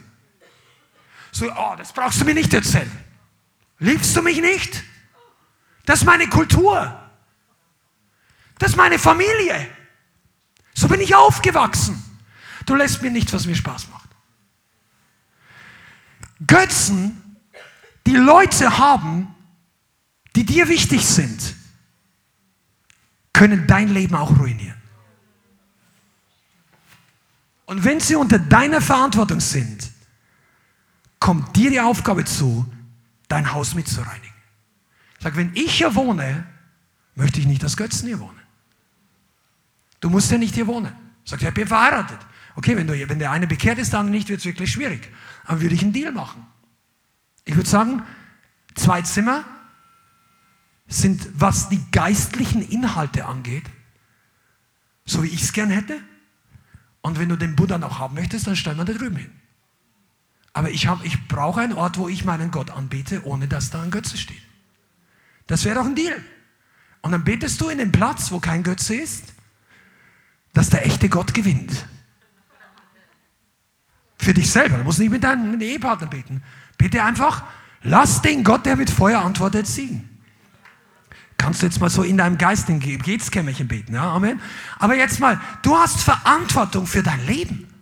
[1.32, 2.90] So, oh, das brauchst du mir nicht erzählen.
[3.80, 4.84] Liebst du mich nicht?
[5.84, 6.96] Das ist meine Kultur.
[8.60, 9.68] Das ist meine Familie.
[10.74, 12.00] So bin ich aufgewachsen.
[12.66, 13.95] Du lässt mir nicht, was mir Spaß macht.
[16.44, 17.36] Götzen,
[18.06, 19.34] die Leute haben,
[20.34, 21.54] die dir wichtig sind,
[23.32, 24.76] können dein Leben auch ruinieren.
[27.66, 29.90] Und wenn sie unter deiner Verantwortung sind,
[31.18, 32.66] kommt dir die Aufgabe zu,
[33.28, 34.34] dein Haus mitzureinigen.
[35.20, 36.46] Sag, wenn ich hier wohne,
[37.14, 38.40] möchte ich nicht, dass Götzen hier wohnen.
[40.00, 40.92] Du musst ja nicht hier wohnen.
[41.24, 42.18] Sag, ich bin verheiratet.
[42.56, 45.12] Okay, wenn, du, wenn der eine bekehrt ist, dann nicht, wird es wirklich schwierig.
[45.44, 46.46] Aber würde ich einen Deal machen.
[47.44, 48.02] Ich würde sagen,
[48.74, 49.44] zwei Zimmer,
[50.88, 53.64] sind, was die geistlichen Inhalte angeht,
[55.04, 56.00] so wie ich es gern hätte.
[57.00, 59.30] Und wenn du den Buddha noch haben möchtest, dann stellen wir da drüben hin.
[60.52, 63.90] Aber ich, ich brauche einen Ort, wo ich meinen Gott anbete, ohne dass da ein
[63.90, 64.42] Götze steht.
[65.46, 66.16] Das wäre doch ein Deal.
[67.02, 69.34] Und dann betest du in den Platz, wo kein Götze ist,
[70.52, 71.86] dass der echte Gott gewinnt.
[74.26, 74.78] Für dich selber.
[74.78, 76.42] Du musst nicht mit deinem Ehepartner beten.
[76.76, 77.44] Bitte einfach,
[77.84, 80.18] lass den Gott, der mit Feuer antwortet, siegen.
[81.38, 84.40] Kannst du jetzt mal so in deinem Geist in Gebetskämmerchen beten, ja, Amen.
[84.80, 87.72] Aber jetzt mal, du hast Verantwortung für dein Leben.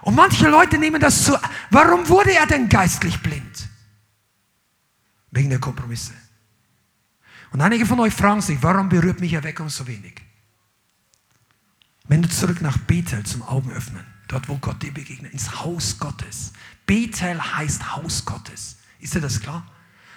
[0.00, 1.38] Und manche Leute nehmen das zu.
[1.68, 3.68] Warum wurde er denn geistlich blind?
[5.30, 6.14] Wegen der Kompromisse.
[7.52, 10.22] Und einige von euch fragen sich, warum berührt mich Erweckung so wenig?
[12.08, 15.98] Wenn du zurück nach Bethel zum Augen öffnen, dort wo Gott dir begegnet, ins Haus
[15.98, 16.52] Gottes.
[16.86, 18.76] Bethel heißt Haus Gottes.
[18.98, 19.66] Ist dir das klar?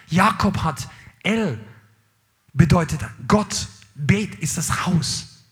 [0.08, 0.88] Jakob hat
[1.24, 1.60] El
[2.54, 5.46] bedeutet Gott, Bet ist das Haus.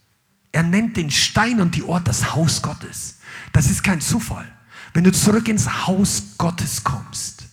[0.51, 3.19] Er nennt den Stein und die Ort das Haus Gottes.
[3.53, 4.51] Das ist kein Zufall.
[4.93, 7.45] Wenn du zurück ins Haus Gottes kommst,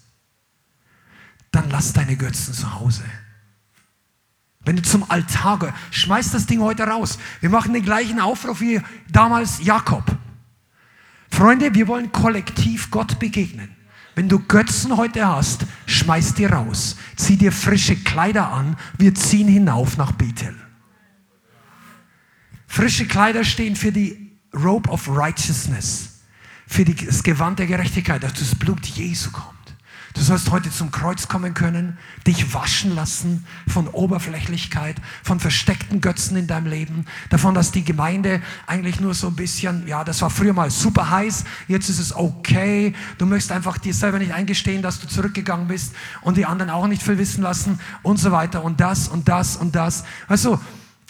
[1.51, 3.05] dann lass deine Götzen zu Hause.
[4.60, 7.18] Wenn du zum Altar gehst, schmeiß das Ding heute raus.
[7.40, 10.05] Wir machen den gleichen Aufruf wie damals Jakob.
[11.31, 13.69] Freunde, wir wollen kollektiv Gott begegnen.
[14.15, 16.97] Wenn du Götzen heute hast, schmeiß die raus.
[17.17, 18.77] Zieh dir frische Kleider an.
[18.99, 20.55] Wir ziehen hinauf nach Bethel.
[22.67, 26.19] Frische Kleider stehen für die Robe of Righteousness.
[26.69, 29.57] für das Gewand der Gerechtigkeit, dass das Blut Jesu kommt.
[30.14, 36.36] Du sollst heute zum Kreuz kommen können, dich waschen lassen von Oberflächlichkeit, von versteckten Götzen
[36.36, 40.30] in deinem Leben, davon, dass die Gemeinde eigentlich nur so ein bisschen, ja, das war
[40.30, 42.94] früher mal super heiß, jetzt ist es okay.
[43.18, 46.86] Du möchtest einfach dir selber nicht eingestehen, dass du zurückgegangen bist und die anderen auch
[46.86, 50.05] nicht viel wissen lassen und so weiter und das und das und das.
[50.43, 50.59] Du,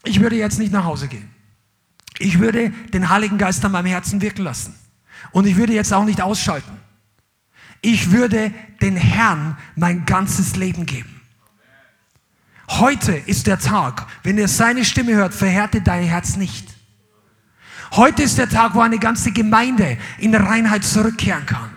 [0.04, 1.30] ich würde jetzt nicht nach Hause gehen.
[2.18, 4.74] Ich würde den Heiligen Geist an meinem Herzen wirken lassen.
[5.30, 6.87] Und ich würde jetzt auch nicht ausschalten.
[7.80, 11.20] Ich würde den Herrn mein ganzes Leben geben.
[12.68, 16.68] Heute ist der Tag, wenn ihr seine Stimme hört, verhärtet dein Herz nicht.
[17.92, 21.70] Heute ist der Tag, wo eine ganze Gemeinde in Reinheit zurückkehren kann.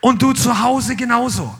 [0.00, 1.58] Und du zu Hause genauso.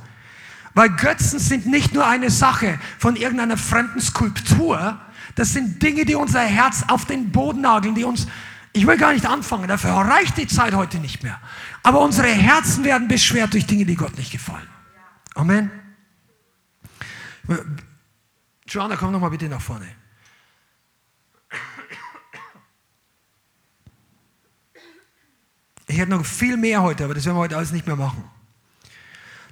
[0.75, 5.01] Weil Götzen sind nicht nur eine Sache von irgendeiner fremden Skulptur,
[5.35, 8.27] das sind Dinge, die unser Herz auf den Boden nageln, die uns,
[8.75, 11.41] ich will gar nicht anfangen, dafür reicht die Zeit heute nicht mehr.
[11.85, 14.69] Aber unsere Herzen werden beschwert durch Dinge, die Gott nicht gefallen.
[15.35, 15.71] Amen.
[18.67, 19.87] Joanna, komm noch mal bitte nach vorne.
[25.87, 28.25] Ich hätte noch viel mehr heute, aber das werden wir heute alles nicht mehr machen.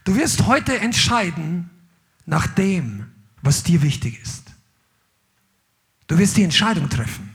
[0.03, 1.70] Du wirst heute entscheiden
[2.27, 4.53] nach dem, was dir wichtig ist.
[6.09, 7.32] Du wirst die Entscheidung treffen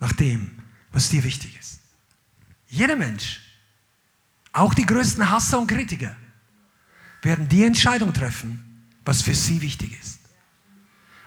[0.00, 0.59] nach dem,
[0.92, 1.80] was dir wichtig ist.
[2.68, 3.40] Jeder Mensch,
[4.52, 6.16] auch die größten Hasser und Kritiker,
[7.22, 10.20] werden die Entscheidung treffen, was für sie wichtig ist.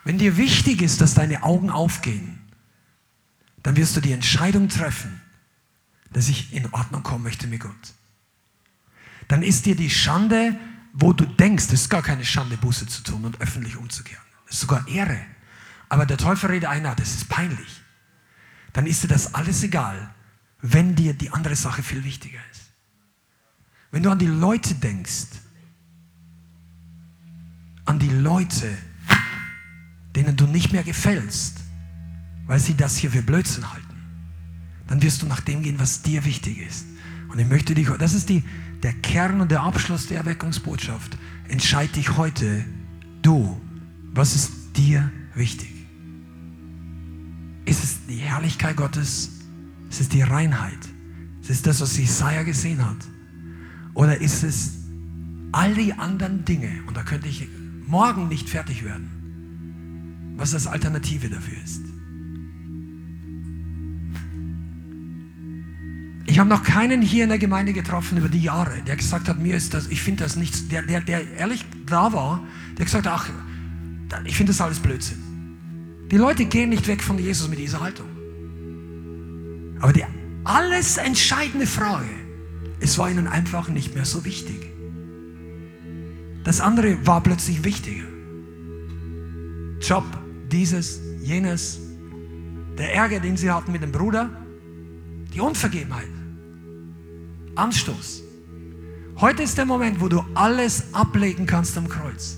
[0.04, 2.40] Wenn dir wichtig ist, dass deine Augen aufgehen,
[3.62, 5.22] dann wirst du die Entscheidung treffen,
[6.12, 7.94] dass ich in Ordnung kommen möchte mit Gott.
[9.30, 10.60] Dann ist dir die Schande,
[10.92, 14.24] wo du denkst, es ist gar keine Schande, Buße zu tun und öffentlich umzukehren.
[14.46, 15.26] Das ist sogar Ehre
[15.94, 17.83] aber der Teufel redet einer, das ist peinlich,
[18.74, 20.14] dann ist dir das alles egal,
[20.62, 22.62] wenn dir die andere Sache viel wichtiger ist.
[23.92, 25.28] Wenn du an die Leute denkst,
[27.86, 28.76] an die Leute,
[30.16, 31.60] denen du nicht mehr gefällst,
[32.48, 33.88] weil sie das hier für Blödsinn halten,
[34.88, 36.86] dann wirst du nach dem gehen, was dir wichtig ist.
[37.30, 38.44] Und ich möchte dich, das ist die,
[38.84, 41.18] der Kern und der Abschluss der Erweckungsbotschaft.
[41.48, 42.66] Entscheid dich heute,
[43.22, 43.60] du,
[44.14, 45.70] was ist dir wichtig?
[47.66, 49.32] Ist es die Herrlichkeit Gottes?
[49.90, 50.78] Ist es die Reinheit?
[51.42, 52.98] Ist es das, was Jesaja gesehen hat?
[53.96, 54.74] Oder ist es
[55.52, 56.70] all die anderen Dinge?
[56.88, 57.48] Und da könnte ich
[57.88, 61.82] morgen nicht fertig werden, was das Alternative dafür ist.
[66.26, 69.40] Ich habe noch keinen hier in der Gemeinde getroffen über die Jahre, der gesagt hat,
[69.40, 72.44] mir ist das, ich finde das nichts, der, der, der ehrlich da war,
[72.78, 73.30] der gesagt hat, ach,
[74.24, 75.33] ich finde das alles Blödsinn.
[76.14, 78.06] Die Leute gehen nicht weg von Jesus mit dieser Haltung.
[79.80, 80.06] Aber die
[80.44, 82.06] alles entscheidende Frage,
[82.80, 84.72] es war ihnen einfach nicht mehr so wichtig.
[86.44, 88.06] Das andere war plötzlich wichtiger.
[89.82, 90.04] Job,
[90.52, 91.80] dieses, jenes,
[92.78, 94.30] der Ärger, den sie hatten mit dem Bruder,
[95.34, 96.14] die Unvergebenheit,
[97.56, 98.22] Anstoß.
[99.20, 102.38] Heute ist der Moment, wo du alles ablegen kannst am Kreuz.